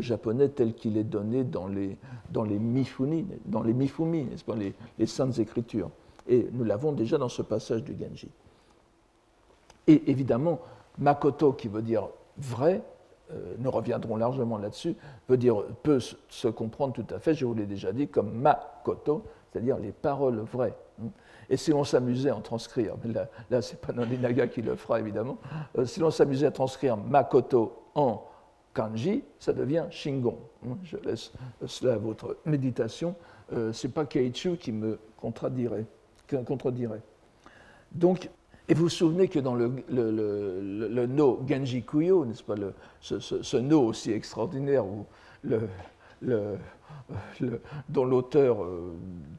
japonais 0.01 0.49
tel 0.49 0.73
qu'il 0.73 0.97
est 0.97 1.03
donné 1.03 1.43
dans 1.43 1.67
les, 1.67 1.97
dans 2.31 2.43
les 2.43 2.59
mifuni, 2.59 3.25
dans 3.45 3.63
les 3.63 3.73
mifumi, 3.73 4.27
pas, 4.45 4.55
les, 4.55 4.73
les 4.97 5.05
saintes 5.05 5.39
écritures. 5.39 5.89
Et 6.27 6.47
nous 6.51 6.63
l'avons 6.63 6.91
déjà 6.91 7.17
dans 7.17 7.29
ce 7.29 7.41
passage 7.41 7.83
du 7.83 7.95
Genji. 7.99 8.29
Et 9.87 10.11
évidemment, 10.11 10.59
Makoto, 10.99 11.53
qui 11.53 11.67
veut 11.67 11.81
dire 11.81 12.07
vrai, 12.37 12.83
euh, 13.31 13.55
nous 13.57 13.71
reviendrons 13.71 14.15
largement 14.15 14.57
là-dessus, 14.57 14.95
veut 15.27 15.37
dire, 15.37 15.63
peut 15.83 15.99
se 15.99 16.47
comprendre 16.47 16.93
tout 16.93 17.05
à 17.13 17.19
fait, 17.19 17.33
je 17.33 17.45
vous 17.45 17.53
l'ai 17.53 17.65
déjà 17.65 17.91
dit, 17.91 18.07
comme 18.07 18.31
Makoto, 18.31 19.23
c'est-à-dire 19.51 19.77
les 19.77 19.91
paroles 19.91 20.39
vraies. 20.39 20.75
Et 21.49 21.57
si 21.57 21.71
l'on 21.71 21.83
s'amusait 21.83 22.29
à 22.29 22.35
en 22.35 22.41
transcrire, 22.41 22.95
mais 23.03 23.13
là, 23.13 23.27
là 23.49 23.61
ce 23.61 23.73
n'est 23.73 23.79
pas 23.79 23.93
Nolinaga 23.93 24.47
qui 24.47 24.61
le 24.61 24.75
fera 24.75 24.99
évidemment, 24.99 25.37
euh, 25.77 25.85
si 25.85 25.99
l'on 25.99 26.11
s'amusait 26.11 26.47
à 26.47 26.51
transcrire 26.51 26.97
Makoto 26.97 27.83
en 27.95 28.23
kanji, 28.73 29.23
ça 29.39 29.53
devient 29.53 29.85
Shingon. 29.89 30.37
Je 30.83 30.97
laisse 30.97 31.31
cela 31.65 31.93
à 31.93 31.97
votre 31.97 32.37
méditation. 32.45 33.15
Euh, 33.53 33.73
ce 33.73 33.87
n'est 33.87 33.93
pas 33.93 34.05
Keichu 34.05 34.57
qui 34.57 34.71
me 34.71 34.99
contredirait. 35.17 35.85
Donc, 37.91 38.29
et 38.67 38.75
vous 38.75 38.83
vous 38.83 38.89
souvenez 38.89 39.27
que 39.27 39.39
dans 39.39 39.55
le, 39.55 39.71
le, 39.89 41.07
no 41.07 41.43
Genji 41.47 41.81
Kuyo, 41.81 42.25
n'est-ce 42.25 42.43
pas, 42.43 42.53
ce, 43.01 43.19
ce, 43.19 43.57
no 43.57 43.81
aussi 43.81 44.11
extraordinaire 44.11 44.85
où 44.85 45.07
dont 46.21 48.05
l'auteur, 48.05 48.63
euh, 48.63 48.93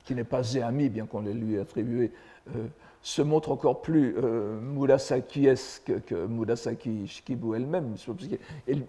qui 0.05 0.15
n'est 0.15 0.25
pas 0.25 0.43
Zéami, 0.43 0.89
bien 0.89 1.07
qu'on 1.07 1.21
le 1.21 1.33
lui 1.33 1.59
attribué, 1.59 2.13
euh, 2.49 2.67
se 3.03 3.23
montre 3.23 3.51
encore 3.51 3.81
plus 3.81 4.15
euh, 4.19 4.61
Murasaki-esque 4.61 6.05
que 6.05 6.27
Murasaki 6.27 7.07
Shikibu 7.07 7.55
elle-même. 7.57 7.95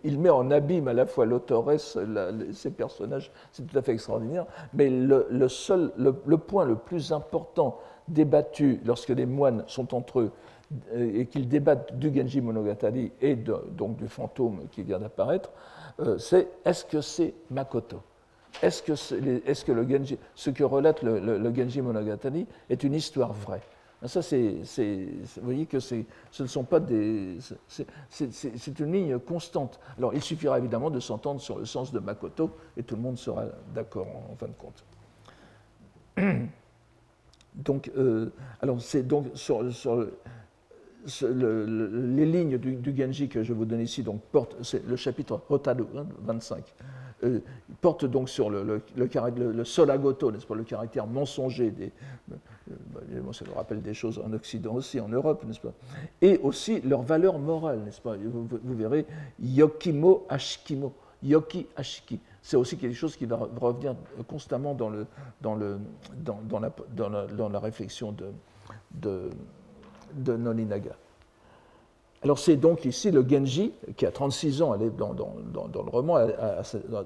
Il, 0.04 0.20
met 0.20 0.30
en 0.30 0.52
abîme 0.52 0.90
à 0.90 0.94
la 0.94 1.06
fois 1.06 1.26
l'autoresse, 1.26 1.98
ses 2.52 2.72
personnages, 2.72 3.32
c'est 3.54 3.66
tout 3.66 3.78
à 3.78 3.82
fait 3.82 3.94
extraordinaire. 3.94 4.46
Mais 4.74 4.90
le, 4.90 5.48
seul, 5.48 5.92
le, 5.98 6.38
point 6.38 6.66
le 6.66 6.76
plus 6.76 7.14
important 7.14 7.80
débattu 8.10 8.82
lorsque 8.86 9.10
les 9.10 9.26
moines 9.26 9.64
sont 9.68 9.96
entre 9.96 10.20
eux 10.20 10.32
euh, 10.94 11.20
et 11.22 11.26
qu'ils 11.28 11.48
débattent 11.48 11.98
du 11.98 12.14
Genji 12.14 12.42
Monogatari 12.42 13.14
et 13.22 13.36
donc 13.36 13.96
du 13.96 14.10
fantôme 14.10 14.68
qui 14.72 14.84
vient 14.84 15.00
d'apparaître, 15.00 15.52
euh, 16.00 16.18
c'est 16.18 16.48
est-ce 16.66 16.86
que 16.86 17.02
c'est 17.02 17.34
Makoto? 17.50 18.02
Est-ce 18.62 18.84
que, 18.84 18.94
est, 19.50 19.64
que 19.64 19.72
le 19.72 19.88
Genji, 19.90 20.18
ce 20.36 20.50
que 20.50 20.64
relate 20.64 21.04
le, 21.04 21.54
Genji 21.56 21.82
Monogatari 21.82 22.46
est 22.70 22.84
une 22.84 22.94
histoire 22.94 23.34
vraie? 23.34 23.62
Ça, 24.06 24.24
c'est, 24.24 24.56
vous 25.38 25.44
voyez 25.44 25.68
que 25.68 25.80
ce 25.80 26.04
ne 26.40 26.48
sont 26.48 26.64
pas 26.64 26.80
des. 26.80 27.38
C'est 28.10 28.80
une 28.80 28.92
ligne 28.92 29.20
constante. 29.20 29.80
Alors, 29.98 30.14
il 30.16 30.24
suffira 30.24 30.58
évidemment 30.58 30.90
de 30.90 31.00
s'entendre 31.00 31.40
sur 31.40 31.60
le 31.60 31.66
sens 31.66 31.92
de 31.92 32.00
Makoto 32.00 32.50
et 32.76 32.84
tout 32.84 32.96
le 32.96 33.02
monde 33.02 33.18
sera 33.18 33.46
d'accord 33.76 34.08
en, 34.08 34.36
fin 34.36 34.48
de 34.48 34.54
compte. 34.54 34.84
Donc, 37.54 37.92
euh, 37.98 38.32
alors 38.62 38.82
c'est 38.82 39.04
donc 39.04 39.28
sur, 39.34 39.62
les 41.22 42.26
lignes 42.26 42.58
du, 42.58 42.96
Genji 42.96 43.28
que 43.28 43.44
je 43.44 43.54
vous 43.54 43.66
donne 43.66 43.82
ici, 43.82 44.04
donc 44.04 44.22
c'est 44.62 44.86
le 44.88 44.96
chapitre 44.96 45.42
Hotaru 45.50 45.86
25, 46.22 46.58
hein, 46.58 46.86
euh, 47.24 47.40
porte 47.82 48.06
donc 48.06 48.30
sur 48.30 48.50
le, 48.50 48.82
solagoto, 49.64 50.32
n'est-ce 50.32 50.46
pas, 50.46 50.56
le 50.56 50.64
caractère 50.64 51.08
mensonger 51.08 51.72
des. 51.72 51.92
Euh, 52.32 53.34
ça 53.34 53.46
nous 53.46 53.54
rappelle 53.54 53.82
des 53.82 53.94
choses 53.94 54.20
en 54.24 54.32
Occident 54.34 54.74
aussi, 54.74 55.00
en 55.00 55.08
Europe, 55.08 55.44
n'est-ce 55.46 55.60
pas 55.60 55.74
Et 56.22 56.40
aussi 56.40 56.82
leur 56.82 57.02
valeur 57.02 57.40
morale, 57.40 57.80
n'est-ce 57.84 58.02
pas 58.02 58.16
vous, 58.16 58.76
verrez, 58.76 59.06
yokimo 59.40 60.26
ashikimo, 60.30 60.94
yoki 61.24 61.68
ashiki 61.76 62.20
c'est 62.42 62.58
aussi 62.58 62.78
quelque 62.78 62.96
chose 62.96 63.16
qui 63.16 63.26
va 63.26 63.38
revenir 63.60 63.96
constamment 64.28 64.74
dans, 64.74 64.90
la, 64.90 65.06
réflexion 67.60 68.16
de, 68.92 69.30
de 70.16 70.36
Nolinaga. 70.36 70.96
Alors 72.24 72.38
c'est 72.38 72.56
donc 72.56 72.86
ici 72.86 73.10
le 73.10 73.28
Genji, 73.28 73.74
qui 73.98 74.06
a 74.06 74.12
36 74.12 74.62
ans 74.62 74.78
dans, 74.78 75.14
dans, 75.14 75.68
dans 75.68 75.84
le 75.84 75.90
roman, 75.90 76.20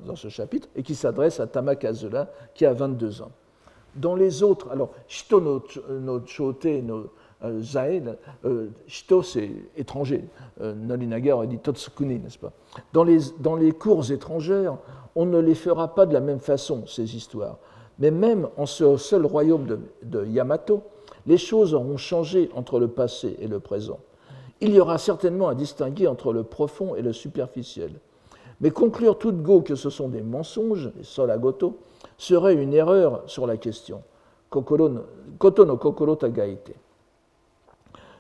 dans 0.06 0.16
ce 0.16 0.28
chapitre, 0.28 0.68
et 0.76 0.84
qui 0.84 0.94
s'adresse 0.94 1.40
à 1.40 1.48
Tamakazula, 1.48 2.30
qui 2.54 2.66
a 2.66 2.74
22 2.74 3.22
ans. 3.22 3.32
Dans 3.96 4.16
les 4.16 4.44
autres, 4.44 4.70
alors 4.72 4.92
Shito 5.08 5.40
no, 5.40 5.64
no 6.02 6.26
Chote 6.26 6.66
no 6.66 7.12
euh, 7.44 7.62
Zae, 7.62 8.02
euh, 8.44 8.68
Shito 8.88 9.22
c'est 9.24 9.52
étranger, 9.78 10.26
euh, 10.62 10.74
aurait 11.32 11.48
dit 11.48 11.60
Totsukuni, 11.60 12.20
n'est-ce 12.20 12.38
pas? 12.38 12.52
Dans 12.92 13.04
les, 13.04 13.20
dans 13.40 13.56
les 13.56 13.72
cours 13.72 14.12
étrangères, 14.12 14.78
on 15.16 15.26
ne 15.26 15.40
les 15.40 15.56
fera 15.56 15.96
pas 15.96 16.06
de 16.06 16.14
la 16.14 16.20
même 16.20 16.40
façon, 16.40 16.86
ces 16.88 17.16
histoires. 17.16 17.58
Mais 18.00 18.12
même 18.12 18.50
en 18.58 18.66
ce 18.66 18.98
seul 18.98 19.26
royaume 19.26 19.80
de, 20.02 20.26
Yamato, 20.26 20.84
les 21.26 21.38
choses 21.38 21.74
auront 21.74 21.98
changé 21.98 22.50
entre 22.56 22.80
le 22.80 22.88
passé 22.88 23.36
et 23.40 23.48
le 23.48 23.60
présent. 23.60 24.00
Il 24.62 24.74
y 24.74 24.80
aura 24.80 24.98
certainement 24.98 25.50
à 25.50 25.56
distinguer 25.56 26.08
entre 26.08 26.32
le 26.32 26.44
profond 26.44 26.96
et 26.96 27.02
le 27.02 27.14
superficiel. 27.14 27.92
Mais 28.62 28.72
conclure 28.72 29.18
toute 29.18 29.42
go 29.42 29.62
que 29.62 29.76
ce 29.76 29.90
sont 29.90 30.08
des 30.08 30.22
mensonges, 30.22 30.92
les 30.96 31.04
solagoto, 31.04 31.78
serait 32.18 32.56
une 32.56 32.74
erreur 32.74 33.24
sur 33.28 33.48
la 33.48 33.58
question. 33.58 34.02
Koto 34.50 34.88
no. 34.88 35.80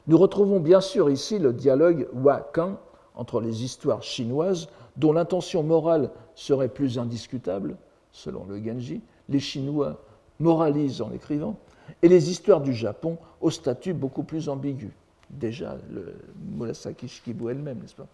Nous 0.07 0.17
retrouvons 0.17 0.59
bien 0.59 0.81
sûr 0.81 1.09
ici 1.09 1.39
le 1.39 1.53
dialogue 1.53 2.07
wa-kan 2.13 2.77
entre 3.15 3.39
les 3.39 3.63
histoires 3.63 4.03
chinoises 4.03 4.67
dont 4.97 5.13
l'intention 5.13 5.63
morale 5.63 6.11
serait 6.35 6.67
plus 6.67 6.99
indiscutable, 6.99 7.77
selon 8.11 8.45
le 8.45 8.61
Genji, 8.63 9.01
les 9.29 9.39
Chinois 9.39 10.01
moralisent 10.39 11.01
en 11.01 11.11
écrivant, 11.11 11.57
et 12.01 12.07
les 12.07 12.29
histoires 12.29 12.61
du 12.61 12.73
Japon 12.73 13.17
au 13.41 13.49
statut 13.49 13.93
beaucoup 13.93 14.23
plus 14.23 14.49
ambigu. 14.49 14.91
Déjà, 15.29 15.77
le 15.91 16.15
Murasaki 16.55 17.07
Shikibu 17.07 17.49
elle-même, 17.49 17.79
n'est-ce 17.79 17.95
pas? 17.95 18.07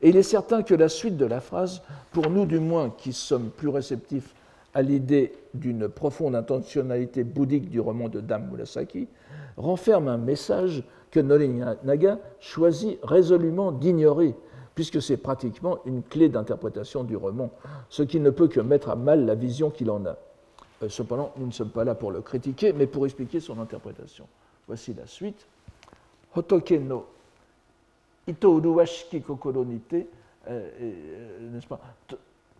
Et 0.00 0.08
il 0.08 0.16
est 0.16 0.22
certain 0.22 0.62
que 0.62 0.74
la 0.74 0.88
suite 0.88 1.16
de 1.16 1.26
la 1.26 1.40
phrase, 1.40 1.82
pour 2.12 2.30
nous 2.30 2.46
du 2.46 2.58
moins 2.58 2.90
qui 2.90 3.12
sommes 3.12 3.50
plus 3.50 3.68
réceptifs 3.68 4.34
à 4.72 4.82
l'idée 4.82 5.32
d'une 5.52 5.88
profonde 5.88 6.34
intentionnalité 6.34 7.22
bouddhique 7.22 7.70
du 7.70 7.80
roman 7.80 8.08
de 8.08 8.20
Dame 8.20 8.48
Murasaki, 8.50 9.08
renferme 9.56 10.08
un 10.08 10.18
message 10.18 10.82
que 11.10 11.20
Naga 11.20 12.18
choisit 12.40 12.98
résolument 13.02 13.70
d'ignorer 13.70 14.34
puisque 14.74 15.00
c'est 15.00 15.16
pratiquement 15.16 15.78
une 15.84 16.02
clé 16.02 16.28
d'interprétation 16.28 17.04
du 17.04 17.14
roman, 17.14 17.50
ce 17.88 18.02
qui 18.02 18.18
ne 18.18 18.30
peut 18.30 18.48
que 18.48 18.60
mettre 18.60 18.90
à 18.90 18.96
mal 18.96 19.24
la 19.24 19.36
vision 19.36 19.70
qu'il 19.70 19.90
en 19.90 20.04
a. 20.06 20.16
Euh, 20.84 20.88
cependant, 20.88 21.32
nous 21.36 21.46
ne 21.46 21.52
sommes 21.52 21.70
pas 21.70 21.84
là 21.84 21.94
pour 21.94 22.10
le 22.12 22.20
critiquer, 22.20 22.72
mais 22.72 22.86
pour 22.86 23.06
expliquer 23.06 23.40
son 23.40 23.58
interprétation. 23.58 24.26
Voici 24.66 24.94
la 24.94 25.06
suite. 25.06 25.46
Hotoke 26.34 26.72
no 26.72 27.06
ito 28.26 28.56
uruwashiki 28.56 29.20
kokoro 29.20 29.64
nite, 29.64 29.94
euh, 29.94 30.70
euh, 30.80 31.50
n'est-ce 31.52 31.66
pas? 31.66 31.80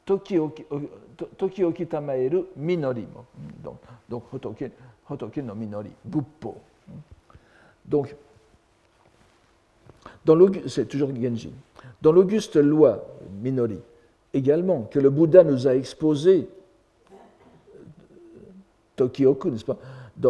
Toki 0.04 1.64
okitamaeru 1.64 2.44
minori 2.56 3.06
mo. 3.12 3.24
Donc, 3.62 3.78
donc 4.08 4.32
hotoke, 4.32 4.70
hotoke 5.10 5.38
no 5.38 5.54
minori, 5.54 5.90
buppo. 6.04 6.56
Donc, 7.84 8.14
c'est 10.68 10.88
toujours 10.88 11.10
Genji. 11.14 11.52
Dans 12.00 12.12
l'auguste 12.12 12.56
loi 12.56 13.04
Minori, 13.42 13.78
également, 14.32 14.82
que 14.82 14.98
le 14.98 15.10
Bouddha 15.10 15.44
nous 15.44 15.66
a 15.66 15.74
exposé, 15.74 16.48
Tokioku, 18.96 19.50
n'est-ce 19.50 19.64
pas? 19.64 19.78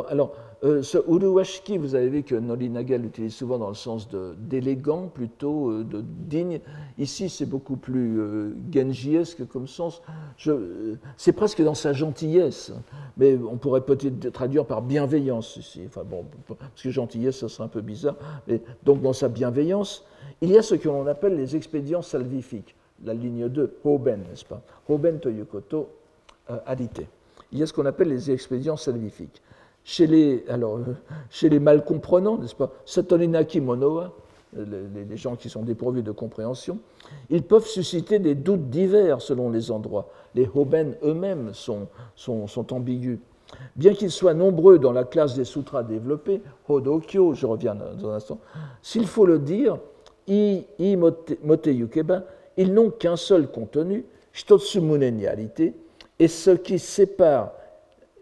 Alors, 0.09 0.35
euh, 0.65 0.83
ce 0.83 0.97
uruwashiki, 0.97 1.77
vous 1.77 1.95
avez 1.95 2.09
vu 2.09 2.23
que 2.23 2.35
Norinaga 2.35 2.97
l'utilise 2.97 3.35
souvent 3.35 3.59
dans 3.59 3.69
le 3.69 3.75
sens 3.75 4.09
d'élégant, 4.39 5.09
plutôt 5.09 5.69
euh, 5.69 5.85
de 5.85 6.01
digne. 6.01 6.61
Ici, 6.97 7.29
c'est 7.29 7.45
beaucoup 7.45 7.77
plus 7.77 8.19
euh, 8.19 8.55
genjiesque 8.73 9.47
comme 9.47 9.67
sens. 9.67 10.01
c'est 11.19 11.33
presque 11.33 11.63
dans 11.63 11.75
sa 11.75 11.93
gentillesse, 11.93 12.73
mais 13.19 13.37
on 13.37 13.59
pourrait 13.59 13.83
peut-être 13.83 14.31
traduire 14.31 14.65
par 14.65 14.81
bienveillance 14.81 15.57
ici. 15.57 15.83
Enfin 15.87 16.03
bon, 16.03 16.25
parce 16.49 16.83
que 16.83 16.91
gentillesse, 16.91 17.41
ça 17.41 17.51
serait 17.51 17.65
un 17.65 17.69
peu 17.69 17.83
bizarre. 17.83 18.17
Mais, 18.49 18.63
donc, 18.85 19.03
dans 19.03 19.13
sa 19.13 19.29
bienveillance, 19.29 20.07
il 20.41 20.51
y 20.51 20.57
a 20.57 20.63
ce 20.63 20.77
que 20.77 20.89
l'on 20.89 21.07
appelle 21.07 21.37
les 21.37 21.57
expédients 21.57 22.03
salvifiques. 22.03 22.75
La 23.05 23.13
ligne 23.13 23.49
2, 23.51 23.81
Hoben, 23.85 24.21
n'est-ce 24.31 24.47
pas? 24.47 24.63
Hoben 24.89 25.21
Toyokoto 25.21 25.89
alité. 26.65 27.07
Il 27.55 27.61
y 27.61 27.63
a 27.63 27.67
ce 27.67 27.73
qu'on 27.73 27.87
appelle 27.87 28.09
les 28.09 28.33
expédients 28.33 28.77
salvifiques. 28.77 29.41
Chez 29.85 30.09
les, 30.09 30.45
alors, 30.49 30.81
chez 31.31 31.49
les 31.49 31.61
mal 31.61 31.85
comprenants, 31.85 32.37
n'est-ce 32.37 32.55
pas, 32.55 32.73
Satolinaki 32.85 33.61
Monoa, 33.61 34.13
les, 34.57 35.17
gens 35.17 35.37
qui 35.37 35.49
sont 35.49 35.63
dépourvus 35.63 36.03
de 36.03 36.11
compréhension, 36.11 36.79
ils 37.31 37.45
peuvent 37.45 37.67
susciter 37.67 38.19
des 38.19 38.35
doutes 38.35 38.71
divers 38.71 39.23
selon 39.23 39.51
les 39.51 39.71
endroits. 39.71 40.09
Les 40.35 40.51
Hoben 40.53 40.97
eux-mêmes 41.05 41.55
sont, 41.55 41.87
sont, 42.17 42.73
ambigus. 42.73 43.19
Bien 43.77 43.95
qu'ils 43.95 44.11
soient 44.11 44.35
nombreux 44.35 44.81
dans 44.81 44.93
la 44.93 45.05
classe 45.05 45.37
des 45.37 45.45
sutras 45.45 45.85
développés, 45.85 46.43
Hodokyo, 46.69 47.35
je 47.35 47.47
reviens 47.47 47.77
dans 47.77 48.11
un 48.11 48.15
instant, 48.15 48.41
s'il 48.83 49.07
faut 49.07 49.27
le 49.27 49.39
dire, 49.39 49.79
I, 50.27 50.65
I 50.79 50.97
mote, 50.97 51.67
Yukeba, 51.67 52.25
ils 52.57 52.73
n'ont 52.73 52.91
qu'un 52.91 53.17
seul 53.17 53.49
contenu, 53.49 54.05
Shitotsu 54.33 54.81
Munenialité, 54.81 55.75
et 56.19 56.29
ce 56.29 56.51
qui 56.51 56.79
sépare 56.79 57.53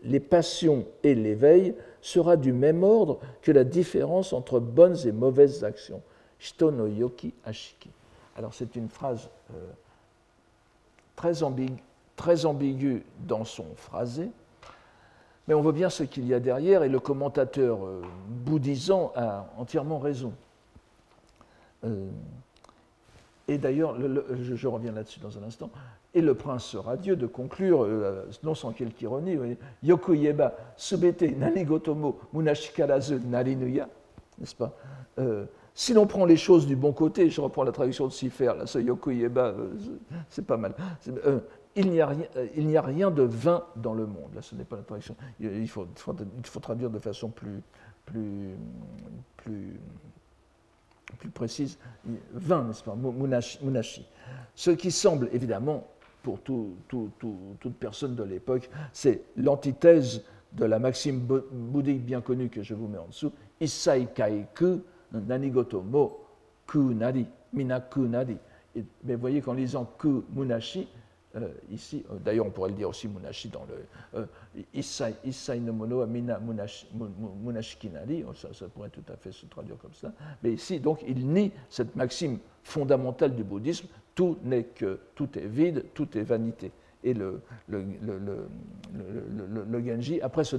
les 0.02 0.20
passions 0.20 0.86
et 1.02 1.14
l'éveil 1.14 1.74
sera 2.00 2.36
du 2.36 2.52
même 2.52 2.82
ordre 2.82 3.20
que 3.42 3.52
la 3.52 3.64
différence 3.64 4.32
entre 4.32 4.58
bonnes 4.58 4.96
et 5.06 5.12
mauvaises 5.12 5.62
actions. 5.64 6.02
Shito 6.38 6.70
no 6.72 6.86
yoki 6.86 7.32
ashiki. 7.44 7.90
Alors 8.36 8.54
c'est 8.54 8.74
une 8.74 8.88
phrase 8.88 9.28
euh, 9.54 9.70
très, 11.14 11.42
ambiguë, 12.44 13.04
dans 13.20 13.44
son 13.44 13.66
phrasé, 13.76 14.30
mais 15.46 15.54
on 15.54 15.60
voit 15.60 15.72
bien 15.72 15.90
ce 15.90 16.02
qu'il 16.02 16.26
y 16.26 16.34
a 16.34 16.40
derrière 16.40 16.82
et 16.82 16.88
le 16.88 16.98
commentateur 16.98 17.84
euh, 17.84 18.02
bouddhisant 18.26 19.12
a 19.14 19.46
entièrement 19.56 19.98
raison. 19.98 20.32
Euh, 21.84 22.08
et 23.48 23.58
d'ailleurs, 23.58 23.96
je, 24.00 24.66
reviens 24.66 24.92
là-dessus 24.92 25.20
dans 25.20 25.36
un 25.36 25.42
instant, 25.42 25.70
et 26.14 26.20
le 26.20 26.34
prince 26.34 26.64
sera 26.64 26.96
Dieu 26.96 27.16
de 27.16 27.26
conclure, 27.26 27.84
euh, 27.84 28.24
non 28.42 28.54
sans 28.54 28.72
quelque 28.72 29.02
ironie, 29.02 29.38
Yokuyeba 29.82 30.54
subete 30.76 31.22
nanigotomo 31.36 32.18
munashikarazu 32.32 33.20
narinuya, 33.26 33.88
n'est-ce 34.38 34.54
pas 34.54 34.76
euh, 35.18 35.46
Si 35.74 35.94
l'on 35.94 36.06
prend 36.06 36.26
les 36.26 36.36
choses 36.36 36.66
du 36.66 36.76
bon 36.76 36.92
côté, 36.92 37.30
je 37.30 37.40
reprends 37.40 37.64
la 37.64 37.72
traduction 37.72 38.06
de 38.06 38.12
Sifer, 38.12 38.52
là, 38.58 38.66
ce 38.66 38.78
Yokuyeba, 38.78 39.46
euh, 39.46 39.74
c'est 40.28 40.46
pas 40.46 40.58
mal. 40.58 40.74
il 41.74 41.90
n'y 41.90 42.00
a, 42.00 42.06
rien, 42.06 42.26
a 42.76 42.82
rien 42.82 43.10
de 43.10 43.22
vain 43.22 43.64
dans 43.76 43.94
le 43.94 44.06
monde. 44.06 44.34
Là, 44.34 44.42
ce 44.42 44.54
n'est 44.54 44.64
pas 44.64 44.76
la 44.76 44.82
traduction. 44.82 45.16
Il 45.40 45.68
faut, 45.68 45.86
il 45.86 46.60
traduire 46.60 46.90
de 46.90 46.98
façon 46.98 47.30
plus, 47.30 47.62
plus, 48.04 48.54
plus 49.38 49.80
plus 51.18 51.30
précise, 51.30 51.78
vain, 52.32 52.64
n'est-ce 52.64 52.82
pas, 52.82 52.96
munashi. 52.96 54.06
Ce 54.54 54.70
qui 54.70 54.90
semble 54.90 55.28
évidemment 55.32 55.86
pour 56.22 56.40
toute 56.40 57.74
personne 57.78 58.14
de 58.14 58.22
l'époque, 58.22 58.70
c'est 58.92 59.22
l'antithèse 59.36 60.22
de 60.52 60.64
la 60.64 60.78
maxime 60.78 61.20
bouddhique 61.20 62.04
bien 62.04 62.20
connue 62.20 62.48
que 62.48 62.62
je 62.62 62.74
vous 62.74 62.86
mets 62.86 62.98
en 62.98 63.06
dessous, 63.06 63.32
Issai 63.60 64.08
Kaiku 64.14 64.80
Nanigoto 65.12 65.82
Mo 65.82 66.20
Ku 66.66 66.94
Nari, 66.94 67.26
Mina 67.52 67.80
Ku 67.80 68.00
Nari. 68.00 68.36
Mais 69.04 69.14
vous 69.14 69.20
voyez 69.20 69.40
qu'en 69.40 69.54
lisant 69.54 69.84
Ku 69.98 70.22
Munashi, 70.34 70.88
euh, 71.36 71.48
ici, 71.70 72.04
euh, 72.10 72.16
d'ailleurs 72.22 72.46
on 72.46 72.50
pourrait 72.50 72.70
le 72.70 72.76
dire 72.76 72.88
aussi 72.88 73.08
Munashi 73.08 73.48
dans 73.48 73.64
le 73.64 74.20
euh, 74.20 74.66
Issai, 74.74 75.60
no 75.60 75.72
Mono 75.72 76.06
Mina 76.06 76.38
Munashi, 76.38 76.86
munashi 77.42 77.78
Kinari, 77.78 78.24
oh, 78.28 78.34
ça, 78.34 78.66
pourrait 78.68 78.90
tout 78.90 79.04
à 79.12 79.16
fait 79.16 79.32
se 79.32 79.46
traduire 79.46 79.78
comme 79.78 79.94
ça. 79.94 80.12
Mais 80.42 80.52
ici, 80.52 80.78
donc, 80.78 81.02
il 81.06 81.26
nie 81.26 81.52
cette 81.70 81.96
maxime 81.96 82.38
fondamentale 82.62 83.34
du 83.34 83.44
bouddhisme 83.44 83.86
tout 84.14 84.36
n'est 84.44 84.64
que, 84.64 84.98
tout 85.14 85.38
est 85.38 85.46
vide, 85.46 85.86
tout 85.94 86.16
est 86.16 86.22
vanité. 86.22 86.70
Et 87.04 87.14
le, 87.14 87.40
le, 87.68 88.46
Genji, 89.84 90.20
après 90.20 90.44
ce, 90.44 90.56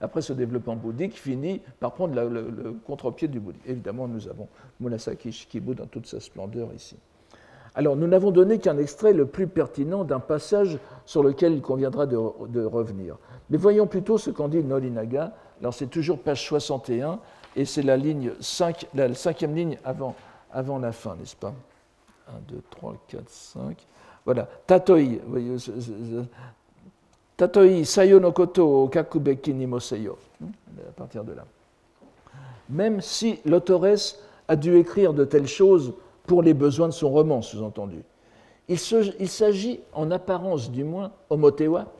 après 0.00 0.20
ce, 0.20 0.32
développement 0.34 0.76
bouddhique, 0.76 1.18
finit 1.18 1.62
par 1.80 1.94
prendre 1.94 2.14
le, 2.20 2.74
contre-pied 2.86 3.28
du 3.28 3.40
bouddhisme. 3.40 3.70
Évidemment, 3.70 4.06
nous 4.06 4.28
avons 4.28 4.48
Murasaki 4.80 5.32
Shikibu 5.32 5.74
dans 5.74 5.86
toute 5.86 6.06
sa 6.06 6.20
splendeur 6.20 6.70
ici. 6.74 6.96
Alors, 7.74 7.96
nous 7.96 8.06
n'avons 8.06 8.30
donné 8.30 8.58
qu'un 8.58 8.78
extrait 8.78 9.12
le 9.12 9.26
plus 9.26 9.48
pertinent 9.48 10.04
d'un 10.04 10.20
passage 10.20 10.78
sur 11.04 11.22
lequel 11.22 11.54
il 11.54 11.60
conviendra 11.60 12.06
de, 12.06 12.64
revenir. 12.64 13.16
Mais 13.50 13.56
voyons 13.56 13.86
plutôt 13.86 14.16
ce 14.16 14.30
qu'en 14.30 14.48
dit 14.48 14.62
Nolinaga. 14.62 15.32
Alors, 15.60 15.74
c'est 15.74 15.88
toujours 15.88 16.20
page 16.20 16.46
61, 16.46 17.18
et 17.56 17.64
c'est 17.64 17.82
la 17.82 17.96
ligne 17.96 18.32
5, 18.40 18.86
la 18.94 19.12
cinquième 19.14 19.54
ligne 19.54 19.78
avant, 19.84 20.14
avant 20.52 20.78
la 20.78 20.92
fin, 20.92 21.16
n'est-ce 21.16 21.36
pas? 21.36 21.52
1, 22.28 22.32
2, 22.48 22.62
3, 22.70 22.96
4, 23.08 23.22
5. 23.28 23.86
Voilà. 24.24 24.48
Tatoi. 24.66 25.20
Tatoi 27.36 27.84
sayo 27.84 28.20
no 28.20 28.32
koto 28.32 28.88
kakubeki 28.88 29.52
ni 29.52 29.66
moseyo. 29.66 30.16
À 30.88 30.92
partir 30.92 31.24
de 31.24 31.32
là. 31.32 31.44
Même 32.70 33.00
si 33.00 33.40
l'autoresse 33.44 34.22
a 34.48 34.56
dû 34.56 34.76
écrire 34.76 35.12
de 35.12 35.24
telles 35.24 35.48
choses 35.48 35.94
pour 36.26 36.42
les 36.42 36.54
besoins 36.54 36.88
de 36.88 36.92
son 36.92 37.10
roman, 37.10 37.42
sous-entendu. 37.42 38.02
Il 38.68 38.78
s'agit, 38.78 39.80
en 39.92 40.10
apparence 40.10 40.70
du 40.70 40.84
moins, 40.84 41.12
Omotewa, 41.30 41.92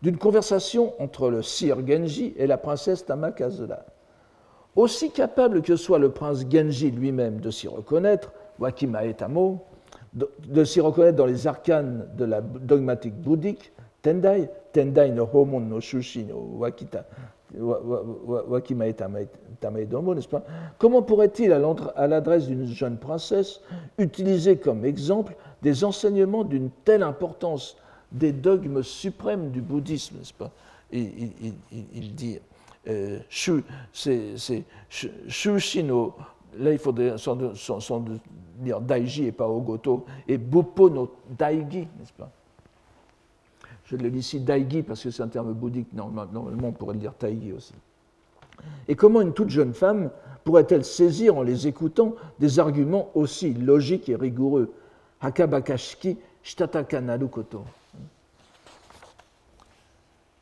d'une 0.00 0.16
conversation 0.16 0.94
entre 1.00 1.30
le 1.30 1.42
sire 1.42 1.86
Genji 1.86 2.34
et 2.36 2.46
la 2.46 2.58
princesse 2.58 3.04
Tamakazula. 3.04 3.86
Aussi 4.74 5.10
capable 5.10 5.62
que 5.62 5.76
soit 5.76 5.98
le 5.98 6.10
prince 6.10 6.44
Genji 6.50 6.90
lui-même 6.90 7.40
de 7.40 7.50
s'y 7.50 7.68
reconnaître, 7.68 8.32
Wakima 8.58 9.04
Etamo, 9.04 9.64
de, 10.14 10.64
s'y 10.64 10.80
reconnaître 10.80 11.16
dans 11.16 11.26
les 11.26 11.46
arcanes 11.46 12.08
de 12.16 12.24
la 12.24 12.40
dogmatique 12.40 13.14
bouddhique, 13.14 13.72
Tendai, 14.02 14.50
Tendai 14.72 15.10
no 15.10 15.28
Homon 15.32 15.60
no 15.60 15.80
Shushi 15.80 16.24
no 16.24 16.36
Wakita, 16.58 17.04
n'est-ce 20.14 20.28
pas? 20.28 20.42
Comment 20.78 21.02
pourrait-il, 21.02 21.52
à 21.52 22.06
l'adresse 22.06 22.46
d'une 22.46 22.66
jeune 22.66 22.96
princesse, 22.96 23.60
utiliser 23.98 24.56
comme 24.56 24.84
exemple 24.84 25.34
des 25.62 25.84
enseignements 25.84 26.44
d'une 26.44 26.70
telle 26.84 27.02
importance, 27.02 27.76
des 28.10 28.32
dogmes 28.32 28.82
suprêmes 28.82 29.50
du 29.50 29.60
bouddhisme, 29.60 30.18
n'est-ce 30.18 30.34
pas? 30.34 30.50
Il, 30.92 32.14
dit, 32.14 32.38
euh, 32.88 33.18
c'est 33.30 34.64
là 36.58 36.72
il 36.72 36.78
faudrait 36.78 37.16
sans, 37.16 37.36
dire 38.58 38.80
Daiji 38.80 39.26
et 39.26 39.32
pas 39.32 39.48
Ogoto, 39.48 40.04
et 40.28 40.36
Buppo 40.36 40.90
no 40.90 41.10
Daigi, 41.38 41.80
n'est-ce 41.80 42.12
pas? 42.12 42.30
Je 43.92 43.98
le 43.98 44.08
lis 44.08 44.20
ici 44.20 44.40
Daigi 44.40 44.82
parce 44.82 45.02
que 45.02 45.10
c'est 45.10 45.22
un 45.22 45.28
terme 45.28 45.52
bouddhique, 45.52 45.92
normalement 45.92 46.48
on 46.62 46.72
pourrait 46.72 46.94
le 46.94 47.00
dire 47.00 47.12
Taigi 47.12 47.52
aussi. 47.52 47.74
Et 48.88 48.96
comment 48.96 49.20
une 49.20 49.34
toute 49.34 49.50
jeune 49.50 49.74
femme 49.74 50.10
pourrait-elle 50.44 50.82
saisir 50.82 51.36
en 51.36 51.42
les 51.42 51.66
écoutant 51.66 52.14
des 52.38 52.58
arguments 52.58 53.10
aussi 53.14 53.52
logiques 53.52 54.08
et 54.08 54.16
rigoureux? 54.16 54.72
Hakabakashiki 55.20 56.16
Shitataka 56.42 57.02
Narukoto. 57.02 57.64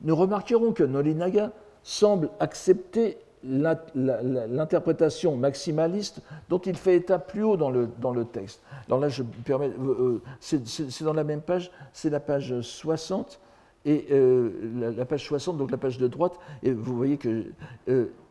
Nous 0.03 0.15
remarquerons 0.15 0.73
que 0.73 0.85
Norinaga 0.85 1.51
semble 1.83 2.31
accepter 2.39 3.19
l'interprétation 3.43 5.37
maximaliste 5.37 6.21
dont 6.49 6.59
il 6.59 6.77
fait 6.77 6.97
état 6.97 7.19
plus 7.19 7.43
haut 7.43 7.57
dans 7.57 7.71
le, 7.71 7.89
dans 7.99 8.13
le 8.13 8.25
texte. 8.25 8.63
Alors 8.87 9.01
là, 9.01 9.09
je 9.09 9.23
permets, 9.23 9.71
euh, 9.71 10.21
euh, 10.53 10.59
c'est 10.65 11.03
dans 11.03 11.15
la 11.15 11.25
même 11.25 11.41
page, 11.41 11.71
c'est 11.93 12.11
la 12.11 12.21
page 12.21 12.61
60, 12.61 13.41
et 13.87 14.07
euh, 14.11 14.93
la, 14.97 15.05
page 15.07 15.25
60, 15.25 15.57
donc 15.57 15.71
la 15.71 15.79
page 15.79 15.97
de 15.97 16.07
droite, 16.07 16.39
et 16.63 16.73
vous 16.73 16.97
voyez 16.97 17.17
que 17.17 17.47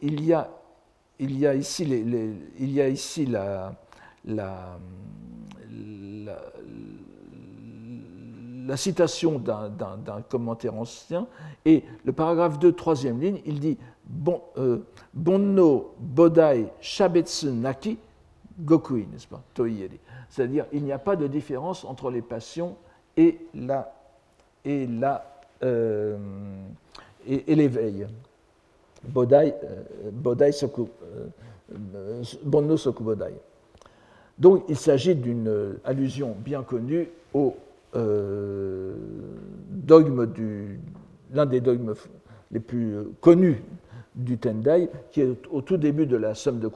il, 0.01 0.23
y 0.23 0.33
a, 0.33 0.49
il 1.17 1.39
y 1.39 1.47
a 1.47 1.55
ici, 1.55 1.85
les, 1.85 2.33
il 2.59 2.71
y 2.71 2.81
a 2.81 2.87
ici 2.87 3.25
la, 3.25 3.73
la, 4.25 4.77
la 8.67 8.77
citation 8.77 9.39
d'un 9.39 10.21
commentaire 10.29 10.75
ancien, 10.75 11.25
et 11.65 11.83
le 12.05 12.13
paragraphe 12.13 12.59
2, 12.59 12.73
troisième 12.73 13.19
ligne, 13.19 13.41
il 13.45 13.59
dit 13.59 13.79
euh, 14.57 14.79
Bonno 15.13 15.93
Bodai 15.99 16.67
Shabetsu 16.81 17.51
Naki 17.51 17.97
Gokui, 18.59 19.07
n'est-ce 19.11 19.27
pas 19.27 19.41
C'est-à-dire, 20.29 20.65
il 20.73 20.83
n'y 20.83 20.91
a 20.91 20.99
pas 20.99 21.15
de 21.15 21.27
différence 21.27 21.85
entre 21.85 22.11
les 22.11 22.21
passions 22.21 22.75
et 23.15 23.37
la 23.53 23.93
et 24.65 24.85
la 24.87 25.25
euh, 25.63 26.17
et, 27.25 27.55
l'éveil. 27.55 28.07
Bodai, 29.03 29.53
euh, 29.63 30.11
bodai 30.11 30.51
soku, 30.51 30.89
Bonno 32.43 32.75
Soku 32.75 33.03
Bodai. 33.03 33.33
Donc, 34.37 34.65
il 34.67 34.75
s'agit 34.75 35.15
d'une 35.15 35.77
allusion 35.85 36.35
bien 36.37 36.63
connue 36.63 37.09
au 37.33 37.55
dogme 39.69 40.25
du 40.27 40.79
l'un 41.31 41.45
des 41.45 41.61
dogmes 41.61 41.93
les 42.51 42.59
plus 42.59 42.97
connus 43.21 43.61
du 44.19 44.37
Tendai, 44.37 44.89
qui 45.11 45.21
est 45.21 45.47
au 45.49 45.61
tout 45.61 45.77
début 45.77 46.05
de 46.05 46.17
la 46.17 46.35
somme 46.35 46.59
de, 46.59 46.67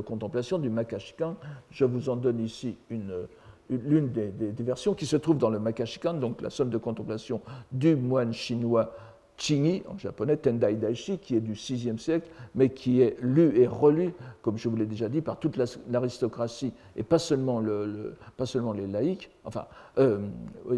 contemplation 0.00 0.58
du 0.58 0.70
Makashkan. 0.70 1.36
Je 1.70 1.84
vous 1.84 2.08
en 2.08 2.16
donne 2.16 2.40
ici 2.40 2.76
une, 2.88 3.26
l'une 3.68 4.10
des, 4.10 4.32
versions 4.60 4.94
qui 4.94 5.06
se 5.06 5.16
trouve 5.16 5.38
dans 5.38 5.50
le 5.50 5.58
Makashikan, 5.58 6.14
donc 6.14 6.40
la 6.40 6.50
somme 6.50 6.70
de 6.70 6.78
contemplation 6.78 7.40
du 7.70 7.96
moine 7.96 8.32
chinois 8.32 8.94
Chingi, 9.36 9.82
en 9.88 9.98
japonais, 9.98 10.36
Tendai 10.36 10.74
Daishi, 10.74 11.18
qui 11.18 11.36
est 11.36 11.40
du 11.40 11.54
VIe 11.54 11.98
siècle, 11.98 12.28
mais 12.54 12.68
qui 12.68 13.00
est 13.00 13.16
lu 13.20 13.58
et 13.58 13.66
relu, 13.66 14.12
comme 14.40 14.56
je 14.56 14.68
vous 14.68 14.76
l'ai 14.76 14.86
déjà 14.86 15.08
dit, 15.08 15.20
par 15.20 15.38
toute 15.38 15.58
l'aristocratie, 15.90 16.72
et 16.96 17.02
pas 17.02 17.18
seulement, 17.18 17.58
le, 17.58 18.14
pas 18.36 18.46
seulement 18.46 18.72
les 18.72 18.86
laïcs, 18.86 19.30
enfin, 19.44 19.66
euh, 19.98 20.20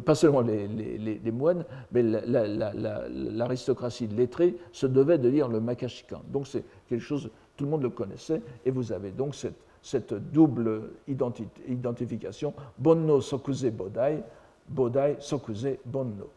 pas 0.05 0.15
seulement 0.15 0.41
les, 0.41 1.31
moines, 1.31 1.65
mais 1.93 2.03
l'aristocratie 2.03 4.07
lettrée 4.07 4.57
se 4.73 4.87
devait 4.87 5.19
de 5.19 5.29
lire 5.29 5.49
le 5.49 5.61
Makashikan. 5.61 6.23
Donc 6.33 6.47
c'est 6.47 6.65
quelque 6.89 7.03
chose, 7.03 7.31
tout 7.57 7.65
le 7.65 7.71
monde 7.71 7.83
le 7.83 7.91
connaissait, 7.91 8.41
et 8.65 8.71
vous 8.71 8.93
avez 8.93 9.11
donc 9.11 9.35
cette, 9.35 9.59
cette 9.83 10.15
double 10.15 10.91
identification, 11.07 12.55
Bonno 12.79 13.21
Sokuze 13.21 13.67
Bodai, 13.67 14.23
Bodai 14.69 15.17
Sokuze 15.19 15.77
Bonno. 15.85 16.31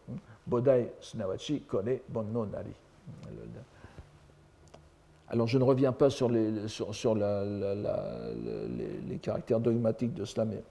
Bodai 0.48 0.90
Sunawachi 1.00 1.62
Kone 1.62 2.02
Bonno 2.10 2.46
Nari. 2.46 2.74
Alors 5.30 5.48
je 5.48 5.58
ne 5.58 5.64
reviens 5.64 5.92
pas 5.92 6.10
sur 6.10 6.30
les, 6.30 6.68
sur, 6.68 7.16
les, 7.16 9.18
caractères 9.22 9.60
dogmatiques 9.60 10.14
de 10.14 10.26
cela, 10.26 10.46
mais. 10.46 10.64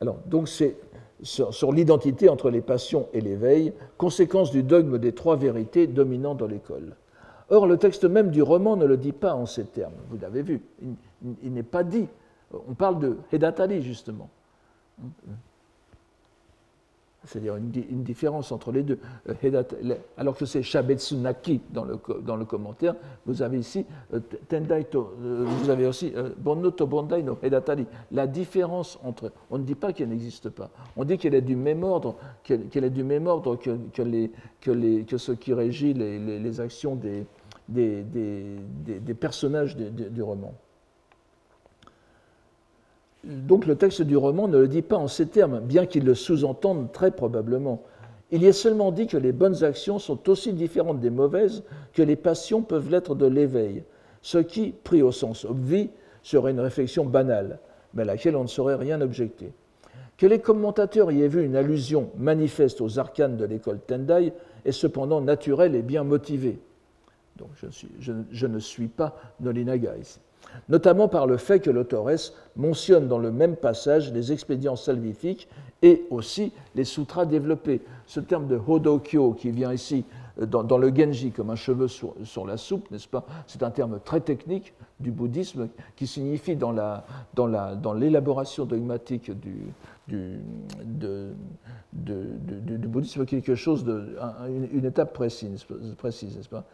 Alors, 0.00 0.18
donc 0.26 0.48
c'est 0.48 0.76
sur, 1.22 1.72
l'identité 1.72 2.28
entre 2.28 2.50
les 2.50 2.60
passions 2.60 3.08
et 3.12 3.20
l'éveil, 3.20 3.72
conséquence 3.96 4.50
du 4.50 4.62
dogme 4.62 4.98
des 4.98 5.12
trois 5.12 5.36
vérités 5.36 5.86
dominant 5.86 6.34
dans 6.34 6.46
l'école. 6.46 6.96
Or, 7.50 7.66
le 7.66 7.76
texte 7.76 8.04
même 8.04 8.30
du 8.30 8.42
roman 8.42 8.76
ne 8.76 8.84
le 8.84 8.96
dit 8.96 9.12
pas 9.12 9.34
en 9.34 9.46
ces 9.46 9.64
termes, 9.64 9.94
vous 10.10 10.18
l'avez 10.18 10.42
vu, 10.42 10.62
il 11.42 11.52
n'est 11.52 11.62
pas 11.62 11.84
dit. 11.84 12.08
On 12.68 12.74
parle 12.74 13.00
de 13.00 13.16
Hedatari, 13.32 13.82
justement 13.82 14.28
c'est-à-dire 17.24 17.56
une, 17.56 18.02
différence 18.02 18.52
entre 18.52 18.72
les 18.72 18.82
deux. 18.82 18.98
Euh, 19.28 19.94
alors 20.16 20.36
que 20.36 20.44
c'est 20.46 20.62
Shabetsunaki 20.62 21.60
dans 21.70 21.84
le, 21.84 21.98
dans 22.22 22.36
le 22.36 22.44
commentaire, 22.44 22.94
vous 23.26 23.42
avez 23.42 23.58
ici 23.58 23.86
euh, 24.12 24.20
Tendai 24.48 24.86
euh, 24.94 25.44
vous 25.46 25.70
avez 25.70 25.86
aussi 25.86 26.12
Bonno 26.38 26.70
to 26.70 26.86
Bondai 26.86 27.22
no 27.22 27.38
Hedatari. 27.42 27.86
La 28.12 28.26
différence 28.26 28.98
entre, 29.02 29.32
on 29.50 29.58
ne 29.58 29.64
dit 29.64 29.74
pas 29.74 29.92
qu'elle 29.92 30.08
n'existe 30.08 30.50
pas, 30.50 30.70
on 30.96 31.04
dit 31.04 31.18
qu'elle 31.18 31.34
est 31.34 31.40
du 31.42 31.56
même 31.56 31.82
ordre, 31.82 32.16
qu'elle 32.42 32.84
est 32.84 32.90
du 32.90 33.04
même 33.04 33.26
ordre 33.26 33.56
que, 33.56 33.76
que, 33.92 34.02
les, 34.02 34.30
que, 34.60 34.70
les, 34.70 35.04
que 35.04 35.18
ce 35.18 35.32
qui 35.32 35.52
régit 35.52 35.94
les, 35.94 36.18
les, 36.18 36.60
actions 36.60 36.94
des, 36.94 37.26
des, 37.68 38.02
des, 38.02 38.56
des 39.00 39.14
personnages 39.14 39.76
du 39.76 40.22
roman. 40.22 40.52
Donc 43.24 43.66
le 43.66 43.76
texte 43.76 44.02
du 44.02 44.16
roman 44.16 44.48
ne 44.48 44.58
le 44.58 44.68
dit 44.68 44.82
pas 44.82 44.96
en 44.96 45.08
ces 45.08 45.26
termes, 45.26 45.60
bien 45.60 45.86
qu'il 45.86 46.04
le 46.04 46.14
sous-entende 46.14 46.92
très 46.92 47.10
probablement. 47.10 47.82
Il 48.30 48.42
y 48.42 48.46
est 48.46 48.52
seulement 48.52 48.92
dit 48.92 49.06
que 49.06 49.16
les 49.16 49.32
bonnes 49.32 49.64
actions 49.64 49.98
sont 49.98 50.28
aussi 50.28 50.52
différentes 50.52 51.00
des 51.00 51.10
mauvaises 51.10 51.62
que 51.92 52.02
les 52.02 52.16
passions 52.16 52.62
peuvent 52.62 52.90
l'être 52.90 53.14
de 53.14 53.26
l'éveil, 53.26 53.84
ce 54.22 54.38
qui, 54.38 54.74
pris 54.84 55.02
au 55.02 55.12
sens 55.12 55.44
obvi, 55.44 55.90
serait 56.22 56.50
une 56.50 56.60
réflexion 56.60 57.04
banale, 57.04 57.58
mais 57.94 58.02
à 58.02 58.06
laquelle 58.06 58.36
on 58.36 58.42
ne 58.42 58.48
saurait 58.48 58.74
rien 58.74 59.00
objecter. 59.00 59.52
Que 60.16 60.26
les 60.26 60.38
commentateurs 60.38 61.10
y 61.10 61.22
aient 61.22 61.28
vu 61.28 61.44
une 61.44 61.56
allusion 61.56 62.10
manifeste 62.16 62.80
aux 62.80 62.98
arcanes 62.98 63.36
de 63.36 63.44
l'école 63.44 63.80
Tendai 63.80 64.32
est 64.64 64.72
cependant 64.72 65.20
naturelle 65.20 65.74
et 65.74 65.82
bien 65.82 66.04
motivée. 66.04 66.58
Donc 67.36 67.50
je, 68.30 68.46
ne 68.46 68.58
suis 68.58 68.88
pas 68.88 69.16
Nolinaga 69.40 69.96
ici 69.96 70.20
notamment 70.68 71.08
par 71.08 71.26
le 71.26 71.36
fait 71.36 71.60
que 71.60 71.70
l'autoresse 71.70 72.34
mentionne 72.56 73.08
dans 73.08 73.18
le 73.18 73.30
même 73.30 73.56
passage 73.56 74.12
les 74.12 74.32
expédients 74.32 74.76
salvifiques 74.76 75.48
et 75.82 76.04
aussi 76.10 76.52
les 76.74 76.84
sutras 76.84 77.26
développés. 77.26 77.80
Ce 78.06 78.20
terme 78.20 78.46
de 78.46 78.56
hodokyo 78.56 79.32
qui 79.32 79.50
vient 79.50 79.72
ici 79.72 80.04
dans, 80.38 80.78
le 80.78 80.94
Genji 80.94 81.30
comme 81.30 81.50
un 81.50 81.56
cheveu 81.56 81.88
sur, 81.88 82.46
la 82.46 82.56
soupe, 82.56 82.90
n'est-ce 82.90 83.08
pas? 83.08 83.24
C'est 83.46 83.62
un 83.62 83.70
terme 83.70 84.00
très 84.04 84.20
technique 84.20 84.74
du 85.00 85.10
bouddhisme 85.10 85.68
qui 85.96 86.06
signifie 86.06 86.56
dans 86.56 86.72
l'élaboration 87.94 88.64
dogmatique 88.64 89.30
du, 89.30 90.40
bouddhisme 92.88 93.24
quelque 93.26 93.54
chose 93.54 93.84
une, 94.72 94.84
étape 94.84 95.12
précise, 95.12 95.64
précise 95.96 96.36
n'est-ce 96.36 96.48
pas? 96.48 96.64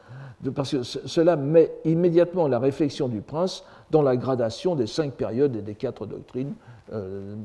Parce 0.55 0.71
que 0.71 0.83
cela 0.83 1.37
met 1.37 1.71
immédiatement 1.85 2.49
la 2.49 2.59
réflexion 2.59 3.09
du 3.09 3.21
prince 3.21 3.65
dans 3.91 4.03
la 4.03 4.17
gradation 4.17 4.75
des 4.75 4.87
cinq 4.87 5.13
périodes 5.13 5.57
et 5.57 5.63
des 5.63 5.75
quatre 5.75 6.07
doctrines. 6.07 6.55
Euh, 6.93 7.37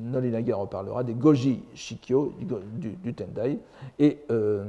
Nolinaga 0.00 0.56
reparlera 0.56 1.04
des 1.04 1.14
Goji 1.14 1.62
Shikyo 1.72 2.32
du, 2.78 3.14
Tendai 3.14 3.60
et 4.00 4.18
euh, 4.30 4.64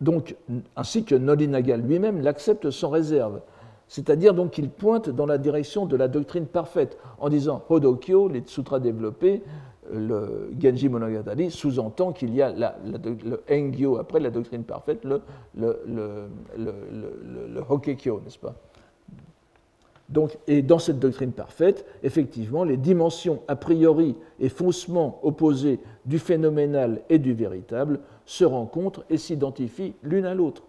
donc 0.00 0.36
ainsi 0.76 1.04
que 1.04 1.14
Nolinaga 1.14 1.76
lui-même 1.76 2.20
l'accepte 2.20 2.70
sans 2.70 2.88
réserve. 2.90 3.40
C'est-à-dire 3.88 4.34
qu'il 4.52 4.70
pointe 4.70 5.10
dans 5.10 5.26
la 5.26 5.36
direction 5.36 5.84
de 5.84 5.96
la 5.96 6.06
doctrine 6.08 6.46
parfaite 6.46 6.96
en 7.18 7.28
disant 7.28 7.64
Hodokyo, 7.68 8.28
les 8.28 8.42
sutras 8.46 8.78
développés, 8.78 9.42
le 9.92 10.52
Genji 10.60 10.88
Monogatari 10.88 11.50
sous-entend 11.50 12.12
qu'il 12.12 12.32
y 12.32 12.40
a 12.40 12.52
le 12.52 13.42
Engyo 13.50 13.98
après 13.98 14.20
la 14.20 14.30
doctrine 14.30 14.62
parfaite, 14.62 15.04
le 15.04 15.20
Hokekyo, 17.68 18.20
n'est-ce 18.24 18.38
pas? 18.38 18.54
Donc, 20.08 20.38
et 20.48 20.62
dans 20.62 20.78
cette 20.80 20.98
doctrine 20.98 21.32
parfaite, 21.32 21.86
effectivement, 22.02 22.64
les 22.64 22.76
dimensions 22.76 23.42
a 23.46 23.54
priori 23.54 24.16
et 24.40 24.48
faussement 24.48 25.20
opposées 25.22 25.78
du 26.04 26.18
phénoménal 26.18 27.02
et 27.08 27.18
du 27.18 27.32
véritable 27.32 28.00
se 28.30 28.44
rencontrent 28.44 29.02
et 29.10 29.16
s'identifient 29.16 29.96
l'une 30.04 30.24
à 30.24 30.34
l'autre. 30.34 30.62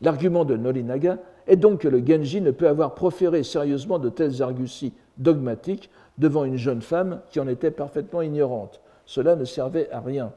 L'argument 0.00 0.44
de 0.44 0.56
Norinaga 0.56 1.18
est 1.46 1.54
donc 1.54 1.82
que 1.82 1.88
le 1.88 2.04
Genji 2.04 2.40
ne 2.40 2.50
peut 2.50 2.66
avoir 2.66 2.96
proféré 2.96 3.44
sérieusement 3.44 4.00
de 4.00 4.08
telles 4.08 4.42
arguties 4.42 4.92
dogmatiques 5.16 5.90
devant 6.18 6.44
une 6.44 6.56
jeune 6.56 6.82
femme 6.82 7.20
qui 7.30 7.38
en 7.38 7.46
était 7.46 7.70
parfaitement 7.70 8.20
ignorante. 8.20 8.80
Cela 9.06 9.36
ne 9.36 9.44
servait 9.44 9.92
à 9.92 10.00
rien. 10.00 10.32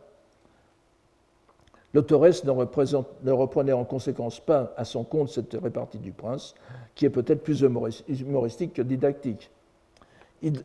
L'autoresse 1.95 2.43
ne, 2.43 3.31
reprenait 3.31 3.73
en 3.73 3.83
conséquence 3.83 4.39
pas 4.39 4.71
à 4.77 4.85
son 4.85 5.03
compte 5.03 5.29
cette 5.29 5.57
répartie 5.59 5.97
du 5.97 6.11
prince, 6.11 6.53
qui 6.93 7.05
est 7.05 7.09
peut-être 7.09 7.41
plus 7.41 7.61
humoristique 7.61 8.73
que 8.73 8.83
didactique. 8.83 9.49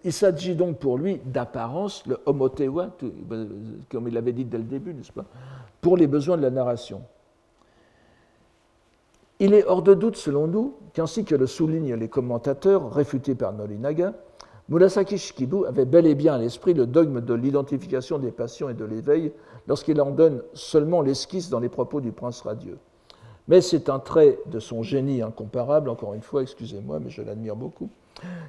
Il, 0.05 0.13
s'agit 0.13 0.55
donc 0.55 0.79
pour 0.79 0.99
lui 0.99 1.23
d'apparence, 1.25 2.05
le 2.07 2.19
homotewa, 2.27 2.91
comme 3.89 4.09
il 4.09 4.13
l'avait 4.15 4.35
dit 4.35 4.45
dès 4.45 4.59
le 4.59 4.65
début, 4.65 4.93
n'est-ce 4.93 5.11
pas, 5.11 5.25
pour 5.81 5.97
les 5.97 6.07
besoins 6.07 6.37
de 6.37 6.43
la 6.43 6.51
narration. 6.51 7.01
Il 9.39 9.55
est 9.55 9.65
hors 9.65 9.81
de 9.81 9.95
doute, 9.95 10.17
selon 10.17 10.47
nous, 10.47 10.75
qu'ainsi 10.93 11.25
que 11.25 11.35
le 11.35 11.47
soulignent 11.47 11.95
les 11.95 12.09
commentateurs 12.09 12.93
réfutés 12.93 13.35
par 13.35 13.55
Norinaga, 13.55 14.13
Murasaki 14.69 15.17
Shikibu 15.17 15.65
avait 15.65 15.87
bel 15.87 16.07
et 16.07 16.15
bien 16.15 16.35
à 16.35 16.39
l'esprit 16.39 16.75
le 16.75 16.87
dogme 16.87 17.23
de 17.23 17.33
l'identification 17.33 18.19
des 18.19 18.33
passions 18.33 18.69
et 18.69 18.75
de 18.75 18.85
l'éveil 18.85 19.33
lorsqu'il 19.67 19.99
en 20.03 20.11
donne 20.11 20.43
seulement 20.53 21.01
l'esquisse 21.01 21.49
dans 21.49 21.59
les 21.59 21.71
propos 21.71 22.03
du 22.03 22.13
prince 22.13 22.43
radieux. 22.43 22.77
Mais 23.49 23.63
c'est 23.63 23.89
un 23.89 23.99
trait 23.99 24.39
de 24.45 24.61
son 24.61 24.83
génie 24.83 25.23
incomparable, 25.23 25.89
encore 25.89 26.13
une 26.13 26.21
fois, 26.21 26.43
excusez-moi, 26.43 27.01
mais 27.01 27.09
je 27.09 27.23
l'admire 27.23 27.57
beaucoup, 27.57 27.89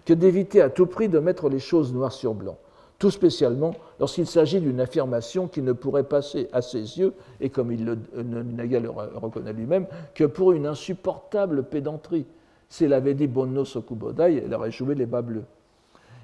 que 0.05 0.14
d'éviter 0.14 0.62
à 0.62 0.70
tout 0.70 0.86
prix 0.86 1.09
de 1.09 1.20
mettre 1.20 1.49
les 1.49 1.59
choses 1.59 1.93
noir 1.93 2.12
sur 2.12 2.34
blanc 2.34 2.57
tout 3.01 3.09
spécialement 3.09 3.74
lorsqu'il 3.99 4.28
s'agit 4.28 4.62
d'une 4.62 4.80
affirmation 4.80 5.47
qui 5.47 5.64
ne 5.64 5.74
pourrait 5.74 6.03
passer 6.03 6.47
à 6.53 6.62
ses 6.62 6.99
yeux, 6.99 7.16
et 7.39 7.49
comme 7.49 7.72
il 7.72 7.84
le, 7.84 7.97
Naga 8.24 8.80
le 8.80 8.91
reconnaît 8.91 9.53
lui-même, 9.53 9.88
que 10.14 10.24
pour 10.24 10.51
une 10.51 10.68
insupportable 10.68 11.64
pédanterie. 11.64 12.28
S'il 12.70 12.93
avait 12.93 13.16
dit 13.16 13.26
Bonno 13.26 13.66
Sokubodai, 13.66 14.43
elle 14.45 14.53
aurait 14.53 14.70
joué 14.70 14.93
les 14.93 15.07
bas 15.07 15.24
bleus. 15.24 15.45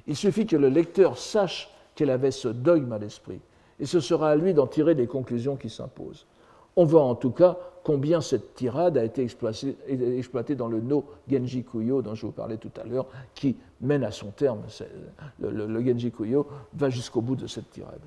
Il 0.05 0.15
suffit 0.15 0.45
que 0.45 0.55
le 0.55 0.69
lecteur 0.69 1.17
sache 1.17 1.73
qu'elle 1.95 2.11
avait 2.11 2.29
ce 2.29 2.47
dogme 2.47 2.93
à 2.93 2.99
l'esprit, 2.99 3.39
et 3.79 3.88
ce 3.88 3.99
sera 3.99 4.29
à 4.29 4.35
lui 4.35 4.53
d'en 4.53 4.67
tirer 4.67 4.93
les 4.93 5.07
conclusions 5.07 5.55
qui 5.55 5.71
s'imposent. 5.71 6.27
On 6.75 6.85
voit 6.85 7.01
en 7.01 7.15
tout 7.15 7.31
cas 7.31 7.57
combien 7.88 8.19
cette 8.19 8.53
tirade 8.53 8.97
a 8.97 9.05
été 9.05 9.23
exploitée, 9.23 10.55
dans 10.55 10.67
le 10.67 10.81
no 10.81 11.05
Genji 11.31 11.63
Kuyo 11.63 12.01
dont 12.01 12.15
je 12.15 12.25
vous 12.25 12.33
parlais 12.33 12.57
tout 12.57 12.71
à 12.81 12.83
l'heure, 12.83 13.05
qui 13.33 13.55
mène 13.79 14.03
à 14.03 14.11
son 14.11 14.27
terme. 14.31 14.59
Le, 15.39 15.85
Genji 15.85 16.11
Kuyo 16.11 16.47
va 16.73 16.89
jusqu'au 16.89 17.21
bout 17.21 17.38
de 17.38 17.47
cette 17.47 17.71
tirade. 17.71 18.01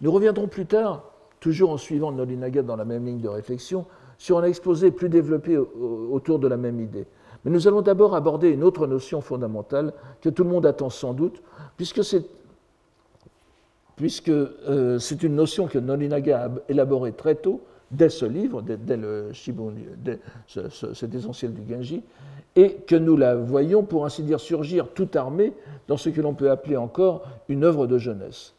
Nous 0.00 0.10
reviendrons 0.10 0.48
plus 0.48 0.64
tard, 0.64 1.04
toujours 1.40 1.72
en 1.72 1.76
suivant 1.76 2.10
Nolinaga 2.10 2.62
dans 2.62 2.76
la 2.76 2.86
même 2.86 3.04
ligne 3.04 3.20
de 3.20 3.28
réflexion, 3.28 3.84
sur 4.16 4.38
un 4.38 4.44
exposé 4.44 4.90
plus 4.90 5.10
développé 5.10 5.58
autour 5.58 6.38
de 6.38 6.48
la 6.48 6.56
même 6.56 6.80
idée. 6.80 7.06
Mais 7.44 7.50
nous 7.50 7.68
allons 7.68 7.82
d'abord 7.82 8.14
aborder 8.14 8.48
une 8.48 8.64
autre 8.64 8.86
notion 8.86 9.20
fondamentale 9.20 9.92
que 10.22 10.30
tout 10.30 10.42
le 10.42 10.48
monde 10.48 10.64
attend 10.64 10.88
sans 10.88 11.12
doute, 11.12 11.42
puisque 11.76 12.02
c'est 12.02 12.24
puisque 13.96 14.28
euh, 14.28 14.98
une 14.98 15.34
notion 15.34 15.66
que 15.66 15.78
Nolinaga 15.78 16.46
a 16.46 16.50
élaborée 16.70 17.12
très 17.12 17.34
tôt 17.34 17.60
dès 17.90 18.08
ce 18.08 18.24
livre, 18.24 18.62
dès, 18.62 18.96
le 18.96 19.32
Shibun, 19.32 19.72
dès 19.96 20.18
cet 20.46 21.14
essentiel 21.14 21.52
du 21.52 21.62
Genji, 21.72 22.02
et 22.54 22.74
que 22.86 22.96
nous 22.96 23.16
la 23.16 23.34
voyons, 23.36 23.82
pour 23.82 24.06
ainsi 24.06 24.22
dire, 24.22 24.40
surgir 24.40 24.88
tout 24.88 25.08
armée 25.14 25.52
dans 25.88 25.96
ce 25.96 26.08
que 26.08 26.20
l'on 26.20 26.34
peut 26.34 26.50
appeler 26.50 26.76
encore 26.76 27.22
une 27.48 27.64
œuvre 27.64 27.86
de 27.86 27.98
jeunesse. 27.98 28.54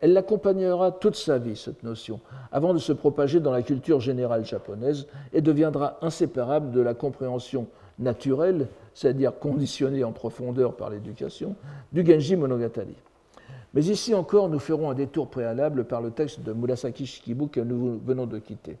Elle 0.00 0.14
l'accompagnera 0.14 0.90
toute 0.90 1.14
sa 1.14 1.38
vie, 1.38 1.56
cette 1.56 1.82
notion, 1.82 2.20
avant 2.50 2.74
de 2.74 2.78
se 2.78 2.92
propager 2.92 3.40
dans 3.40 3.52
la 3.52 3.62
culture 3.62 4.00
générale 4.00 4.44
japonaise 4.44 5.06
et 5.32 5.40
deviendra 5.40 5.98
inséparable 6.02 6.72
de 6.72 6.80
la 6.80 6.94
compréhension 6.94 7.68
naturelle, 7.98 8.68
c'est-à-dire 8.94 9.38
conditionnée 9.38 10.02
en 10.02 10.12
profondeur 10.12 10.74
par 10.74 10.90
l'éducation, 10.90 11.54
du 11.92 12.04
Genji 12.04 12.36
Monogatari. 12.36 12.96
Mais 13.74 13.84
ici 13.86 14.14
encore, 14.14 14.48
nous 14.48 14.58
ferons 14.58 14.90
un 14.90 14.94
détour 14.94 15.28
préalable 15.28 15.84
par 15.84 16.02
le 16.02 16.10
texte 16.10 16.40
de 16.40 16.52
Murasaki 16.52 17.06
Shikibu 17.06 17.48
que 17.48 17.60
nous 17.60 18.00
venons 18.04 18.26
de 18.26 18.38
quitter. 18.38 18.76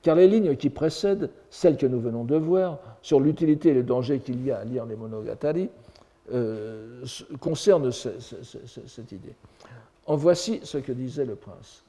Car 0.00 0.16
les 0.16 0.26
lignes 0.26 0.56
qui 0.56 0.70
précèdent, 0.70 1.30
celles 1.50 1.76
que 1.76 1.86
nous 1.86 2.00
venons 2.00 2.24
de 2.24 2.36
voir, 2.36 2.78
sur 3.02 3.20
l'utilité 3.20 3.70
et 3.70 3.74
le 3.74 3.82
danger 3.82 4.18
qu'il 4.20 4.44
y 4.44 4.50
a 4.50 4.58
à 4.58 4.64
lire 4.64 4.86
les 4.86 4.96
Monogatari, 4.96 5.68
euh, 6.32 7.04
concernent 7.40 7.90
cette 7.92 9.12
idée. 9.12 9.34
En 10.06 10.16
voici 10.16 10.60
ce 10.64 10.78
que 10.78 10.92
disait 10.92 11.24
le 11.24 11.36
prince. 11.36 11.84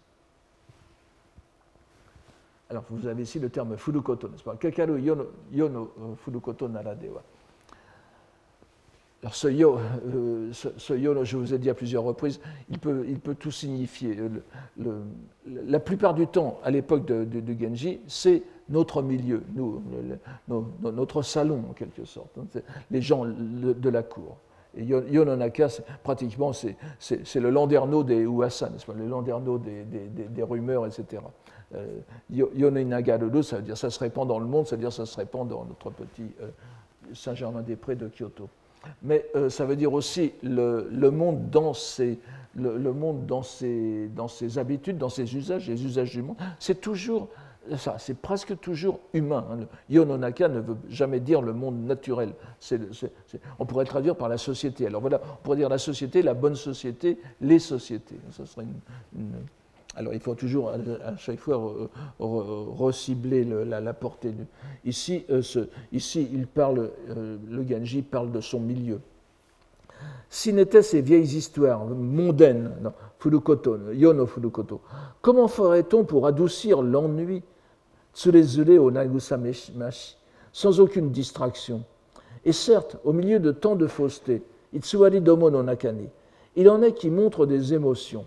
Alors, 2.69 2.83
vous 2.89 3.07
avez 3.07 3.23
ici 3.23 3.39
le 3.39 3.49
terme 3.49 3.77
furukoto, 3.77 4.27
n'est-ce 4.29 4.43
pas? 4.43 4.55
Kakaru 4.55 4.99
yono, 4.99 5.27
yono 5.51 5.91
euh, 5.99 6.15
furukoto 6.15 6.67
naradewa. 6.67 7.21
Alors, 9.24 9.36
ce 9.36 9.47
yo, 9.47 9.80
euh, 10.13 10.51
ce, 10.51 10.69
je 10.78 11.38
vous 11.38 11.53
ai 11.53 11.57
dit 11.57 11.69
à 11.69 11.74
plusieurs 11.74 12.03
reprises, 12.03 12.41
il 12.69 12.78
peut, 12.78 13.36
tout 13.39 13.51
signifier. 13.51 14.17
La 15.45 15.80
plupart 15.80 16.13
du 16.13 16.28
temps, 16.28 16.59
à 16.61 16.71
l'époque 16.71 17.05
de, 17.05 17.55
Genji, 17.57 18.01
c'est 18.05 18.43
notre 18.67 19.01
milieu, 19.01 19.41
notre 20.45 21.21
salon 21.21 21.63
en 21.69 21.74
quelque 21.74 22.03
sorte, 22.03 22.38
hein, 22.38 22.59
les 22.91 23.01
gens 23.01 23.26
de 23.26 23.89
la 23.89 24.03
cour. 24.03 24.36
Et 24.76 24.84
Yononaka, 24.84 25.67
pratiquement, 26.03 26.51
c'est 26.51 26.76
le 27.36 27.49
landerneau 27.49 28.03
des 28.03 28.24
Uasa, 28.24 28.71
le 28.93 29.07
landerneau 29.07 29.57
des, 29.57 30.43
rumeurs, 30.43 30.86
etc. 30.86 31.24
Euh, 31.76 31.99
ça 33.41 33.55
veut 33.55 33.61
dire 33.61 33.78
ça 33.78 33.89
se 33.89 33.99
répand 33.99 34.28
dans 34.28 34.39
le 34.39 34.47
monde, 34.47 34.67
ça 34.67 34.76
veut 34.76 34.82
dire 34.82 34.91
ça 34.91 35.05
se 35.05 35.15
répand 35.15 35.47
dans 35.47 35.63
notre 35.63 35.91
petit 35.91 36.30
euh, 36.41 36.49
Saint-Germain-des-Prés 37.13 37.95
de 37.95 38.09
Kyoto. 38.09 38.49
Mais 39.01 39.25
euh, 39.36 39.49
ça 39.49 39.65
veut 39.65 39.75
dire 39.75 39.93
aussi 39.93 40.34
le, 40.43 40.88
le 40.91 41.11
monde, 41.11 41.49
dans 41.49 41.73
ses, 41.73 42.19
le, 42.55 42.77
le 42.77 42.93
monde 42.93 43.25
dans, 43.25 43.43
ses, 43.43 44.09
dans 44.15 44.27
ses 44.27 44.57
habitudes, 44.57 44.97
dans 44.97 45.09
ses 45.09 45.36
usages, 45.36 45.67
les 45.67 45.86
usages 45.86 46.11
du 46.11 46.21
monde. 46.21 46.38
C'est 46.59 46.81
toujours 46.81 47.29
c'est 47.97 48.17
presque 48.17 48.59
toujours 48.59 48.99
humain. 49.13 49.45
Hein. 49.51 49.65
Yononaka 49.89 50.47
ne 50.49 50.59
veut 50.59 50.75
jamais 50.89 51.19
dire 51.19 51.41
le 51.41 51.53
monde 51.53 51.86
naturel. 51.86 52.34
on 53.59 53.65
pourrait 53.65 53.86
traduire 53.86 54.15
par 54.15 54.29
la 54.29 54.38
société. 54.38 54.86
Alors 54.86 55.01
voilà, 55.01 55.21
on 55.23 55.43
pourrait 55.43 55.57
dire 55.57 55.69
la 55.69 55.77
société, 55.77 56.21
la 56.21 56.34
bonne 56.34 56.55
société, 56.55 57.17
les 57.39 57.59
sociétés. 57.59 58.17
Ça 58.31 58.45
serait 58.45 58.65
alors 59.95 60.13
il 60.13 60.19
faut 60.19 60.35
toujours 60.35 60.71
à 60.71 61.15
chaque 61.17 61.39
fois 61.39 61.89
recibler 62.19 63.43
la, 63.45 63.93
portée. 63.93 64.33
Ici, 64.85 65.25
euh, 65.29 65.41
ici 65.91 66.27
il 66.33 66.47
parle, 66.47 66.89
euh, 67.09 67.37
le 67.49 67.67
Genji 67.67 68.01
parle 68.01 68.31
de 68.31 68.41
son 68.41 68.59
milieu. 68.59 68.99
Si 70.29 70.51
n'étaient 70.51 70.81
ces 70.81 71.01
vieilles 71.01 71.37
histoires 71.37 71.85
mondaines, 71.85 72.71
non, 72.81 72.93
Furukoto, 73.19 73.91
Yono 73.93 74.25
Furukoto, 74.25 74.81
comment 75.21 75.47
ferait-on 75.47 76.03
pour 76.03 76.25
adoucir 76.25 76.81
l'ennui 76.81 77.43
Tsurezure 78.15 78.83
au 78.83 78.91
Nagusa-mashi, 78.91 80.17
sans 80.51 80.79
aucune 80.79 81.11
distraction? 81.11 81.83
Et 82.45 82.51
certes, 82.51 82.97
au 83.03 83.13
milieu 83.13 83.39
de 83.39 83.51
tant 83.51 83.75
de 83.75 83.87
fausseté, 83.87 84.43
Itsuwari 84.73 85.21
Domo 85.21 85.49
no 85.51 85.61
Nakani, 85.61 86.09
il 86.55 86.69
en 86.69 86.81
est 86.81 86.93
qui 86.93 87.09
montrent 87.09 87.45
des 87.45 87.73
émotions. 87.73 88.25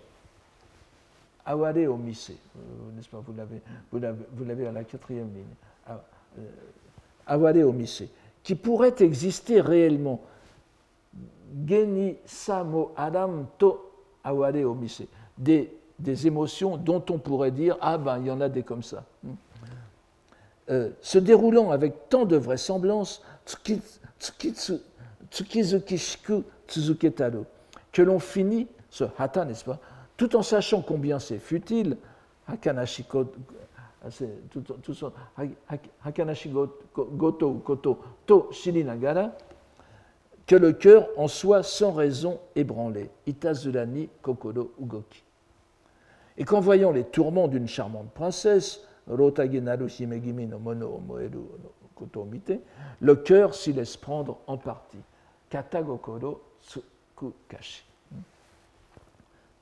Aware 1.47 1.89
omise, 1.89 2.31
euh, 2.31 2.91
n'est-ce 2.93 3.07
pas, 3.07 3.23
vous 3.25 4.45
l'avez 4.45 4.67
à 4.67 4.71
la 4.73 4.83
quatrième 4.83 5.33
ligne. 5.33 5.45
Ah, 5.87 6.03
euh, 6.39 6.41
Aware 7.25 7.65
omise, 7.67 8.03
qui 8.43 8.55
pourrait 8.55 8.95
exister 8.99 9.61
réellement. 9.61 10.21
Geni 11.65 12.17
samo 12.25 12.91
adam 12.97 13.45
to 13.57 13.79
aware 14.25 14.69
omise, 14.69 15.03
des, 15.37 15.71
des 15.97 16.27
émotions 16.27 16.75
dont 16.75 17.03
on 17.09 17.17
pourrait 17.17 17.51
dire, 17.51 17.77
ah 17.79 17.97
ben, 17.97 18.19
il 18.19 18.27
y 18.27 18.31
en 18.31 18.41
a 18.41 18.49
des 18.49 18.63
comme 18.63 18.83
ça. 18.83 19.05
Hmm. 19.23 19.31
Euh, 20.69 20.89
se 20.99 21.17
déroulant 21.17 21.71
avec 21.71 22.09
tant 22.09 22.25
de 22.25 22.35
vraisemblance, 22.35 23.23
que 27.93 28.01
l'on 28.01 28.19
finit, 28.19 28.67
ce 28.89 29.05
hata, 29.17 29.45
n'est-ce 29.45 29.63
pas, 29.63 29.79
tout 30.17 30.35
en 30.35 30.41
sachant 30.41 30.81
combien 30.81 31.19
c'est 31.19 31.39
futile, 31.39 31.97
hakanashi 32.47 33.05
goto 36.95 37.53
koto 37.63 37.99
to 38.25 38.49
shirinagara, 38.51 39.31
que 40.45 40.55
le 40.55 40.73
cœur 40.73 41.07
en 41.17 41.27
soit 41.27 41.61
sans 41.61 41.91
raison 41.91 42.39
ébranlé, 42.55 43.11
itazurani 43.27 44.09
kokoro 44.21 44.71
ugoki. 44.79 45.23
Et 46.37 46.45
qu'en 46.45 46.61
voyant 46.61 46.91
les 46.91 47.03
tourments 47.03 47.47
d'une 47.47 47.67
charmante 47.67 48.11
princesse, 48.11 48.81
le 49.07 49.31
cœur 53.15 53.55
s'y 53.55 53.73
laisse 53.73 53.97
prendre 53.97 54.37
en 54.47 54.57
partie. 54.57 54.99
Katagokoro 55.49 56.41
Tsukukashi. 56.61 57.83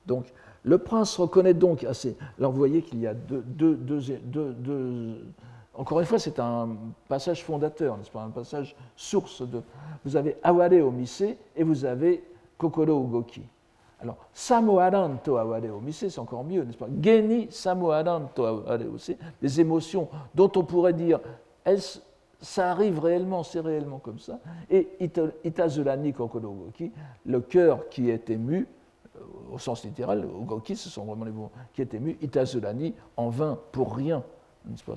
Donc, 0.06 0.26
le 0.66 0.78
prince 0.78 1.16
reconnaît 1.16 1.54
donc 1.54 1.84
assez. 1.84 2.16
Alors, 2.38 2.50
vous 2.50 2.58
voyez 2.58 2.82
qu'il 2.82 2.98
y 2.98 3.06
a 3.06 3.14
deux, 3.14 3.78
Encore 5.72 6.00
une 6.00 6.06
fois, 6.06 6.18
c'est 6.18 6.40
un 6.40 6.70
passage 7.08 7.44
fondateur, 7.44 7.96
n'est-ce 7.96 8.10
pas? 8.10 8.22
Un 8.22 8.30
passage 8.30 8.74
source 8.96 9.42
de. 9.42 9.62
Vous 10.04 10.16
avez 10.16 10.36
Aware 10.42 10.84
Omise 10.84 11.36
et 11.54 11.62
vous 11.62 11.84
avez 11.84 12.24
Kokoro 12.58 13.04
Ugoki. 13.04 13.42
Alors, 14.00 14.16
samoaran 14.34 15.16
to 15.22 15.36
aware 15.36 15.74
omise, 15.74 16.08
c'est 16.08 16.18
encore 16.18 16.44
mieux, 16.44 16.64
n'est-ce 16.64 16.76
pas? 16.76 16.88
Geni 17.00 17.46
samoaran 17.48 18.28
to 18.34 18.44
aware 18.44 18.80
omise, 18.88 19.16
des 19.40 19.60
émotions 19.60 20.08
dont 20.34 20.50
on 20.56 20.64
pourrait 20.64 20.92
dire, 20.92 21.20
ça 22.40 22.72
arrive 22.72 22.98
réellement, 22.98 23.42
c'est 23.42 23.60
réellement 23.60 23.98
comme 23.98 24.18
ça. 24.18 24.40
Et 24.68 24.88
itazulani 25.44 26.12
kokoro 26.12 26.48
ugoki, 26.48 26.92
le 27.24 27.40
cœur 27.40 27.88
qui 27.88 28.10
est 28.10 28.28
ému, 28.28 28.66
au 29.52 29.58
sens 29.58 29.84
littéral, 29.84 30.24
ugoki, 30.24 30.76
ce 30.76 30.88
sont 30.88 31.04
vraiment 31.04 31.24
les 31.24 31.30
mots 31.30 31.50
qui 31.72 31.82
est 31.82 31.94
ému, 31.94 32.16
itazulani, 32.20 32.94
en 33.16 33.28
vain, 33.28 33.58
pour 33.72 33.96
rien, 33.96 34.22
n'est-ce 34.66 34.84
pas 34.84 34.94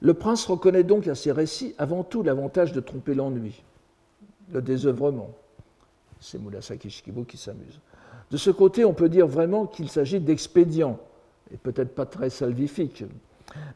Le 0.00 0.14
prince 0.14 0.46
reconnaît 0.46 0.84
donc 0.84 1.08
à 1.08 1.14
ces 1.14 1.32
récits 1.32 1.74
avant 1.78 2.04
tout 2.04 2.22
l'avantage 2.22 2.72
de 2.72 2.80
tromper 2.80 3.14
l'ennui, 3.14 3.62
le 4.52 4.62
désœuvrement 4.62 5.30
c'est 6.24 6.38
Murasaki 6.38 6.88
Shikibu 6.88 7.24
qui 7.24 7.36
s'amuse. 7.36 7.80
De 8.30 8.36
ce 8.36 8.50
côté, 8.50 8.84
on 8.84 8.94
peut 8.94 9.10
dire 9.10 9.26
vraiment 9.26 9.66
qu'il 9.66 9.90
s'agit 9.90 10.20
d'expédients, 10.20 10.98
et 11.52 11.56
peut-être 11.58 11.94
pas 11.94 12.06
très 12.06 12.30
salvifiques. 12.30 13.04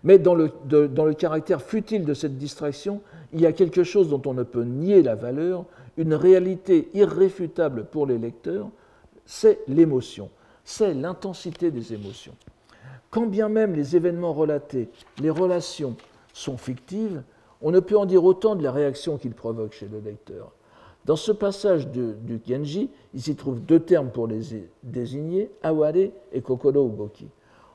Mais 0.04 0.18
dans 0.18 0.34
le, 0.34 0.50
dans 0.88 1.04
le 1.04 1.14
caractère 1.14 1.62
futile 1.62 2.04
de 2.04 2.14
cette 2.14 2.38
distraction, 2.38 3.00
il 3.32 3.40
y 3.40 3.46
a 3.46 3.52
quelque 3.52 3.84
chose 3.84 4.08
dont 4.08 4.22
on 4.26 4.34
ne 4.34 4.42
peut 4.42 4.64
nier 4.64 5.02
la 5.02 5.14
valeur, 5.14 5.64
une 5.96 6.14
réalité 6.14 6.88
irréfutable 6.94 7.84
pour 7.84 8.06
les 8.06 8.18
lecteurs, 8.18 8.68
c'est 9.26 9.60
l'émotion, 9.68 10.30
c'est 10.64 10.94
l'intensité 10.94 11.70
des 11.70 11.92
émotions. 11.92 12.34
Quand 13.10 13.26
bien 13.26 13.48
même 13.48 13.74
les 13.74 13.96
événements 13.96 14.32
relatés, 14.32 14.88
les 15.20 15.30
relations 15.30 15.96
sont 16.32 16.56
fictives, 16.56 17.22
on 17.60 17.70
ne 17.70 17.80
peut 17.80 17.96
en 17.96 18.06
dire 18.06 18.24
autant 18.24 18.54
de 18.54 18.62
la 18.62 18.70
réaction 18.70 19.18
qu'ils 19.18 19.34
provoquent 19.34 19.72
chez 19.72 19.88
le 19.88 20.00
lecteur. 20.00 20.52
Dans 21.04 21.16
ce 21.16 21.32
passage 21.32 21.88
du 21.88 22.40
Genji, 22.46 22.90
il 23.14 23.22
s'y 23.22 23.34
trouve 23.34 23.60
deux 23.60 23.80
termes 23.80 24.10
pour 24.10 24.26
les 24.26 24.40
désigner, 24.82 25.50
aware 25.62 26.10
et 26.32 26.40
kokoro 26.42 26.86
ugoki. 26.86 27.28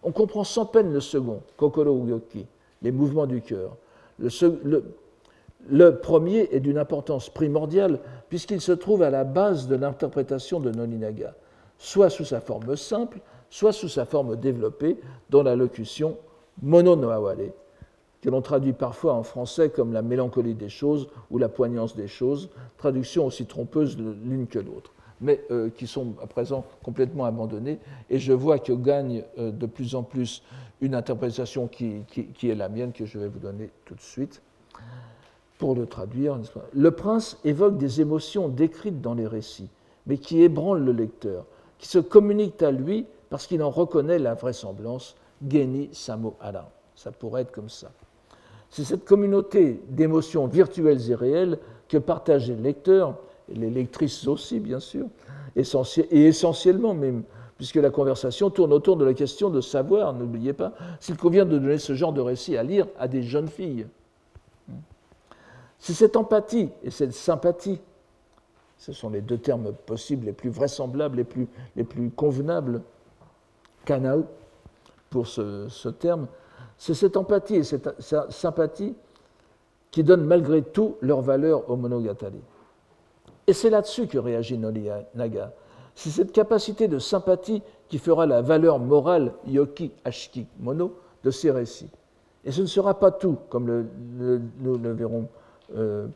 On 0.04 0.12
comprend 0.12 0.44
sans 0.44 0.66
peine 0.66 0.92
le 0.92 1.00
second, 1.00 1.42
kokoro 1.58 1.96
ugoki, 1.98 2.46
les 2.82 2.92
mouvements 2.92 3.26
du 3.26 3.42
cœur. 3.42 3.78
Le, 5.70 5.96
premier 5.96 6.50
est 6.52 6.60
d'une 6.60 6.78
importance 6.78 7.30
primordiale 7.30 8.00
puisqu'il 8.30 8.62
se 8.62 8.74
trouve 8.74 9.02
à 9.02 9.10
la 9.10 9.24
base 9.24 9.68
de 9.68 9.76
l'interprétation 9.76 10.60
de 10.60 10.72
Noninaga, 10.72 11.34
soit 11.78 12.10
sous 12.10 12.26
sa 12.26 12.42
forme 12.42 12.76
simple, 12.76 13.20
soit 13.50 13.72
sous 13.72 13.88
sa 13.88 14.06
forme 14.06 14.36
développée 14.36 15.00
dans 15.30 15.44
la 15.44 15.56
locution 15.56 16.18
mono 16.62 16.96
no 16.96 17.10
que 18.22 18.30
l'on 18.30 18.42
traduit 18.42 18.72
parfois 18.74 19.14
en 19.14 19.24
français 19.24 19.70
comme 19.70 19.92
la 19.92 20.02
mélancolie 20.02 20.54
des 20.54 20.70
choses 20.70 21.10
ou 21.30 21.38
la 21.38 21.50
poignance 21.50 21.94
des 21.96 22.08
choses, 22.08 22.50
traduction 22.78 23.26
aussi 23.26 23.46
trompeuse 23.46 23.98
l'une 23.98 24.48
que 24.48 24.60
l'autre. 24.60 24.93
Mais 25.24 25.44
euh, 25.50 25.70
qui 25.70 25.88
sont 25.88 26.14
à 26.22 26.28
présent 26.28 26.66
complètement 26.84 27.26
abandonnés. 27.26 27.80
Et 28.10 28.20
je 28.20 28.34
vois 28.34 28.60
que 28.60 28.74
gagne 28.74 29.24
euh, 29.40 29.52
de 29.52 29.66
plus 29.66 29.96
en 29.96 30.04
plus 30.04 30.44
une 30.82 30.94
interprétation 30.94 31.68
qui, 31.68 32.04
est 32.44 32.56
la 32.56 32.70
mienne, 32.70 32.92
que 32.92 33.06
je 33.06 33.18
vais 33.18 33.30
vous 33.30 33.40
donner 33.40 33.70
tout 33.86 33.96
de 33.96 34.02
suite 34.02 34.42
pour 35.58 35.76
le 35.76 35.86
traduire. 35.86 36.38
Le 36.74 36.92
prince 36.92 37.38
évoque 37.46 37.78
des 37.78 38.02
émotions 38.02 38.50
décrites 38.50 39.02
dans 39.02 39.14
les 39.14 39.28
récits, 39.28 39.70
mais 40.06 40.18
qui 40.18 40.42
ébranlent 40.42 40.84
le 40.84 40.92
lecteur, 40.92 41.46
qui 41.80 41.88
se 41.88 42.00
communiquent 42.00 42.62
à 42.62 42.72
lui 42.72 43.06
parce 43.30 43.48
qu'il 43.48 43.64
en 43.64 43.70
reconnaît 43.70 44.20
la 44.20 44.34
vraisemblance. 44.34 45.16
Geni 45.48 45.90
Samo 45.92 46.36
Ala. 46.40 46.70
Ça 46.96 47.12
pourrait 47.12 47.42
être 47.42 47.52
comme 47.52 47.70
ça. 47.70 47.92
C'est 48.70 48.84
cette 48.84 49.06
communauté 49.06 49.82
d'émotions 49.90 50.48
virtuelles 50.48 51.12
et 51.12 51.16
réelles 51.16 51.60
que 51.88 51.98
partagent 51.98 52.50
les 52.50 52.56
lecteurs, 52.56 53.16
et 53.16 53.18
les 53.54 53.70
lectrices 53.70 54.28
aussi, 54.28 54.60
bien 54.60 54.80
sûr, 54.80 55.08
et 55.56 56.26
essentiellement 56.26 56.94
même, 56.94 57.24
puisque 57.58 57.76
la 57.76 57.90
conversation 57.90 58.50
tourne 58.50 58.74
autour 58.74 58.98
de 58.98 59.06
la 59.06 59.14
question 59.14 59.50
de 59.50 59.62
savoir, 59.62 60.14
n'oubliez 60.14 60.54
pas, 60.54 60.74
s'il 61.00 61.18
convient 61.18 61.46
de 61.46 61.58
donner 61.58 61.78
ce 61.78 61.94
genre 61.94 62.14
de 62.14 62.22
récit 62.22 62.58
à 62.58 62.64
lire 62.64 62.88
à 62.98 63.08
des 63.08 63.24
jeunes 63.24 63.48
filles. 63.48 63.88
C'est 65.80 65.94
cette 65.94 66.16
empathie 66.16 66.70
et 66.84 66.90
cette 66.90 67.14
sympathie, 67.14 67.80
ce 68.78 68.94
sont 68.94 69.10
les 69.10 69.22
deux 69.22 69.38
termes 69.38 69.74
possibles, 69.86 70.26
les 70.26 70.34
plus 70.34 70.50
vraisemblables, 70.50 71.18
les 71.18 71.24
plus, 71.24 71.48
les 71.76 71.84
plus 71.84 72.10
convenables, 72.10 72.82
kanao, 73.86 74.26
pour 75.10 75.28
ce, 75.28 75.90
terme, 75.90 76.28
c'est 76.78 76.96
cette 76.96 77.18
empathie 77.18 77.58
et 77.58 77.64
cette 77.64 78.02
sympathie 78.30 78.96
qui 79.92 80.04
donnent 80.04 80.26
malgré 80.26 80.64
tout 80.64 80.96
leur 81.02 81.22
valeur 81.22 81.70
au 81.70 81.76
monogatari. 81.76 82.42
Et 83.48 83.54
c'est 83.54 83.70
là-dessus 83.70 84.08
que 84.08 84.18
réagit 84.18 84.58
Naga. 84.58 85.52
C'est 85.96 86.10
cette 86.10 86.32
capacité 86.32 86.88
de 86.88 87.00
sympathie 87.00 87.62
qui 87.88 88.00
fera 88.00 88.26
la 88.26 88.42
valeur 88.42 88.80
morale 88.80 89.34
yoki 89.48 89.92
ashiki 90.06 90.48
mono 90.60 90.96
de 91.24 91.32
ces 91.32 91.52
récits. 91.52 91.92
Et 92.46 92.52
ce 92.52 92.62
ne 92.62 92.66
sera 92.66 93.00
pas 93.00 93.12
tout, 93.12 93.38
comme 93.50 93.88
nous 94.18 94.78
le 94.78 94.92
verrons 94.94 95.28
euh, 95.76 96.08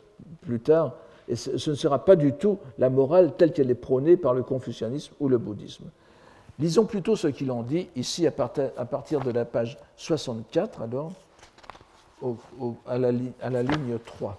plus 0.42 0.60
tard, 0.60 0.94
et 1.30 1.36
ce, 1.36 1.70
ne 1.70 1.76
sera 1.76 2.04
pas 2.04 2.16
du 2.16 2.34
tout 2.34 2.58
la 2.78 2.90
morale 2.90 3.34
telle 3.38 3.52
qu'elle 3.52 3.70
est 3.70 3.76
prônée 3.76 4.18
par 4.18 4.34
le 4.34 4.44
confucianisme 4.44 5.14
ou 5.20 5.28
le 5.28 5.38
bouddhisme. 5.38 5.86
Lisons 6.60 6.86
plutôt 6.86 7.16
ce 7.16 7.28
qu'il 7.28 7.52
en 7.52 7.64
dit 7.64 7.88
ici 7.96 8.26
à 8.26 8.32
partir, 8.32 9.22
de 9.22 9.32
la 9.32 9.46
page 9.46 9.78
64, 9.98 10.82
alors, 10.82 11.12
à, 12.88 12.98
la, 12.98 13.12
à 13.42 13.50
la 13.50 13.62
ligne 13.62 14.00
3. 14.04 14.38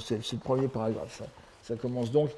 C'est 0.00 0.32
le 0.32 0.38
premier 0.38 0.68
paragraphe. 0.68 1.22
Ça, 1.62 1.76
commence 1.76 2.10
donc 2.10 2.30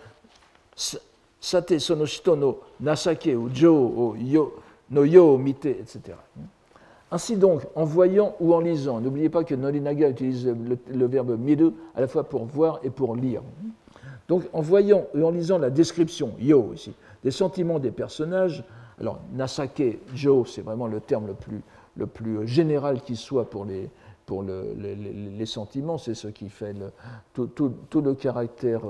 Sate 1.41 1.79
sonoshito 1.79 2.35
no 2.37 2.61
nasake 2.81 3.37
o 3.37 3.51
jo 3.53 3.75
o 3.75 4.17
yo 4.17 4.55
no 4.91 5.05
yo 5.05 5.37
mite, 5.37 5.67
etc. 5.67 6.17
Ainsi 7.11 7.37
donc, 7.37 7.63
en 7.75 7.85
voyant 7.85 8.35
ou 8.41 8.55
en 8.55 8.61
lisant, 8.61 8.99
n'oubliez 8.99 9.29
pas 9.29 9.45
que 9.45 9.55
Norinaga 9.55 10.09
utilise 10.09 10.47
le, 10.47 11.07
verbe 11.07 11.39
miru 11.39 11.73
à 11.95 12.01
la 12.01 12.09
fois 12.09 12.25
pour 12.25 12.45
voir 12.45 12.81
et 12.83 12.91
pour 12.91 13.15
lire. 13.15 13.43
Donc, 14.27 14.45
en 14.53 14.63
voyant 14.63 15.07
et 15.15 15.23
en 15.23 15.31
lisant 15.31 15.59
la 15.59 15.71
description, 15.71 16.33
yo 16.41 16.73
ici, 16.75 16.93
des 17.23 17.31
sentiments 17.31 17.79
des 17.79 17.91
personnages, 17.91 18.65
alors 18.99 19.21
Nasake, 19.35 19.99
Jo, 20.15 20.45
c'est 20.45 20.63
vraiment 20.63 20.87
le 20.87 21.01
terme 21.01 21.27
le 21.27 21.35
plus, 21.35 21.61
le 21.97 22.07
plus 22.07 22.49
général 22.49 23.03
qui 23.03 23.17
soit 23.17 23.49
pour 23.49 23.65
les, 23.65 23.91
pour 24.27 24.43
les, 24.43 25.47
sentiments, 25.47 25.99
c'est 25.99 26.15
ce 26.15 26.29
qui 26.29 26.49
fait 26.49 26.75
tout, 27.33 27.51
le 28.03 28.15
caractère, 28.15 28.83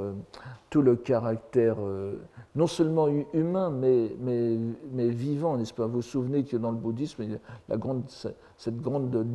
tout 0.70 0.82
le 0.82 0.96
caractère 0.96 1.76
euh, 1.80 1.94
euh, 2.04 2.14
non 2.54 2.66
seulement 2.66 3.08
humain, 3.32 3.70
mais, 3.70 4.14
mais, 4.20 5.08
vivant, 5.08 5.56
n'est-ce 5.56 5.74
pas? 5.74 5.86
Vous 5.86 5.94
vous 5.94 6.02
souvenez 6.02 6.44
que 6.44 6.56
dans 6.56 6.70
le 6.70 6.76
bouddhisme, 6.76 7.22
il 7.22 7.32
y 7.32 7.34
a 7.34 7.38
la 7.68 7.76
grande, 7.76 8.02
cette, 8.08 8.80
grande, 8.80 9.26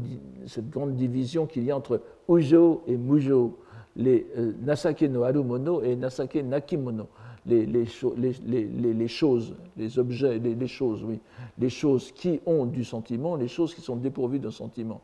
cette 0.48 0.70
grande 0.70 0.96
division 0.96 1.46
qu'il 1.46 1.64
y 1.64 1.72
a 1.72 1.76
entre 1.76 2.02
Ujo 2.30 2.84
et 2.88 2.96
Mujo, 2.96 3.58
les 3.96 4.28
euh, 4.38 4.54
Nasake 4.62 5.02
no 5.04 5.24
Harumono 5.24 5.82
et 5.82 5.96
Nasake 5.96 6.44
Nakimono 6.44 7.08
les, 7.46 7.86
choses, 7.86 9.56
les 9.78 10.00
objets, 10.00 10.40
les, 10.40 10.68
choses, 10.68 11.04
oui, 11.04 11.20
les 11.58 11.70
choses 11.70 12.12
qui 12.12 12.40
ont 12.46 12.66
du 12.66 12.84
sentiment, 12.84 13.36
les 13.36 13.48
choses 13.48 13.74
qui 13.74 13.82
sont 13.82 13.96
dépourvues 13.96 14.40
de 14.40 14.50
sentiment, 14.50 15.02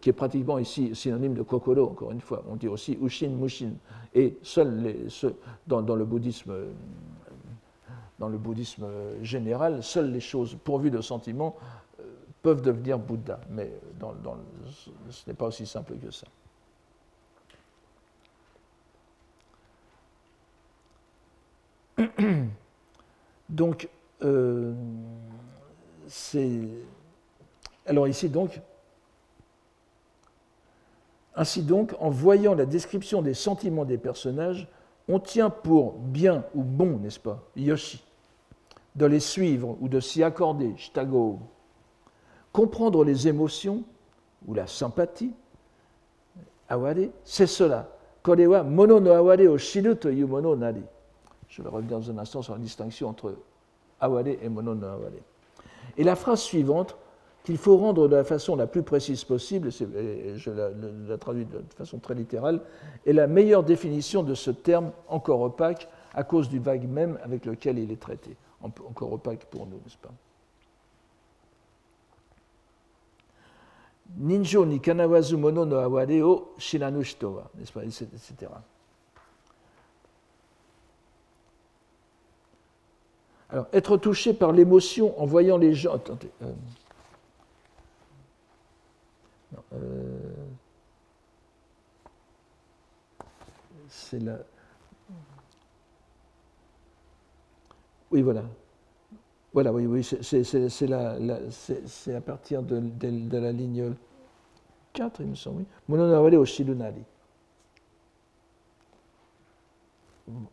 qui 0.00 0.08
est 0.08 0.12
pratiquement 0.12 0.58
ici 0.58 0.94
synonyme 0.94 1.34
de 1.34 1.42
kokoro, 1.42 1.84
encore 1.90 2.12
une 2.12 2.20
fois. 2.20 2.44
On 2.48 2.56
dit 2.56 2.68
aussi 2.68 2.98
ushin, 3.02 3.28
mushin. 3.28 3.72
Et 4.14 4.38
seuls 4.42 4.96
dans, 5.66 5.96
le 5.96 6.04
bouddhisme, 6.04 6.54
dans 8.18 8.28
le 8.28 8.38
bouddhisme 8.38 8.86
général, 9.22 9.82
seules 9.82 10.12
les 10.12 10.20
choses 10.20 10.56
pourvues 10.62 10.90
de 10.90 11.00
sentiments 11.00 11.56
euh, 12.00 12.04
peuvent 12.42 12.62
devenir 12.62 12.98
Bouddha. 12.98 13.40
Mais 13.50 13.72
ce 15.10 15.28
n'est 15.28 15.34
pas 15.34 15.46
aussi 15.46 15.66
simple 15.66 15.94
que 15.98 16.10
ça. 16.10 16.26
Donc, 23.48 23.88
euh, 24.22 24.72
c'est. 26.08 26.60
Alors 27.86 28.08
ici, 28.08 28.28
donc, 28.28 28.60
ainsi 31.36 31.62
donc, 31.62 31.94
en 32.00 32.10
voyant 32.10 32.54
la 32.54 32.66
description 32.66 33.22
des 33.22 33.34
sentiments 33.34 33.84
des 33.84 33.98
personnages, 33.98 34.66
on 35.08 35.20
tient 35.20 35.50
pour 35.50 35.92
bien 35.92 36.44
ou 36.54 36.64
bon, 36.64 36.98
n'est-ce 36.98 37.20
pas, 37.20 37.44
Yoshi, 37.54 38.02
de 38.96 39.06
les 39.06 39.20
suivre 39.20 39.76
ou 39.80 39.88
de 39.88 40.00
s'y 40.00 40.24
accorder, 40.24 40.74
Shitago. 40.76 41.38
Comprendre 42.52 43.04
les 43.04 43.28
émotions 43.28 43.84
ou 44.48 44.54
la 44.54 44.66
sympathie, 44.66 45.32
aware, 46.68 47.10
c'est 47.22 47.46
cela. 47.46 47.88
Korewa 48.22 48.64
mono 48.64 48.98
no 48.98 49.12
aware 49.12 49.46
o 49.46 49.56
shiru 49.56 49.94
to 49.94 50.10
mono 50.10 50.56
nari. 50.56 50.82
Je 51.48 51.62
vais 51.62 51.68
revenir 51.68 51.98
dans 51.98 52.10
un 52.10 52.18
instant 52.18 52.42
sur 52.42 52.54
la 52.54 52.60
distinction 52.60 53.08
entre 53.08 53.34
aware 54.00 54.26
et 54.26 54.48
mono 54.48 54.74
no 54.74 54.86
aware. 54.86 55.12
Et 55.96 56.04
la 56.04 56.16
phrase 56.16 56.40
suivante, 56.40 56.96
qu'il 57.44 57.58
faut 57.58 57.76
rendre 57.76 58.08
de 58.08 58.16
la 58.16 58.24
façon 58.24 58.56
la 58.56 58.66
plus 58.66 58.82
précise 58.82 59.22
possible, 59.24 59.70
je 59.70 60.50
la, 60.50 61.16
traduis 61.16 61.44
de 61.44 61.62
façon 61.76 61.98
très 61.98 62.14
littérale, 62.14 62.60
est 63.06 63.12
la 63.12 63.28
meilleure 63.28 63.62
définition 63.62 64.22
de 64.22 64.34
ce 64.34 64.50
terme 64.50 64.90
encore 65.08 65.40
opaque 65.40 65.88
à 66.12 66.24
cause 66.24 66.48
du 66.48 66.58
vague 66.58 66.88
même 66.88 67.18
avec 67.22 67.46
lequel 67.46 67.78
il 67.78 67.92
est 67.92 68.00
traité. 68.00 68.36
Encore 68.62 69.12
opaque 69.12 69.44
pour 69.46 69.66
nous, 69.66 69.76
n'est-ce 69.76 69.98
pas? 69.98 70.12
Ninjo 74.18 74.64
ni 74.64 74.80
kanawazu 74.80 75.36
mono 75.36 75.64
no 75.64 75.78
aware 75.78 76.22
o 76.22 76.54
shiranu 76.58 76.98
n'est-ce 76.98 77.72
pas, 77.72 77.84
etc. 77.84 78.50
Alors, 83.50 83.66
être 83.72 83.96
touché 83.96 84.34
par 84.34 84.52
l'émotion 84.52 85.20
en 85.20 85.26
voyant 85.26 85.56
les 85.56 85.72
gens. 85.72 85.94
Attendez. 85.94 86.30
Euh, 86.42 86.52
euh, 89.74 90.18
c'est 93.88 94.18
la. 94.18 94.38
Oui, 98.10 98.22
voilà. 98.22 98.42
Voilà, 99.52 99.72
oui, 99.72 99.86
oui, 99.86 100.04
c'est 100.04 102.14
à 102.14 102.20
partir 102.20 102.62
de, 102.62 103.38
la 103.38 103.52
ligne 103.52 103.94
4, 104.92 105.20
il 105.20 105.28
me 105.28 105.34
semble. 105.34 105.60
Oui. 105.60 105.66
Mononawale 105.88 106.34
au 106.34 106.44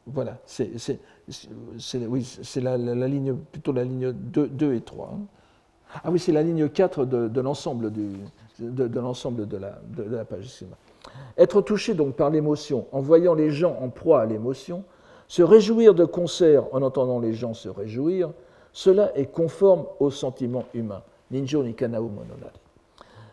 Voilà, 0.06 0.38
c'est 0.46 0.70
la, 2.62 2.78
ligne, 3.08 3.36
plutôt 3.52 3.72
la 3.72 3.84
ligne 3.84 4.12
2, 4.12 4.48
2 4.48 4.74
et 4.76 4.82
3. 4.82 5.12
Hein. 5.14 5.20
Ah 6.04 6.12
oui, 6.12 6.20
c'est 6.20 6.32
la 6.32 6.44
ligne 6.44 6.70
4 6.70 7.06
de, 7.06 7.42
l'ensemble 7.42 7.92
de, 7.92 8.04
de 8.60 10.16
la 10.16 10.26
page. 10.26 10.64
Être 11.38 11.62
touché 11.62 11.94
donc 11.94 12.16
par 12.16 12.30
l'émotion 12.30 12.88
en 12.92 13.02
voyant 13.02 13.34
les 13.34 13.50
gens 13.50 13.78
en 13.82 13.90
proie 13.90 14.22
à 14.22 14.26
l'émotion, 14.26 14.84
se 15.28 15.42
réjouir 15.42 15.96
de 15.96 16.06
concert 16.06 16.66
en 16.74 16.82
entendant 16.82 17.20
les 17.20 17.34
gens 17.34 17.54
se 17.54 17.70
réjouir, 17.70 18.32
cela 18.72 19.16
est 19.18 19.26
conforme 19.32 19.86
au 20.00 20.12
sentiment 20.12 20.66
humain. 20.74 21.02
Ninjo 21.32 21.64
ni 21.64 21.74
kanao 21.74 22.08
mononari. 22.10 22.60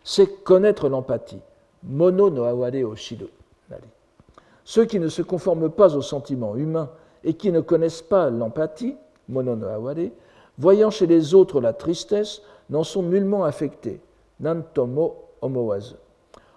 C'est 0.03 0.43
connaître 0.43 0.89
l'empathie. 0.89 1.41
Mono 1.83 2.31
no 2.31 2.45
aware 2.45 2.85
o 2.85 2.95
shiru 2.95 3.27
ceux 4.65 4.85
qui 4.85 4.99
ne 5.01 5.09
se 5.09 5.23
conforment 5.23 5.71
pas 5.71 5.97
au 5.97 6.03
sentiment 6.03 6.57
humain 6.57 6.91
et 7.25 7.35
qui 7.35 7.53
ne 7.53 7.61
connaissent 7.61 8.03
pas 8.03 8.31
l'empathie, 8.31 8.97
mono 9.29 9.57
voyant 10.59 10.91
chez 10.91 11.07
les 11.07 11.35
autres 11.35 11.61
la 11.61 11.73
tristesse, 11.73 12.43
n'en 12.69 12.85
sont 12.85 13.03
nullement 13.03 13.45
affectés, 13.45 14.01
nantomo 14.41 15.17
omowazu. 15.41 15.95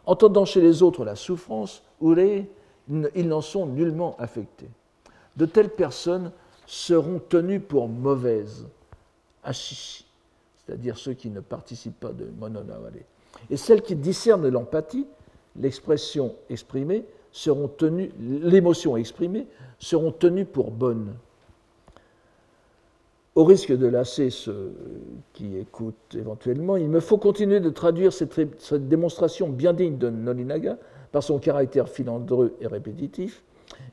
Entendant 0.05 0.45
chez 0.45 0.61
les 0.61 0.83
autres 0.83 1.05
la 1.05 1.15
souffrance, 1.15 1.83
Ure, 2.01 2.45
ils 3.15 3.27
n'en 3.27 3.41
sont 3.41 3.65
nullement 3.65 4.15
affectés. 4.19 4.69
De 5.37 5.45
telles 5.45 5.69
personnes 5.69 6.31
seront 6.65 7.19
tenues 7.19 7.59
pour 7.59 7.87
mauvaises, 7.87 8.67
ashishi, 9.43 10.05
c'est-à-dire 10.65 10.97
ceux 10.97 11.13
qui 11.13 11.29
ne 11.29 11.39
participent 11.39 11.99
pas 11.99 12.11
de 12.11 12.25
mononawale. 12.39 12.93
Et 13.49 13.57
celles 13.57 13.81
qui 13.81 13.95
discernent 13.95 14.47
l'empathie, 14.49 15.07
l'expression 15.55 16.35
exprimée, 16.49 17.05
seront 17.33 17.67
tenues, 17.67 18.11
l'émotion 18.19 18.95
exprimée, 18.95 19.47
seront 19.79 20.11
tenues 20.11 20.45
pour 20.45 20.71
bonnes. 20.71 21.13
Au 23.35 23.43
risque 23.43 23.75
de 23.75 23.87
lasser 23.87 24.29
ceux 24.29 24.71
qui 25.33 25.57
écoutent 25.57 26.15
éventuellement, 26.15 26.77
il 26.77 26.87
me 26.87 26.99
faut 26.99 27.17
continuer 27.17 27.59
de 27.59 27.71
traduire 27.71 28.13
cette, 28.13 28.39
démonstration 28.87 29.49
bien 29.49 29.73
digne 29.73 29.97
de 29.97 30.11
Nolinaga 30.11 30.77
par 31.11 31.23
son 31.23 31.39
caractère 31.39 31.89
filandreux 31.89 32.55
et 32.61 32.67
répétitif, 32.67 33.43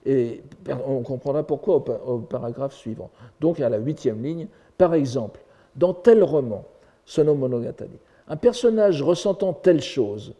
et 0.04 0.42
on 0.86 1.00
comprendra 1.00 1.42
pourquoi 1.42 1.76
au, 1.76 2.18
paragraphe 2.18 2.74
suivant. 2.74 3.10
Donc 3.40 3.60
à 3.60 3.70
la 3.70 3.78
huitième 3.78 4.22
ligne, 4.22 4.48
par 4.76 4.92
exemple, 4.92 5.40
dans 5.74 5.94
tel 5.94 6.22
roman, 6.22 6.66
Sono 7.06 7.34
Monogatari, 7.34 7.98
un 8.28 8.36
personnage 8.36 9.00
ressentant 9.02 9.54
telle 9.54 9.80
chose, 9.80 10.34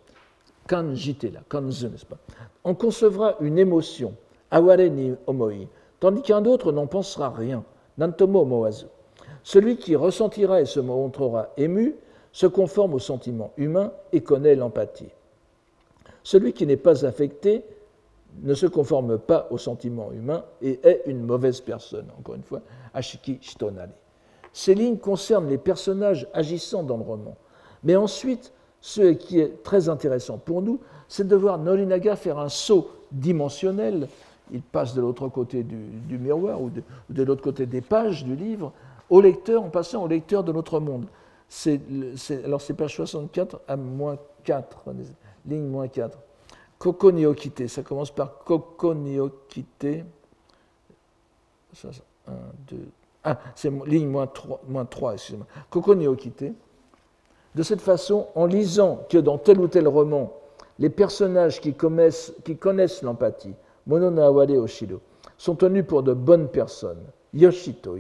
kanjite 0.70 1.32
kanzu, 1.48 1.88
n'est-ce 1.88 2.06
pas, 2.06 2.18
en 2.62 2.74
concevra 2.74 3.34
une 3.40 3.58
émotion, 3.58 4.14
omoi, 4.52 5.52
tandis 5.98 6.22
qu'un 6.22 6.44
autre 6.44 6.70
n'en 6.70 6.86
pensera 6.86 7.30
rien. 7.30 7.64
Nantomo. 7.98 8.68
Celui 9.42 9.76
qui 9.76 9.96
ressentira 9.96 10.60
et 10.60 10.66
se 10.66 10.80
montrera 10.80 11.48
ému 11.56 11.96
se 12.32 12.46
conforme 12.46 12.94
au 12.94 12.98
sentiment 13.00 13.52
humain 13.56 13.92
et 14.12 14.22
connaît 14.22 14.54
l'empathie. 14.54 15.10
Celui 16.22 16.52
qui 16.52 16.66
n'est 16.66 16.76
pas 16.76 17.04
affecté 17.04 17.64
ne 18.42 18.54
se 18.54 18.66
conforme 18.66 19.18
pas 19.18 19.48
au 19.50 19.58
sentiment 19.58 20.12
humain 20.12 20.44
et 20.62 20.78
est 20.84 21.02
une 21.06 21.24
mauvaise 21.24 21.60
personne. 21.60 22.06
Encore 22.18 22.36
une 22.36 22.44
fois, 22.44 22.60
Ashiki 22.94 23.38
Shitonari. 23.40 23.90
Ces 24.52 24.74
lignes 24.74 24.98
concernent 24.98 25.48
les 25.48 25.58
personnages 25.58 26.28
agissant 26.32 26.84
dans 26.84 26.96
le 26.96 27.02
roman. 27.02 27.36
Mais 27.82 27.96
ensuite, 27.96 28.52
ce 28.80 29.12
qui 29.12 29.40
est 29.40 29.62
très 29.62 29.88
intéressant 29.88 30.38
pour 30.38 30.62
nous, 30.62 30.80
c'est 31.08 31.26
de 31.26 31.36
voir 31.36 31.58
Norinaga 31.58 32.16
faire 32.16 32.38
un 32.38 32.48
saut 32.48 32.90
dimensionnel 33.12 34.08
il 34.52 34.62
passe 34.62 34.94
de 34.94 35.00
l'autre 35.00 35.28
côté 35.28 35.62
du, 35.62 36.18
miroir 36.18 36.60
ou 36.60 36.70
de, 36.70 37.22
l'autre 37.22 37.42
côté 37.42 37.66
des 37.66 37.80
pages 37.80 38.24
du 38.24 38.34
livre 38.34 38.72
au 39.08 39.20
lecteur 39.20 39.62
en 39.62 39.70
passant 39.70 40.02
au 40.04 40.08
lecteur 40.08 40.44
de 40.44 40.52
notre 40.52 40.80
monde. 40.80 41.06
alors 42.44 42.60
c'est 42.60 42.74
page 42.74 42.96
64 42.96 43.60
à 43.66 43.76
moins 43.76 44.18
4, 44.44 44.84
ligne 45.46 45.66
moins 45.66 45.88
4. 45.88 46.18
Koko 46.78 47.12
ça 47.68 47.82
commence 47.82 48.10
par 48.10 48.38
Koko 48.38 48.94
Niokite. 48.94 50.04
Un, 52.26 52.32
deux, 52.68 52.88
ah, 53.22 53.38
c'est 53.54 53.70
ligne 53.86 54.08
moins 54.08 54.26
3, 54.26 54.62
moins 54.68 54.84
3 54.84 55.14
excusez-moi. 55.14 55.46
Koko. 55.68 55.94
De 57.55 57.62
cette 57.62 57.80
façon, 57.80 58.28
en 58.34 58.46
lisant 58.46 59.05
que 59.09 59.18
dans 59.18 59.38
tel 59.38 59.61
ou 59.61 59.66
tel 59.66 59.88
roman, 59.88 60.32
les 60.78 60.90
personnages 60.90 61.61
qui 61.61 61.74
connaissent, 61.74 62.32
qui 62.44 62.57
connaissent 62.57 63.03
l'empathie, 63.03 63.55
Mononaware 63.86 64.51
Oshiro, 64.59 65.01
sont 65.36 65.57
tenus 65.57 65.84
pour 65.86 66.03
de 66.03 66.12
bonnes 66.12 66.48
personnes, 66.48 67.03
Yoshitoi, 67.34 67.98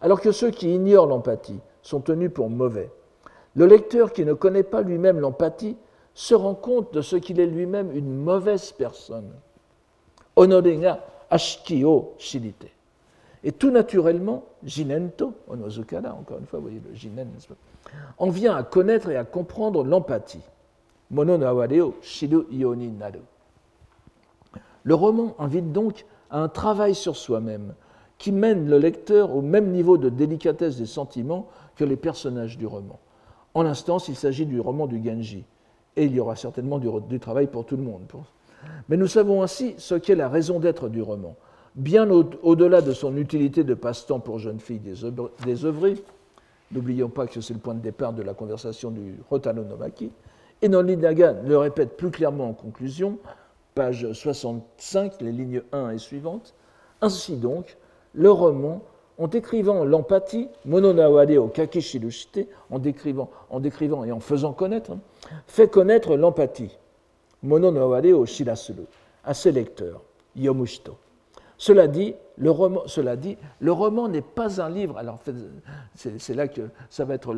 alors 0.00 0.20
que 0.20 0.32
ceux 0.32 0.50
qui 0.50 0.74
ignorent 0.74 1.06
l'empathie 1.06 1.60
sont 1.82 2.00
tenus 2.00 2.30
pour 2.32 2.48
mauvais. 2.48 2.90
Le 3.54 3.66
lecteur 3.66 4.12
qui 4.12 4.24
ne 4.24 4.32
connaît 4.32 4.62
pas 4.62 4.82
lui-même 4.82 5.20
l'empathie 5.20 5.76
se 6.14 6.34
rend 6.34 6.54
compte 6.54 6.92
de 6.94 7.02
ce 7.02 7.16
qu'il 7.16 7.40
est 7.40 7.46
lui-même 7.46 7.94
une 7.94 8.14
mauvaise 8.14 8.72
personne. 8.72 9.30
Honorenga 10.36 11.04
ashikio 11.30 12.14
shirite. 12.18 12.66
Et 13.44 13.52
tout 13.52 13.70
naturellement, 13.70 14.44
Jinento, 14.64 15.32
Onozukara, 15.48 16.12
encore 16.12 16.38
une 16.38 16.46
fois, 16.46 16.58
vous 16.58 16.66
voyez 16.66 16.82
le 16.84 16.94
Jinen, 16.94 17.28
en 18.18 18.30
vient 18.30 18.56
à 18.56 18.62
connaître 18.62 19.10
et 19.10 19.16
à 19.16 19.24
comprendre 19.24 19.84
l'empathie. 19.84 20.42
Mono 21.10 21.38
no 21.38 21.94
shiru 22.02 22.46
yoni 22.50 22.90
naru. 22.90 23.20
Le 24.82 24.94
roman 24.94 25.34
invite 25.38 25.72
donc 25.72 26.04
à 26.30 26.40
un 26.40 26.48
travail 26.48 26.94
sur 26.94 27.16
soi-même 27.16 27.74
qui 28.18 28.32
mène 28.32 28.68
le 28.68 28.78
lecteur 28.78 29.34
au 29.34 29.42
même 29.42 29.70
niveau 29.70 29.96
de 29.96 30.08
délicatesse 30.08 30.76
des 30.76 30.86
sentiments 30.86 31.48
que 31.76 31.84
les 31.84 31.96
personnages 31.96 32.58
du 32.58 32.66
roman. 32.66 32.98
En 33.54 33.62
l'instance, 33.62 34.08
il 34.08 34.16
s'agit 34.16 34.44
du 34.44 34.60
roman 34.60 34.86
du 34.86 35.02
Genji, 35.02 35.44
et 35.96 36.04
il 36.04 36.12
y 36.12 36.20
aura 36.20 36.36
certainement 36.36 36.78
du, 36.78 37.20
travail 37.20 37.46
pour 37.46 37.64
tout 37.64 37.76
le 37.76 37.82
monde. 37.82 38.02
Mais 38.88 38.96
nous 38.96 39.06
savons 39.06 39.42
ainsi 39.42 39.74
ce 39.78 39.94
qu'est 39.94 40.14
la 40.16 40.28
raison 40.28 40.58
d'être 40.58 40.88
du 40.88 41.00
roman. 41.00 41.36
Bien 41.74 42.10
au-delà 42.10 42.82
de 42.82 42.92
son 42.92 43.16
utilité 43.16 43.62
de 43.62 43.74
passe-temps 43.74 44.20
pour 44.20 44.38
jeunes 44.38 44.58
filles 44.58 44.80
désœuvrées, 45.44 46.02
n'oublions 46.72 47.08
pas 47.08 47.26
que 47.26 47.40
c'est 47.40 47.54
le 47.54 47.60
point 47.60 47.74
de 47.74 47.80
départ 47.80 48.12
de 48.12 48.22
la 48.22 48.34
conversation 48.34 48.90
du 48.90 49.16
Rotano 49.30 49.64
Nomaki, 49.64 50.10
et 50.60 50.68
Nolinaga 50.68 51.34
le 51.44 51.56
répète 51.56 51.96
plus 51.96 52.10
clairement 52.10 52.48
en 52.48 52.52
conclusion, 52.52 53.18
page 53.74 54.10
65, 54.12 55.20
les 55.20 55.32
lignes 55.32 55.62
1 55.72 55.90
et 55.90 55.98
suivantes. 55.98 56.54
Ainsi 57.00 57.36
donc, 57.36 57.76
le 58.12 58.30
roman, 58.30 58.82
en 59.18 59.28
décrivant 59.28 59.84
l'empathie, 59.84 60.48
mononawade 60.64 61.32
au 61.32 61.48
kakishirushite, 61.48 62.48
en 62.70 62.78
décrivant, 62.78 63.30
en 63.50 63.60
décrivant 63.60 64.04
et 64.04 64.12
en 64.12 64.20
faisant 64.20 64.52
connaître, 64.52 64.92
fait 65.46 65.68
connaître 65.68 66.16
l'empathie, 66.16 66.76
mononawade 67.42 68.06
au 68.06 68.26
shirasuru, 68.26 68.82
à 69.24 69.34
ses 69.34 69.52
lecteurs, 69.52 70.02
yomushito. 70.34 70.96
Cela 71.58 71.88
dit, 71.88 72.14
le 72.36 72.52
roman, 72.52 72.82
cela 72.86 73.16
dit, 73.16 73.36
le 73.60 73.72
roman 73.72 74.08
n'est 74.08 74.22
pas 74.22 74.62
un 74.62 74.70
livre. 74.70 74.96
Alors, 74.96 75.18
c'est 75.94 76.34
là 76.34 76.46
que 76.46 76.62
ça 76.88 77.04
va 77.04 77.14
être 77.14 77.34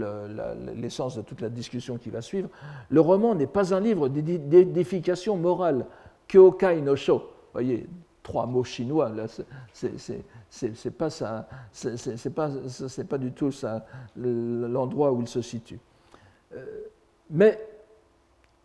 l'essence 0.76 1.16
de 1.16 1.22
toute 1.22 1.40
la 1.40 1.48
discussion 1.48 1.96
qui 1.96 2.10
va 2.10 2.20
suivre. 2.20 2.50
Le 2.90 3.00
roman 3.00 3.34
n'est 3.34 3.46
pas 3.46 3.74
un 3.74 3.80
livre 3.80 4.08
d'édification 4.08 5.36
morale, 5.36 5.86
Kyokai 6.28 6.82
no 6.82 6.96
Sho. 6.96 7.16
Vous 7.16 7.24
voyez, 7.54 7.88
trois 8.22 8.44
mots 8.44 8.62
chinois, 8.62 9.08
là, 9.08 9.24
c'est 9.72 10.98
pas 10.98 11.08
ça, 11.08 11.48
c'est 11.72 12.34
pas, 12.34 12.50
pas 13.08 13.18
du 13.18 13.32
tout 13.32 13.50
l'endroit 14.16 15.12
où 15.12 15.22
il 15.22 15.28
se 15.28 15.40
situe. 15.40 15.80
Euh, 16.54 16.82
mais 17.30 17.58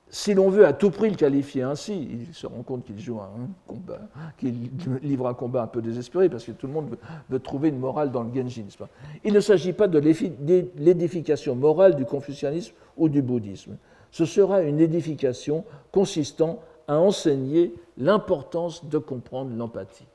si 0.10 0.34
l'on 0.34 0.49
veut 0.49 0.66
à 0.66 0.74
tout 0.74 0.91
prix 0.91 1.10
le 1.10 1.16
qualifier 1.16 1.64
ainsi, 1.64 2.08
il 2.12 2.34
se 2.34 2.45
rend 2.47 2.62
compte 2.62 2.86
qu'il 2.86 2.99
joue 2.99 3.20
un 3.20 3.49
combat, 3.68 3.99
qu'il 4.38 4.70
livre 5.01 5.28
un 5.28 5.34
combat 5.34 5.64
un 5.64 5.68
peu 5.68 5.82
désespéré 5.82 6.30
parce 6.30 6.45
que 6.45 6.51
tout 6.51 6.68
le 6.68 6.74
monde 6.74 6.95
veut, 7.30 7.39
trouver 7.39 7.70
une 7.70 7.80
morale 7.80 8.12
dans 8.12 8.24
le 8.24 8.34
Genji. 8.34 8.66
Pas? 8.78 8.88
Il 9.24 9.34
ne 9.34 9.39
s'agit 9.39 9.74
pas 9.74 9.88
de 9.88 9.99
l'édification 9.99 11.56
morale 11.56 11.95
du 11.95 12.06
confucianisme 12.06 12.74
ou 12.97 13.10
du 13.10 13.22
bouddhisme. 13.22 13.78
Ce 14.12 14.26
sera 14.26 14.62
une 14.62 14.80
édification 14.80 15.66
consistant 15.91 16.60
à 16.88 16.97
enseigner 16.97 17.74
l'importance 17.97 18.86
de 18.86 18.97
comprendre 18.99 19.56
l'empathie. 19.58 20.06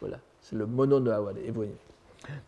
Voilà, 0.00 0.18
c'est 0.40 0.56
le 0.56 0.66
mono 0.66 0.98
no 0.98 1.12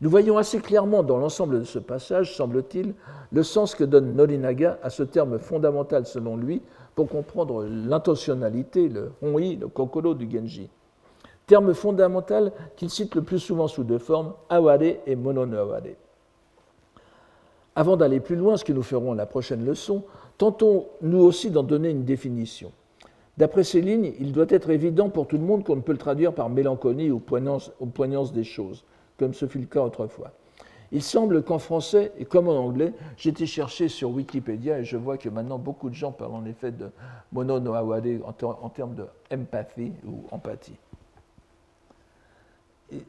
Nous 0.01 0.11
voyons 0.11 0.39
assez 0.39 0.59
clairement 0.59 1.03
dans 1.03 1.19
l'ensemble 1.19 1.61
de 1.61 1.65
ce 1.65 1.79
passage, 1.79 2.35
semble-t-il, 2.35 2.95
le 3.31 3.43
sens 3.43 3.75
que 3.75 3.85
donne 3.85 4.15
Norinaga 4.15 4.79
à 4.83 4.91
ce 4.91 5.03
terme 5.03 5.39
fondamental 5.39 6.07
selon 6.07 6.37
lui 6.37 6.63
comprendre 7.05 7.65
l'intentionnalité, 7.65 8.89
le 8.89 9.13
honi, 9.23 9.57
le 9.57 9.69
kokoro 9.69 10.15
du 10.15 10.31
Genji. 10.31 10.69
Terme 11.47 11.73
fondamental 11.73 12.53
qu'il 12.77 12.91
cite 12.91 13.15
le 13.15 13.23
plus 13.23 13.39
souvent 13.39 13.69
sous 13.69 13.85
deux 13.85 13.99
formes, 13.99 14.35
aware 14.51 14.83
et 15.07 15.17
mono 15.17 15.47
no 15.47 15.57
aware. 15.57 15.95
Avant 17.75 17.97
d'aller 17.97 18.21
plus 18.21 18.37
loin, 18.37 18.57
ce 18.57 18.65
que 18.65 18.73
nous 18.73 18.83
ferons 18.83 19.15
la 19.15 19.25
prochaine 19.25 19.65
leçon, 19.65 20.03
tentons 20.37 20.87
nous 21.01 21.21
aussi 21.21 21.51
d'en 21.51 21.63
donner 21.63 21.91
une 21.91 22.05
définition. 22.05 22.73
D'après 23.37 23.63
ces 23.63 23.81
lignes, 23.81 24.15
il 24.19 24.33
doit 24.33 24.47
être 24.49 24.69
évident 24.69 25.11
pour 25.11 25.29
tout 25.29 25.39
le 25.39 25.45
monde 25.45 25.63
qu'on 25.63 25.77
ne 25.77 25.81
peut 25.81 25.93
le 25.93 25.99
traduire 25.99 26.35
par 26.35 26.49
mélancolie 26.51 27.13
ou 27.13 27.21
poignance, 27.21 27.71
des 28.33 28.43
choses, 28.43 28.85
comme 29.17 29.33
ce 29.33 29.47
fut 29.47 29.61
le 29.61 29.67
cas 29.67 29.83
autrefois. 29.83 30.33
Il 30.91 31.03
semble 31.03 31.43
qu'en 31.43 31.59
français, 31.59 32.13
et 32.19 32.25
comme 32.25 32.49
en 32.49 32.57
anglais, 32.57 32.95
j'ai 33.17 33.31
été 33.31 33.45
chercher 33.45 33.89
sur 33.89 34.11
Wikipédia 34.11 34.79
et 34.79 34.85
je 34.85 34.97
vois 34.97 35.19
que 35.19 35.29
maintenant 35.29 35.59
beaucoup 35.59 35.91
de 35.91 35.95
gens 35.95 36.13
parlent 36.13 36.35
en 36.35 36.47
effet 36.47 36.71
de 36.71 36.89
mono 37.33 37.61
no 37.61 37.75
awade 37.75 38.21
en, 38.25 38.69
termes 38.71 38.95
de 38.95 39.05
empathie 39.31 39.93
ou 40.07 40.25
empathie. 40.31 40.77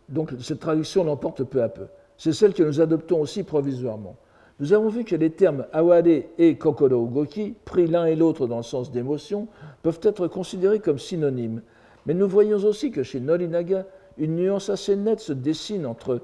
donc 0.10 0.34
cette 0.42 0.60
traduction 0.60 1.06
l'emporte 1.06 1.44
peu 1.44 1.64
à 1.64 1.70
peu. 1.70 1.88
C'est 2.18 2.34
celle 2.34 2.54
que 2.54 2.64
nous 2.64 2.82
adoptons 2.82 3.22
aussi 3.22 3.44
provisoirement. 3.44 4.18
Nous 4.60 4.74
avons 4.74 4.90
vu 4.90 5.06
que 5.06 5.16
les 5.16 5.30
termes 5.30 5.66
aware 5.72 6.04
et 6.38 6.58
kokoro 6.58 7.06
goki, 7.06 7.56
pris 7.64 7.88
l'un 7.88 8.06
et 8.06 8.18
l'autre 8.18 8.46
dans 8.46 8.58
le 8.58 8.64
sens 8.64 8.92
d'émotion, 8.92 9.48
peuvent 9.84 10.02
être 10.04 10.28
considérés 10.28 10.82
comme 10.82 11.00
synonymes. 11.00 11.62
Mais 12.06 12.14
nous 12.14 12.28
voyons 12.28 12.58
aussi 12.58 12.92
que 12.92 13.04
chez 13.04 13.22
Norinaga, 13.22 13.86
une 14.18 14.36
nuance 14.36 14.70
assez 14.70 14.98
nette 14.98 15.22
se 15.22 15.32
dessine 15.32 15.86
entre 15.86 16.22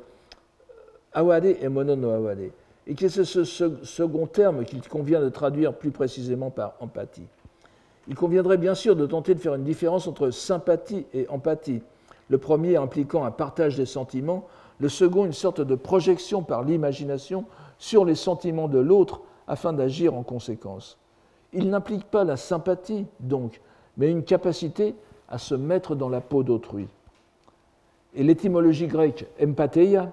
aware 1.15 1.45
et 1.45 1.69
monono 1.69 2.11
aware, 2.11 2.51
et 2.85 2.93
que 2.93 3.07
c'est 3.07 3.23
ce 3.23 3.43
second 3.43 4.27
terme 4.27 4.63
qu'il 4.63 4.87
convient 4.87 5.21
de 5.21 5.29
traduire 5.29 5.73
plus 5.73 5.89
précisément 5.89 6.51
par 6.51 6.75
empathie? 6.79 7.25
Il 8.07 8.13
conviendrait 8.13 8.59
bien 8.59 8.75
sûr 8.75 8.95
de 8.95 9.07
tenter 9.07 9.33
de 9.33 9.39
faire 9.39 9.55
une 9.55 9.63
différence 9.63 10.07
entre 10.07 10.29
sympathie 10.29 11.07
et 11.13 11.27
empathie, 11.29 11.81
le 12.29 12.37
premier 12.37 12.75
impliquant 12.75 13.25
un 13.25 13.31
partage 13.31 13.77
des 13.77 13.87
sentiments, 13.87 14.45
le 14.79 14.89
second 14.89 15.25
une 15.25 15.33
sorte 15.33 15.61
de 15.61 15.75
projection 15.75 16.43
par 16.43 16.63
l'imagination 16.63 17.45
sur 17.79 18.05
les 18.05 18.13
sentiments 18.13 18.67
de 18.67 18.79
l'autre 18.79 19.21
afin 19.47 19.73
d'agir 19.73 20.13
en 20.13 20.21
conséquence. 20.21 20.99
Il 21.53 21.69
n'implique 21.69 22.03
pas 22.03 22.23
la 22.23 22.37
sympathie, 22.37 23.05
donc, 23.19 23.61
mais 23.97 24.11
une 24.11 24.23
capacité 24.23 24.93
à 25.29 25.37
se 25.37 25.55
mettre 25.55 25.95
dans 25.95 26.09
la 26.09 26.21
peau 26.21 26.43
d'autrui. 26.43 26.87
Et 28.13 28.23
l'étymologie 28.23 28.87
grecque 28.87 29.25
empatheia, 29.41 30.11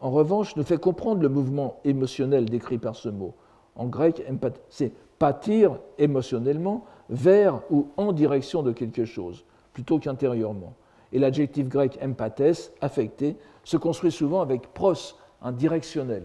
en 0.00 0.10
revanche, 0.10 0.56
nous 0.56 0.64
fait 0.64 0.78
comprendre 0.78 1.22
le 1.22 1.28
mouvement 1.28 1.80
émotionnel 1.84 2.46
décrit 2.46 2.78
par 2.78 2.96
ce 2.96 3.08
mot. 3.08 3.34
En 3.76 3.86
grec, 3.86 4.22
c'est 4.68 4.92
pâtir 5.18 5.78
émotionnellement 5.98 6.84
vers 7.10 7.60
ou 7.70 7.88
en 7.96 8.12
direction 8.12 8.62
de 8.62 8.72
quelque 8.72 9.04
chose, 9.04 9.44
plutôt 9.72 9.98
qu'intérieurement. 9.98 10.74
Et 11.12 11.18
l'adjectif 11.18 11.68
grec 11.68 11.98
empathes, 12.02 12.72
affecté, 12.80 13.36
se 13.64 13.76
construit 13.76 14.12
souvent 14.12 14.40
avec 14.40 14.72
pros, 14.72 14.94
un 15.42 15.52
directionnel. 15.52 16.22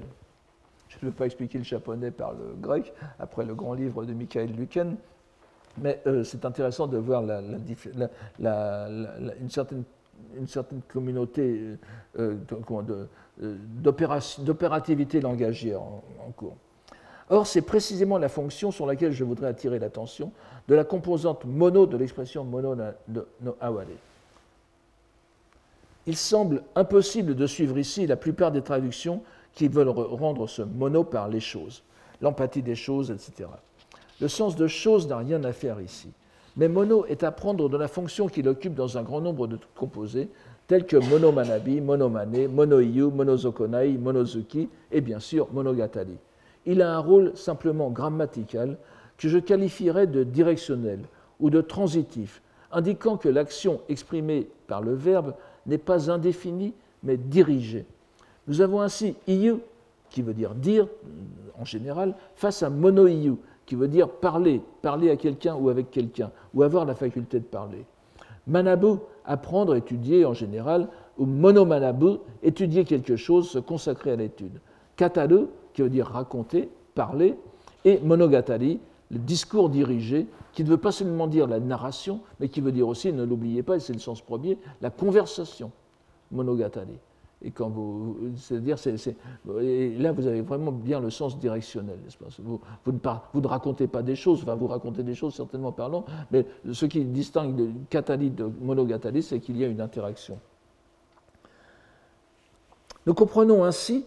Je 0.87 0.97
ne 1.01 1.11
vais 1.11 1.15
pas 1.15 1.25
expliquer 1.25 1.57
le 1.57 1.63
japonais 1.63 2.11
par 2.11 2.33
le 2.33 2.55
grec, 2.59 2.93
après 3.19 3.45
le 3.45 3.55
grand 3.55 3.73
livre 3.73 4.05
de 4.05 4.13
Michael 4.13 4.51
Luken, 4.51 4.95
mais 5.77 6.01
euh, 6.07 6.23
c'est 6.23 6.45
intéressant 6.45 6.87
de 6.87 6.97
voir 6.97 7.23
une, 7.23 8.09
certaine, 9.49 9.83
une, 10.37 10.47
certaine, 10.47 10.81
communauté 10.87 11.77
euh, 12.19 12.35
euh, 13.41 13.55
d'opérativité 14.39 15.21
langagière 15.21 15.81
en, 15.81 16.31
cours. 16.35 16.55
Or, 17.29 17.47
c'est 17.47 17.61
précisément 17.61 18.17
la 18.17 18.29
fonction 18.29 18.71
sur 18.71 18.85
laquelle 18.85 19.11
je 19.11 19.23
voudrais 19.23 19.47
attirer 19.47 19.79
l'attention 19.79 20.31
de 20.67 20.75
la 20.75 20.83
composante 20.83 21.45
mono 21.45 21.85
de 21.85 21.97
l'expression 21.97 22.43
mono 22.43 22.75
no 22.75 23.57
aware. 23.59 23.87
Il 26.07 26.15
semble 26.15 26.61
impossible 26.75 27.35
de 27.35 27.47
suivre 27.47 27.79
ici 27.79 28.05
la 28.05 28.15
plupart 28.15 28.51
des 28.51 28.61
traductions 28.61 29.21
qui 29.53 29.67
veulent 29.67 29.89
rendre 29.89 30.47
ce 30.47 30.61
mono 30.61 31.03
par 31.03 31.29
les 31.29 31.39
choses, 31.39 31.83
l'empathie 32.21 32.61
des 32.61 32.75
choses, 32.75 33.09
etc. 33.09 33.49
Le 34.21 34.27
sens 34.27 34.55
de 34.55 34.67
choses 34.67 35.07
n'a 35.07 35.17
rien 35.17 35.43
à 35.43 35.51
faire 35.51 35.81
ici. 35.81 36.09
Mais 36.57 36.69
mono 36.69 37.05
est 37.05 37.23
à 37.23 37.31
prendre 37.31 37.67
de 37.67 37.77
la 37.77 37.87
fonction 37.87 38.27
qu'il 38.27 38.47
occupe 38.47 38.75
dans 38.75 38.97
un 38.97 39.03
grand 39.03 39.21
nombre 39.21 39.47
de 39.47 39.57
composés, 39.75 40.29
tels 40.67 40.85
que 40.85 40.97
monomanabi, 40.97 41.81
monomane, 41.81 42.47
monoiyu, 42.47 43.11
monozokonai, 43.11 43.97
monozuki 43.97 44.69
et 44.91 45.01
bien 45.01 45.19
sûr 45.19 45.47
monogatari. 45.51 46.17
Il 46.65 46.81
a 46.81 46.95
un 46.95 46.99
rôle 46.99 47.35
simplement 47.35 47.89
grammatical 47.89 48.77
que 49.17 49.29
je 49.29 49.37
qualifierais 49.37 50.07
de 50.07 50.23
directionnel 50.23 50.99
ou 51.39 51.49
de 51.49 51.61
transitif, 51.61 52.41
indiquant 52.71 53.17
que 53.17 53.29
l'action 53.29 53.81
exprimée 53.89 54.47
par 54.67 54.81
le 54.81 54.93
verbe 54.93 55.33
n'est 55.65 55.77
pas 55.77 56.09
indéfinie 56.09 56.73
mais 57.03 57.17
dirigée. 57.17 57.85
Nous 58.47 58.61
avons 58.61 58.81
ainsi 58.81 59.15
iyu, 59.27 59.57
qui 60.09 60.21
veut 60.21 60.33
dire 60.33 60.55
dire 60.55 60.87
en 61.57 61.65
général, 61.65 62.15
face 62.35 62.63
à 62.63 62.69
monoiyu, 62.69 63.35
qui 63.65 63.75
veut 63.75 63.87
dire 63.87 64.09
parler, 64.09 64.61
parler 64.81 65.09
à 65.09 65.15
quelqu'un 65.15 65.55
ou 65.55 65.69
avec 65.69 65.91
quelqu'un, 65.91 66.31
ou 66.53 66.63
avoir 66.63 66.85
la 66.85 66.95
faculté 66.95 67.39
de 67.39 67.45
parler. 67.45 67.85
Manabu, 68.47 68.97
apprendre, 69.25 69.75
étudier 69.75 70.25
en 70.25 70.33
général, 70.33 70.87
ou 71.17 71.25
monomanabu, 71.25 72.17
étudier 72.43 72.85
quelque 72.85 73.15
chose, 73.15 73.49
se 73.49 73.59
consacrer 73.59 74.11
à 74.11 74.15
l'étude. 74.15 74.59
Kataru, 74.95 75.47
qui 75.73 75.81
veut 75.81 75.89
dire 75.89 76.07
raconter, 76.07 76.69
parler, 76.93 77.35
et 77.83 77.99
monogatari, 77.99 78.79
le 79.11 79.19
discours 79.19 79.69
dirigé, 79.69 80.27
qui 80.53 80.63
ne 80.63 80.69
veut 80.69 80.77
pas 80.77 80.91
seulement 80.91 81.27
dire 81.27 81.47
la 81.47 81.59
narration, 81.59 82.21
mais 82.39 82.49
qui 82.49 82.61
veut 82.61 82.71
dire 82.71 82.87
aussi, 82.87 83.11
ne 83.13 83.23
l'oubliez 83.23 83.63
pas, 83.63 83.75
et 83.75 83.79
c'est 83.79 83.93
le 83.93 83.99
sens 83.99 84.21
premier, 84.21 84.57
la 84.81 84.89
conversation, 84.89 85.71
monogatari. 86.31 86.97
Et 87.45 87.51
quand 87.51 87.69
vous, 87.69 88.17
c'est-à-dire, 88.37 88.75
là, 89.45 90.11
vous 90.11 90.25
avez 90.25 90.41
vraiment 90.41 90.71
bien 90.71 90.99
le 90.99 91.11
sens 91.11 91.37
directionnel, 91.37 91.99
n'est-ce 92.03 92.17
pas? 92.17 92.25
Vous, 92.43 93.41
ne 93.41 93.47
racontez 93.47 93.85
pas 93.85 94.01
des 94.01 94.15
choses, 94.15 94.41
enfin, 94.41 94.55
vous 94.55 94.65
racontez 94.65 95.03
des 95.03 95.13
choses 95.13 95.35
certainement 95.35 95.71
parlant, 95.71 96.05
mais 96.31 96.43
ce 96.71 96.87
qui 96.87 97.05
distingue 97.05 97.55
le 97.55 97.69
catalyte 97.91 98.33
de 98.33 98.49
monogatari, 98.61 99.21
c'est 99.21 99.39
qu'il 99.39 99.57
y 99.57 99.63
a 99.63 99.67
une 99.67 99.79
interaction. 99.79 100.39
Nous 103.05 103.13
comprenons 103.13 103.63
ainsi, 103.63 104.05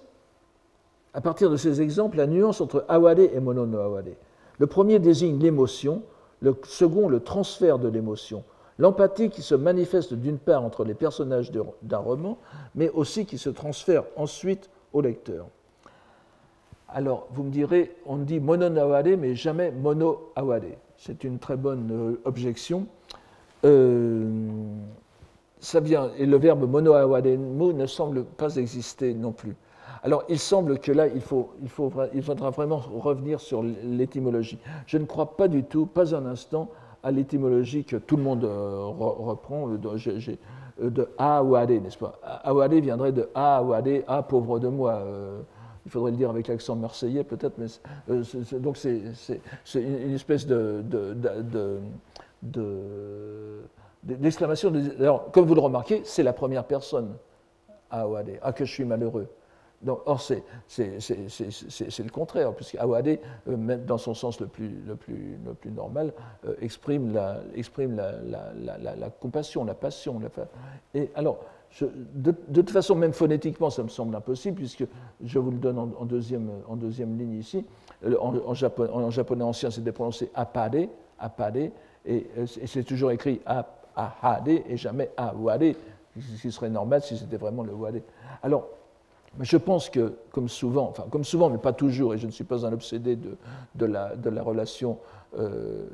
à 1.15 1.21
partir 1.21 1.49
de 1.49 1.57
ces 1.57 1.81
exemples, 1.81 2.17
la 2.17 2.27
nuance 2.27 2.61
entre 2.61 2.85
awade 2.89 3.21
et 3.21 3.39
monono 3.39 3.79
awade. 3.79 4.17
Le 4.59 4.67
premier 4.67 4.99
désigne 4.99 5.39
l'émotion, 5.39 6.03
le 6.41 6.57
second 6.65 7.09
le 7.09 7.21
transfert 7.21 7.79
de 7.79 7.87
l'émotion, 7.87 8.43
L'empathie 8.79 9.29
qui 9.29 9.43
se 9.43 9.57
manifeste 9.57 10.15
d'une 10.15 10.39
part 10.39 10.65
entre 10.65 10.85
les 10.85 10.95
personnages 10.95 11.51
d'un 11.83 11.99
roman, 11.99 12.39
mais 12.75 12.89
aussi 12.91 13.27
qui 13.27 13.37
se 13.37 13.51
transfère 13.51 14.05
ensuite 14.17 14.71
au 14.93 15.01
lecteur. 15.01 15.47
Alors, 16.89 17.27
vous 17.33 17.43
me 17.43 17.51
direz, 17.51 17.97
on 18.07 18.17
dit 18.17 18.41
mono-aware, 18.41 19.19
mais 19.19 19.35
jamais 19.35 19.73
mono-aware. 19.73 20.77
C'est 20.97 21.25
une 21.25 21.39
très 21.39 21.57
bonne 21.57 21.91
euh, 21.93 22.21
objection. 22.25 22.87
Euh, 23.65 24.27
ça 25.61 25.81
vient, 25.81 26.11
et 26.17 26.25
le 26.25 26.39
verbe 26.39 26.69
mono 26.69 27.73
ne 27.73 27.87
semble 27.87 28.25
pas 28.25 28.57
exister 28.57 29.13
non 29.13 29.33
plus. 29.33 29.57
Alors, 30.03 30.23
il 30.29 30.39
semble 30.39 30.79
que 30.79 30.93
là, 30.93 31.09
il, 31.09 31.21
faut, 31.21 31.51
il 31.61 32.23
faudra 32.23 32.51
vraiment 32.51 32.79
revenir 32.79 33.41
sur 33.41 33.63
l'étymologie. 33.63 34.59
Je 34.87 34.97
ne 34.97 35.05
crois 35.05 35.37
pas 35.37 35.49
du 35.49 35.65
tout, 35.65 35.87
pas 35.87 36.15
un 36.15 36.25
instant, 36.27 36.69
à 37.03 37.11
l'étymologie 37.11 37.85
que 37.85 37.97
tout 37.97 38.17
le 38.17 38.23
monde 38.23 38.45
euh, 38.45 38.85
reprend 38.87 39.69
euh, 39.71 39.79
de, 39.79 39.89
euh, 39.89 40.91
de 40.91 41.09
A 41.19 41.43
ou 41.43 41.55
Adé, 41.55 41.81
n'est-ce 41.81 41.99
pas? 41.99 42.19
Awade 42.45 42.75
viendrait 42.75 43.13
de 43.13 43.29
A 43.35 43.63
ou 43.63 43.73
Adé, 43.73 44.05
A 44.07 44.23
pauvre 44.23 44.59
de 44.59 44.69
moi. 44.69 45.03
il 45.85 45.91
faudrait 45.91 46.11
le 46.11 46.17
dire 46.17 46.31
avec 46.31 46.49
l'accent 46.49 46.77
marseillais 46.77 47.25
peut-être, 47.25 47.59
mais 47.59 47.67
donc 48.59 48.77
c'est 48.77 49.03
une, 49.75 50.15
espèce 50.15 50.47
de, 50.47 50.85
d'exclamation. 54.03 54.73
alors, 55.01 55.31
comme 55.33 55.47
vous 55.47 55.55
le 55.55 55.61
remarquez, 55.61 56.03
c'est 56.05 56.23
la 56.23 56.33
première 56.33 56.65
personne, 56.65 57.15
A 57.91 58.07
ou 58.09 58.17
Adé, 58.17 58.39
Ah, 58.43 58.53
que 58.53 58.65
je 58.65 58.73
suis 58.73 58.85
malheureux 58.85 59.29
or, 59.87 60.21
c'est 60.21 60.43
le 60.77 62.11
contraire, 62.11 62.53
puisque 62.55 62.77
Awade, 62.77 63.19
euh, 63.49 63.77
dans 63.77 63.99
son 63.99 64.15
sens 64.15 64.41
le 64.41 64.47
plus, 64.47 64.75
normal, 65.67 66.13
euh, 66.47 66.55
exprime, 66.61 67.13
la, 67.13 69.11
compassion, 69.21 69.65
la 69.65 69.75
passion. 69.75 70.21
et 70.95 71.11
alors, 71.15 71.41
de, 71.81 72.33
toute 72.33 72.71
façon, 72.71 72.95
même 72.95 73.13
phonétiquement, 73.13 73.71
ça 73.71 73.83
me 73.83 73.89
semble 73.89 74.17
impossible, 74.17 74.57
puisque 74.57 74.85
je 75.23 75.39
vous 75.39 75.51
le 75.51 75.59
donne 75.59 75.79
en, 75.79 76.05
deuxième, 76.05 76.49
ligne 77.17 77.35
ici. 77.35 77.65
Euh, 78.05 78.17
en, 78.21 78.55
japonais 78.55 79.45
ancien, 79.45 79.71
c'était 79.71 79.93
prononcé 79.93 80.31
apade, 80.35 80.89
apade, 81.19 81.57
et, 81.57 81.71
et 82.07 82.67
c'est 82.67 82.85
toujours 82.85 83.11
écrit 83.11 83.41
ahade 83.95 84.49
et 84.49 84.77
jamais 84.77 85.11
awade, 85.17 85.75
ce 86.21 86.43
qui 86.43 86.53
serait 86.53 86.71
normal 86.71 87.03
si 87.03 87.17
c'était 87.17 87.37
vraiment 87.37 87.63
le 87.63 87.75
wade. 87.75 88.03
Alors, 88.43 88.69
mais 89.37 89.45
je 89.45 89.57
pense 89.57 89.91
que, 89.91 90.15
comme 90.31 90.49
souvent, 90.49 90.89
enfin 90.89 91.05
comme 91.11 91.25
souvent, 91.25 91.51
mais 91.51 91.59
pas 91.59 91.73
toujours, 91.73 92.15
et 92.15 92.19
je 92.19 92.27
ne 92.27 92.33
suis 92.33 92.45
pas 92.45 92.65
un 92.65 92.73
obsédé 92.73 93.17
de, 93.17 93.87
la, 93.87 94.43
relation 94.43 94.99
euh, 95.39 95.87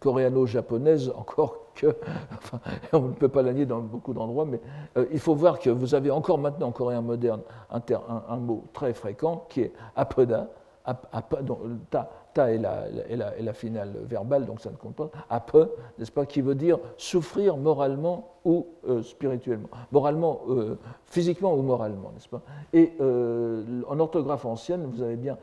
coréano-japonaise, 0.00 1.12
encore 1.16 1.60
que, 1.74 1.96
enfin, 2.32 2.60
on 2.92 3.00
ne 3.00 3.12
peut 3.14 3.28
pas 3.28 3.42
la 3.42 3.52
nier 3.52 3.66
dans 3.66 3.80
beaucoup 3.80 4.14
d'endroits, 4.14 4.44
mais 4.44 4.60
euh, 4.96 5.06
il 5.12 5.18
faut 5.18 5.34
voir 5.34 5.58
que 5.58 5.70
vous 5.70 5.94
avez 5.94 6.10
encore 6.10 6.38
maintenant 6.38 6.68
en 6.68 6.72
coréen 6.72 7.00
moderne 7.00 7.40
un, 7.70 8.36
mot 8.36 8.64
très 8.72 8.94
fréquent 8.94 9.44
qui 9.48 9.62
est 9.62 9.72
apoda, 9.96 10.50
ap, 10.84 11.42
donc, 11.42 11.58
ta, 11.90 12.52
est 12.52 12.58
la, 12.58 13.52
finale 13.52 13.94
verbale, 14.04 14.46
donc 14.46 14.60
ça 14.60 14.70
ne 14.70 14.76
compte 14.76 14.94
pas, 14.94 15.10
ape, 15.30 15.56
n'est-ce 15.98 16.12
pas, 16.12 16.26
qui 16.26 16.40
veut 16.40 16.54
dire 16.54 16.78
souffrir 16.96 17.56
moralement 17.56 18.33
ou 18.44 18.66
euh, 18.88 19.02
spirituellement, 19.02 19.68
moralement, 19.90 20.42
euh, 20.48 20.76
physiquement 21.06 21.54
ou 21.54 21.62
moralement, 21.62 22.10
n'est-ce 22.12 22.28
pas? 22.28 22.42
Et 22.72 22.92
euh, 23.00 23.82
en 23.88 23.98
orthographe 23.98 24.44
ancienne, 24.44 24.84
vous 24.86 25.02
avez 25.02 25.16
bien, 25.16 25.38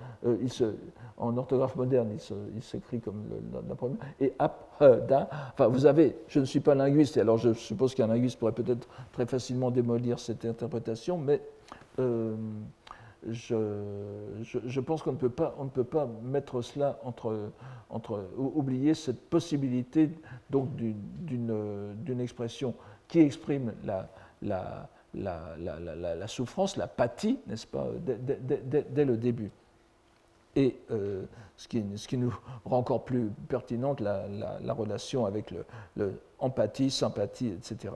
en 1.18 1.38
orthographe 1.38 1.76
moderne, 1.76 2.10
il 2.56 2.61
s'écrit 2.61 2.99
comme 2.99 3.23
la, 3.68 3.76
première, 3.76 3.98
et 4.19 4.34
apda, 4.38 5.30
enfin 5.53 5.68
vous 5.68 5.86
avez, 5.86 6.15
je 6.28 6.40
ne 6.40 6.45
suis 6.45 6.60
pas 6.60 6.76
linguiste, 6.76 7.18
et 7.18 7.22
alors 7.22 7.38
je 7.38 7.53
suppose 7.53 7.95
qu'un 7.95 8.07
linguiste 8.07 8.38
pourrait 8.40 8.52
peut-être 8.52 8.88
très 9.11 9.26
facilement 9.26 9.72
démolir 9.72 10.19
cette 10.19 10.45
interprétation, 10.45 11.18
mais 11.18 11.41
je, 13.30 14.80
pense 14.80 15.03
qu'on 15.03 15.11
ne, 15.11 15.18
peut 15.18 15.30
pas, 15.30 15.56
ne 15.60 15.69
peut 15.69 15.84
pas 15.84 16.07
mettre 16.23 16.61
cela 16.61 16.99
entre, 17.03 17.52
entre 17.89 18.23
oublier 18.38 18.93
cette 18.93 19.22
possibilité 19.30 20.10
donc 20.49 20.76
d'une 20.76 22.19
expression 22.19 22.73
qui 23.07 23.19
exprime 23.19 23.73
la, 23.84 24.10
la, 24.41 24.89
la, 25.14 25.56
la 26.15 26.27
souffrance, 26.27 26.77
l'apathie, 26.77 27.39
n'est-ce 27.48 27.68
pas, 27.68 27.88
dès, 27.99 29.06
le 29.06 29.18
début. 29.18 29.52
et 30.56 30.77
ce 30.89 31.68
qui, 31.68 31.84
ce, 31.95 32.07
qui, 32.07 32.18
nous 32.18 32.35
rend 32.65 32.80
encore 32.80 33.06
plus 33.06 33.30
pertinente 33.48 33.99
la, 33.99 34.73
relation 34.73 35.26
avec 35.26 35.53
le, 35.95 36.19
empathie, 36.39 36.89
sympathie, 36.89 37.49
etc. 37.49 37.93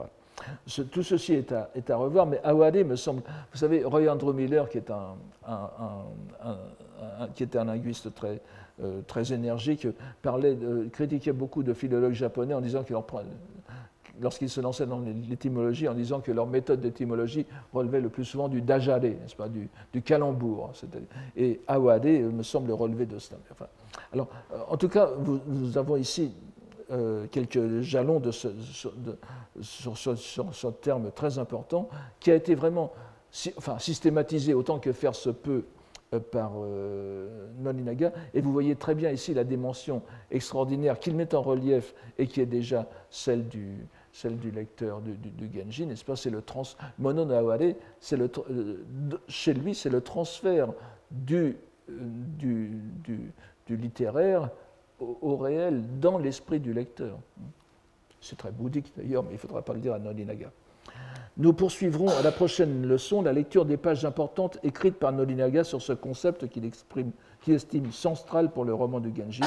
tout 0.90 1.02
ceci 1.02 1.34
est 1.34 1.52
à, 1.52 1.96
revoir, 1.96 2.26
mais 2.26 2.40
Awade 2.44 2.84
me 2.84 2.96
semble. 2.96 3.22
Vous 3.52 3.58
savez, 3.58 3.84
Roy 3.84 4.08
Andrew 4.08 4.32
Miller, 4.32 4.68
qui, 4.68 4.78
était 4.78 4.92
un 7.58 7.64
linguiste 7.64 8.14
très, 8.14 8.40
euh, 8.82 9.02
énergique, 9.30 9.86
parlait, 10.22 10.56
critiquait 10.92 11.32
beaucoup 11.32 11.62
de 11.62 11.72
philologues 11.72 12.12
japonais 12.12 12.54
en 12.54 12.60
disant 12.60 12.84
qu'ils 12.84 12.96
lorsqu'ils 14.20 14.50
se 14.50 14.60
lançaient 14.60 14.86
dans 14.86 15.00
l'étymologie, 15.28 15.88
en 15.88 15.94
disant 15.94 16.20
que 16.20 16.32
leur 16.32 16.46
méthode 16.46 16.80
d'étymologie 16.80 17.46
relevait 17.72 18.00
le 18.00 18.08
plus 18.08 18.24
souvent 18.24 18.48
du 18.48 18.62
dajare, 18.62 19.00
n'est-ce 19.00 19.36
pas, 19.36 19.48
du, 19.48 19.68
du 19.92 20.02
calembour. 20.02 20.72
Et 21.36 21.60
Awade 21.66 22.06
me 22.06 22.42
semble 22.42 22.72
relever 22.72 23.06
de 23.06 23.18
cela. 23.18 23.38
Euh, 24.14 24.24
en 24.68 24.76
tout 24.76 24.88
cas, 24.88 25.10
nous 25.46 25.78
avons 25.78 25.96
ici 25.96 26.32
euh, 26.90 27.26
quelques 27.30 27.80
jalons 27.80 28.20
de 28.20 28.30
ce, 28.30 28.48
sur, 29.60 30.06
ce 30.06 30.66
terme 30.68 31.10
très 31.10 31.38
important 31.38 31.88
qui 32.20 32.30
a 32.30 32.34
été 32.34 32.54
vraiment 32.54 32.92
enfin, 33.56 33.78
systématisé 33.78 34.54
autant 34.54 34.78
que 34.78 34.92
faire 34.92 35.14
se 35.14 35.30
peut 35.30 35.64
euh, 36.14 36.20
par 36.20 36.52
euh, 36.58 37.48
Nolinaga. 37.58 38.12
Et 38.32 38.40
vous 38.40 38.52
voyez 38.52 38.76
très 38.76 38.94
bien 38.94 39.10
ici 39.10 39.34
la 39.34 39.42
dimension 39.42 40.02
extraordinaire 40.30 41.00
qu'il 41.00 41.16
met 41.16 41.34
en 41.34 41.42
relief 41.42 41.94
et 42.18 42.28
qui 42.28 42.40
est 42.40 42.46
déjà 42.46 42.86
celle 43.10 43.48
du, 43.48 43.84
celle 44.12 44.38
du 44.38 44.52
lecteur 44.52 45.00
du, 45.00 45.50
Genji, 45.52 45.84
n'est-ce 45.84 46.04
pas? 46.04 46.14
C'est 46.14 46.30
le 46.30 46.42
trans. 46.42 46.62
Mono 47.00 47.26
c'est 47.98 48.16
le, 48.16 48.30
euh, 48.50 48.84
chez 49.26 49.54
lui, 49.54 49.74
c'est 49.74 49.90
le 49.90 50.00
transfert 50.00 50.72
du 51.10 51.56
littéraire 53.68 54.50
au, 55.00 55.36
réel 55.36 55.82
dans 56.00 56.18
l'esprit 56.18 56.60
du 56.60 56.72
lecteur. 56.72 57.18
C'est 58.20 58.36
très 58.36 58.50
bouddhique 58.50 58.92
d'ailleurs, 58.96 59.22
mais 59.22 59.30
il 59.30 59.34
ne 59.34 59.38
faudra 59.38 59.62
pas 59.62 59.74
le 59.74 59.80
dire 59.80 59.94
à 59.94 59.98
Nolinaga. 59.98 60.50
Nous 61.38 61.52
poursuivrons 61.52 62.08
à 62.08 62.22
la 62.22 62.32
prochaine 62.32 62.86
leçon 62.86 63.20
la 63.20 63.32
lecture 63.32 63.66
des 63.66 63.76
pages 63.76 64.04
importantes 64.06 64.58
écrites 64.62 64.96
par 64.96 65.12
Nolinaga 65.12 65.64
sur 65.64 65.82
ce 65.82 65.92
concept 65.92 66.48
qu'il 66.48 66.64
estime 67.54 67.92
central 67.92 68.50
pour 68.50 68.64
le 68.64 68.72
roman 68.72 69.00
de 69.00 69.10
Genji. 69.14 69.42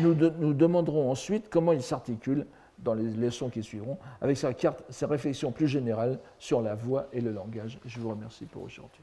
nous, 0.00 0.14
nous 0.14 0.54
demanderons 0.54 1.10
ensuite 1.10 1.48
comment 1.50 1.72
il 1.72 1.82
s'articule 1.82 2.46
dans 2.78 2.94
les 2.94 3.10
leçons 3.10 3.48
qui 3.48 3.62
suivront 3.62 3.98
avec 4.20 4.36
sa, 4.36 4.54
carte, 4.54 4.84
sa 4.90 5.06
réflexion 5.06 5.50
plus 5.50 5.66
générale 5.66 6.18
sur 6.38 6.60
la 6.60 6.74
voix 6.74 7.08
et 7.12 7.20
le 7.20 7.32
langage. 7.32 7.78
Je 7.84 7.98
vous 7.98 8.10
remercie 8.10 8.44
pour 8.44 8.62
aujourd'hui. 8.62 9.02